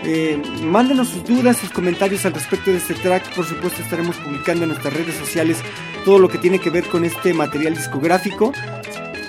Eh, 0.06 0.42
mándenos 0.62 1.08
sus 1.08 1.24
dudas, 1.24 1.56
sus 1.56 1.70
comentarios 1.70 2.26
al 2.26 2.34
respecto 2.34 2.70
de 2.70 2.76
este 2.76 2.94
track. 2.94 3.34
Por 3.34 3.46
supuesto, 3.46 3.80
estaremos 3.80 4.16
publicando 4.16 4.64
en 4.64 4.70
nuestras 4.70 4.92
redes 4.92 5.14
sociales 5.14 5.58
todo 6.04 6.18
lo 6.18 6.28
que 6.28 6.36
tiene 6.36 6.58
que 6.58 6.68
ver 6.68 6.84
con 6.84 7.04
este 7.04 7.32
material 7.32 7.74
discográfico. 7.74 8.52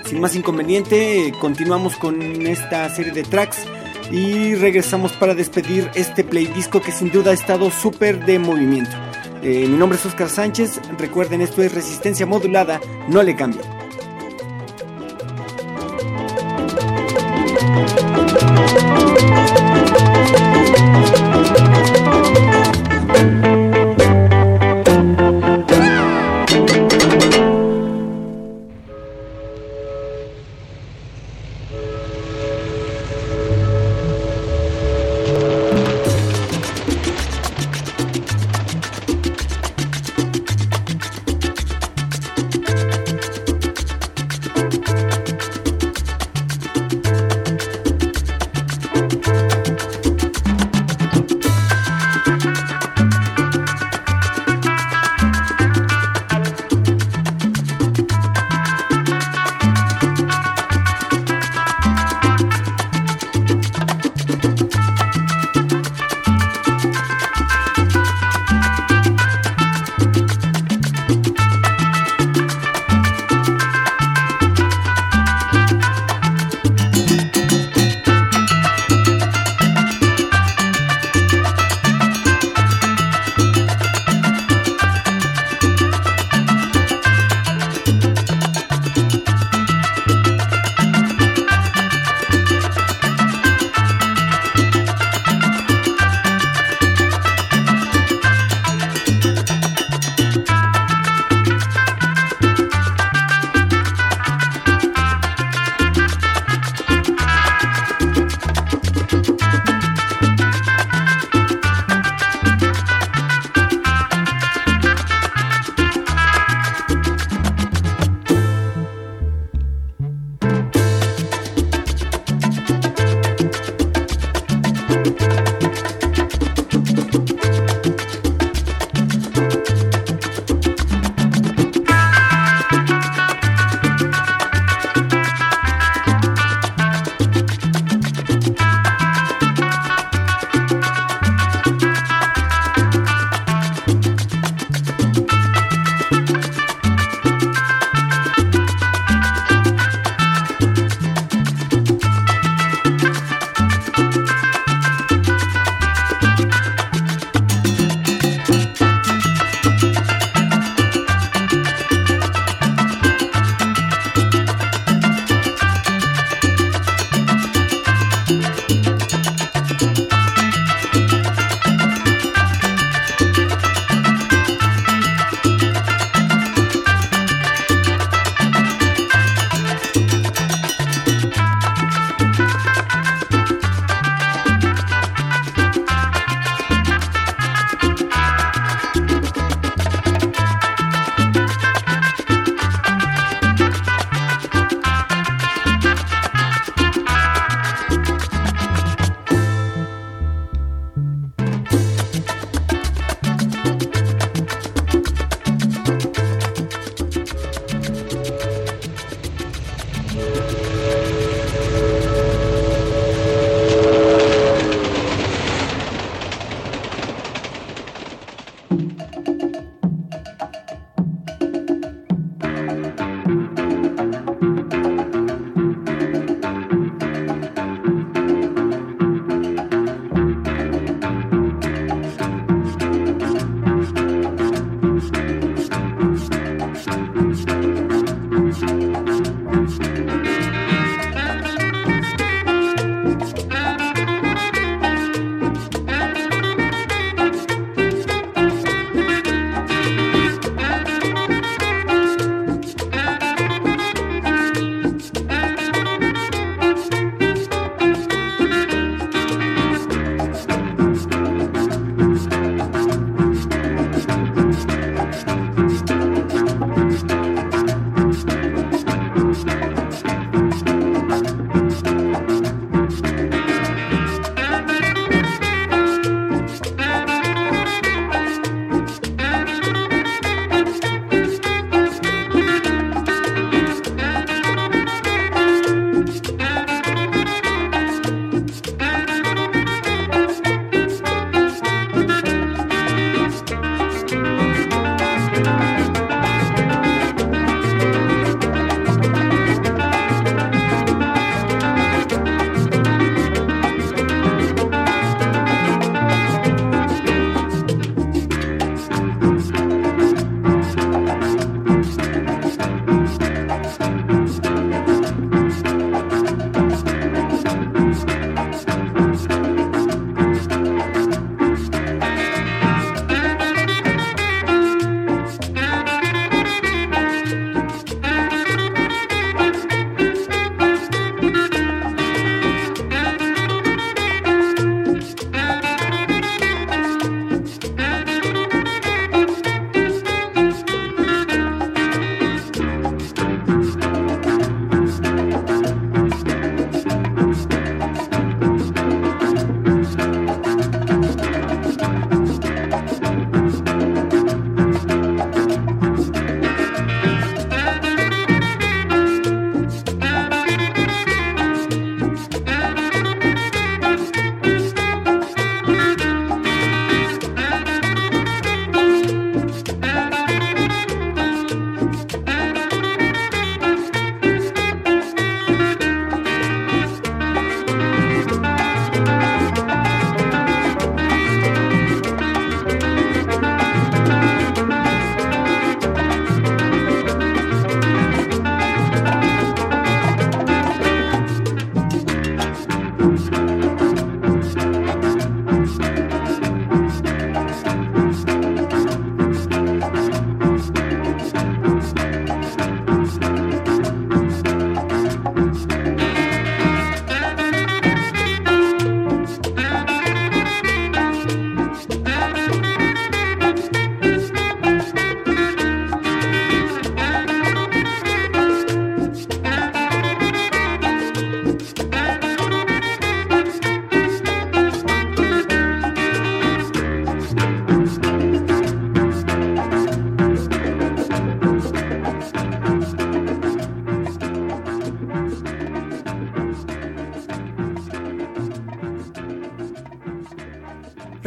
Sin 0.06 0.20
más 0.20 0.36
inconveniente, 0.36 1.34
continuamos 1.40 1.96
con 1.96 2.22
esta 2.46 2.90
serie 2.90 3.12
de 3.12 3.24
tracks 3.24 3.66
y 4.12 4.56
regresamos 4.56 5.14
para 5.14 5.34
despedir 5.34 5.90
este 5.96 6.24
play 6.24 6.48
disco 6.48 6.82
que 6.82 6.92
sin 6.92 7.12
duda 7.12 7.32
ha 7.32 7.34
estado 7.34 7.72
súper 7.72 8.26
de 8.26 8.40
movimiento. 8.40 8.92
Eh, 9.42 9.68
mi 9.68 9.78
nombre 9.78 9.98
es 9.98 10.06
Oscar 10.06 10.30
Sánchez. 10.30 10.80
Recuerden, 10.98 11.42
esto 11.42 11.62
es 11.62 11.74
resistencia 11.74 12.26
modulada. 12.26 12.82
No 13.10 13.22
le 13.22 13.36
cambien. 13.36 13.75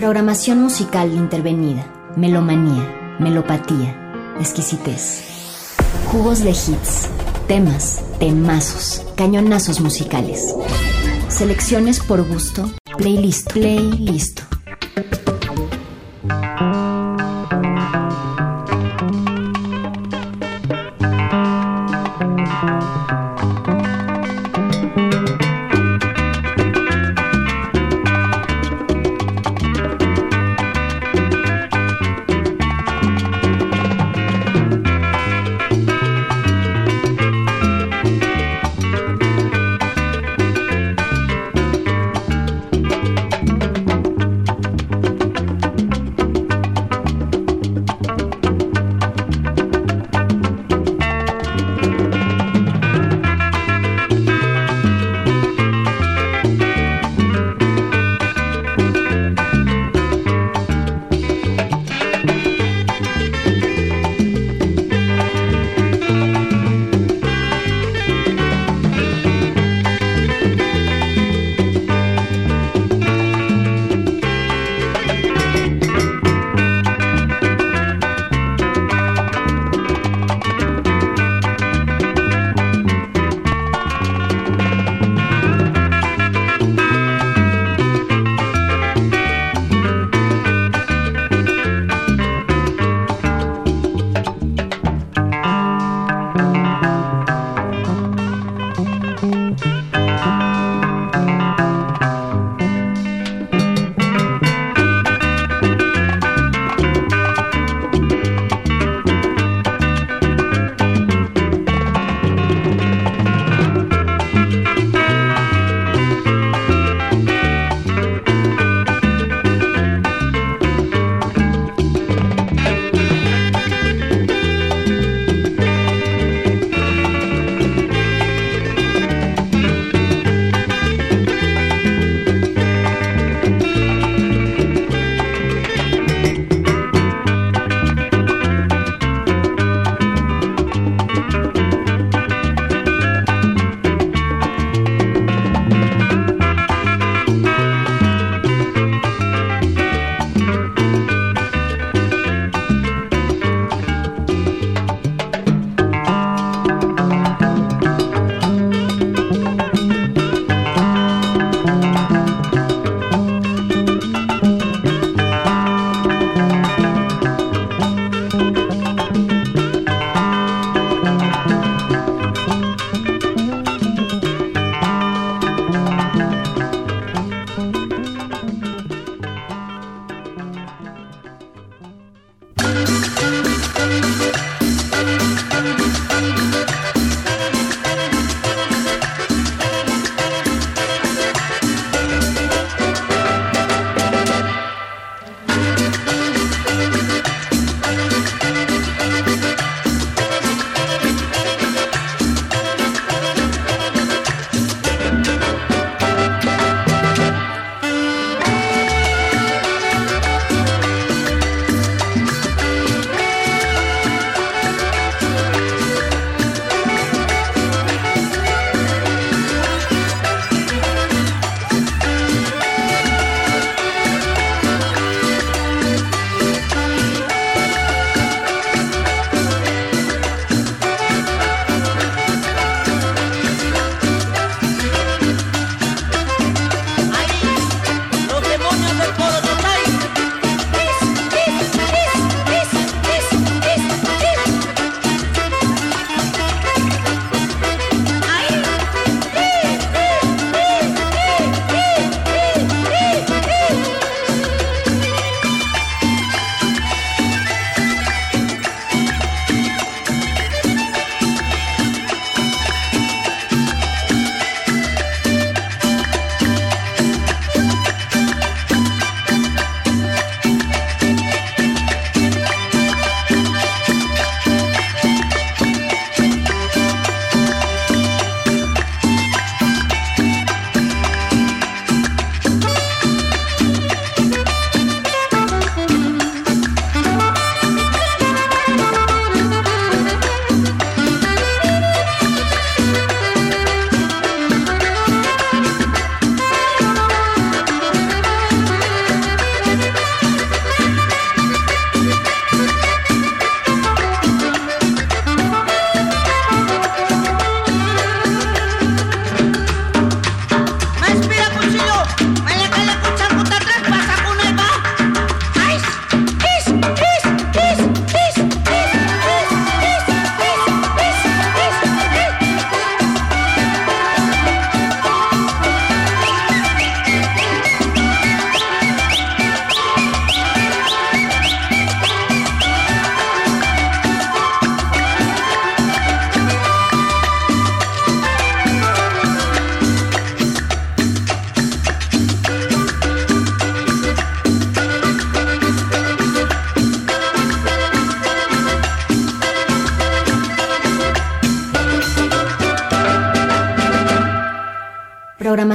Programación 0.09 0.63
musical 0.63 1.13
intervenida, 1.13 1.85
melomanía, 2.17 3.19
melopatía, 3.21 3.95
exquisitez. 4.41 5.23
Jugos 6.11 6.43
de 6.43 6.53
hits, 6.53 7.11
temas, 7.47 8.01
temazos, 8.19 9.05
cañonazos 9.17 9.83
musicales. 9.83 10.55
Selecciones 11.29 12.01
por 12.01 12.27
gusto, 12.27 12.71
playlist, 12.97 13.53
playlist. 13.53 14.48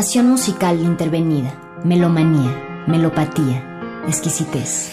Programación 0.04 0.32
musical 0.32 0.82
intervenida, 0.82 1.80
melomanía, 1.86 2.84
melopatía, 2.88 3.64
exquisitez. 4.06 4.90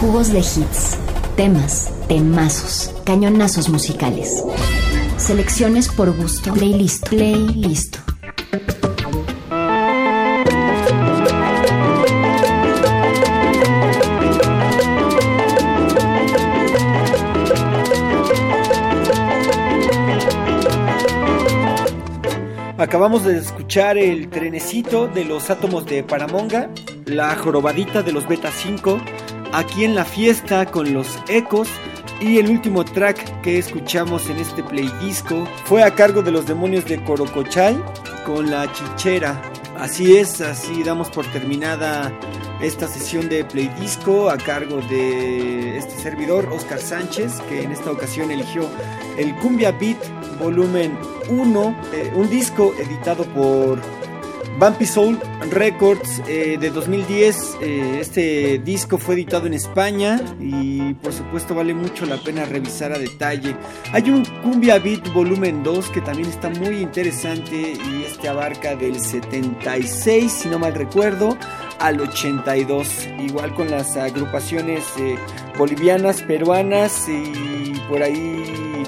Jugos 0.00 0.32
de 0.32 0.38
hits, 0.38 0.96
temas, 1.36 1.90
temazos, 2.08 2.94
cañonazos 3.04 3.68
musicales. 3.68 4.42
Selecciones 5.18 5.88
por 5.88 6.16
gusto, 6.16 6.54
playlist, 6.54 7.06
playlist. 7.10 7.93
Acabamos 22.94 23.24
de 23.24 23.38
escuchar 23.38 23.98
el 23.98 24.30
trenecito 24.30 25.08
de 25.08 25.24
los 25.24 25.50
átomos 25.50 25.84
de 25.84 26.04
Paramonga, 26.04 26.70
la 27.06 27.34
jorobadita 27.34 28.04
de 28.04 28.12
los 28.12 28.28
Beta 28.28 28.52
5, 28.52 29.00
aquí 29.52 29.84
en 29.84 29.96
la 29.96 30.04
fiesta 30.04 30.64
con 30.66 30.94
los 30.94 31.08
ecos 31.28 31.68
y 32.20 32.38
el 32.38 32.48
último 32.48 32.84
track 32.84 33.40
que 33.40 33.58
escuchamos 33.58 34.30
en 34.30 34.36
este 34.36 34.62
play 34.62 34.88
disco 35.00 35.44
fue 35.64 35.82
a 35.82 35.92
cargo 35.92 36.22
de 36.22 36.30
los 36.30 36.46
demonios 36.46 36.84
de 36.84 37.02
Corocochay 37.02 37.76
con 38.24 38.48
la 38.48 38.72
chichera. 38.72 39.42
Así 39.76 40.16
es, 40.16 40.40
así 40.40 40.84
damos 40.84 41.10
por 41.10 41.26
terminada 41.32 42.16
esta 42.62 42.86
sesión 42.86 43.28
de 43.28 43.44
play 43.44 43.66
disco 43.80 44.30
a 44.30 44.38
cargo 44.38 44.80
de 44.82 45.78
este 45.78 45.96
servidor 46.00 46.48
Oscar 46.52 46.78
Sánchez 46.78 47.40
que 47.48 47.64
en 47.64 47.72
esta 47.72 47.90
ocasión 47.90 48.30
eligió 48.30 48.68
el 49.18 49.34
Cumbia 49.38 49.72
Beat 49.72 49.98
volumen 50.38 50.96
1, 51.28 51.76
eh, 52.04 52.12
un 52.14 52.28
disco 52.28 52.74
editado 52.78 53.24
por 53.24 53.80
Bumpy 54.58 54.86
Soul 54.86 55.18
Records 55.50 56.22
eh, 56.28 56.56
de 56.60 56.70
2010. 56.70 57.56
Eh, 57.60 57.98
este 58.00 58.58
disco 58.58 58.98
fue 58.98 59.14
editado 59.14 59.46
en 59.46 59.54
España 59.54 60.20
y 60.40 60.94
por 60.94 61.12
supuesto 61.12 61.54
vale 61.54 61.74
mucho 61.74 62.06
la 62.06 62.16
pena 62.18 62.44
revisar 62.44 62.92
a 62.92 62.98
detalle. 62.98 63.56
Hay 63.92 64.10
un 64.10 64.24
Cumbia 64.42 64.78
Beat 64.78 65.12
volumen 65.12 65.62
2 65.62 65.90
que 65.90 66.00
también 66.00 66.28
está 66.28 66.50
muy 66.50 66.78
interesante 66.78 67.72
y 67.72 68.04
este 68.04 68.28
abarca 68.28 68.76
del 68.76 69.00
76, 69.00 70.30
si 70.30 70.48
no 70.48 70.58
mal 70.58 70.74
recuerdo, 70.74 71.36
al 71.78 72.00
82. 72.00 73.08
Igual 73.20 73.54
con 73.54 73.70
las 73.70 73.96
agrupaciones 73.96 74.84
bolivianas, 75.58 76.22
peruanas 76.22 77.08
y 77.08 77.80
por 77.88 78.02
ahí 78.02 78.84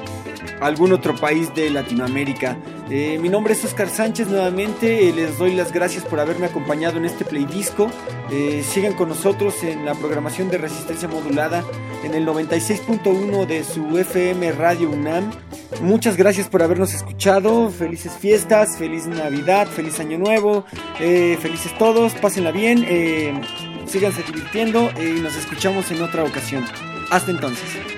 algún 0.61 0.93
otro 0.93 1.15
país 1.15 1.55
de 1.55 1.70
Latinoamérica. 1.70 2.57
Eh, 2.89 3.18
mi 3.20 3.28
nombre 3.28 3.52
es 3.55 3.65
Oscar 3.65 3.89
Sánchez 3.89 4.28
nuevamente, 4.28 5.08
eh, 5.08 5.12
les 5.12 5.39
doy 5.39 5.55
las 5.55 5.73
gracias 5.73 6.05
por 6.05 6.20
haberme 6.20 6.47
acompañado 6.47 6.98
en 6.98 7.05
este 7.05 7.24
playdisco. 7.24 7.90
Eh, 8.31 8.65
sigan 8.65 8.92
con 8.92 9.08
nosotros 9.08 9.65
en 9.65 9.84
la 9.84 9.94
programación 9.94 10.50
de 10.50 10.58
resistencia 10.58 11.08
modulada 11.08 11.65
en 12.05 12.15
el 12.15 12.24
96.1 12.24 13.44
de 13.47 13.65
su 13.65 13.98
FM 13.98 14.52
Radio 14.52 14.90
UNAM. 14.90 15.32
Muchas 15.81 16.16
gracias 16.16 16.48
por 16.48 16.62
habernos 16.62 16.94
escuchado, 16.94 17.70
felices 17.70 18.12
fiestas, 18.12 18.76
feliz 18.78 19.06
Navidad, 19.06 19.66
feliz 19.66 19.98
Año 19.98 20.18
Nuevo, 20.18 20.65
felices 20.97 21.76
todos, 21.78 22.15
pásenla 22.15 22.52
bien, 22.52 23.42
síganse 23.86 24.23
divirtiendo 24.23 24.90
y 24.97 25.20
nos 25.20 25.36
escuchamos 25.36 25.90
en 25.90 26.02
otra 26.02 26.24
ocasión. 26.24 26.65
Hasta 27.10 27.32
entonces. 27.32 27.95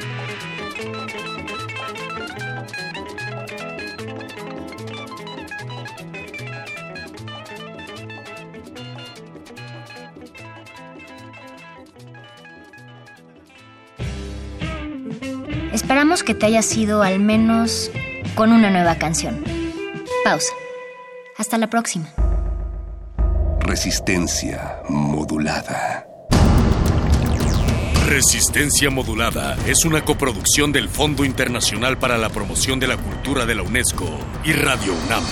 Esperamos 16.19 16.23
que 16.23 16.35
te 16.35 16.47
haya 16.47 16.63
sido 16.63 17.03
al 17.03 17.21
menos 17.21 17.93
con 18.35 18.51
una 18.53 18.71
nueva 18.71 18.97
canción. 18.97 19.45
Pausa. 20.25 20.53
Hasta 21.37 21.59
la 21.59 21.71
próxima. 21.71 22.09
Resistencia 23.61 24.81
modulada. 24.89 26.07
Resistencia 28.09 28.91
Modulada 28.91 29.57
es 29.67 29.85
una 29.85 30.03
coproducción 30.05 30.73
del 30.73 30.89
Fondo 30.89 31.25
Internacional 31.25 31.99
para 31.99 32.17
la 32.17 32.31
Promoción 32.31 32.81
de 32.81 32.89
la 32.89 32.97
Cultura 32.97 33.45
de 33.45 33.55
la 33.55 33.63
UNESCO 33.63 34.09
y 34.45 34.53
Radio 34.53 34.95
UNAM. 35.07 35.23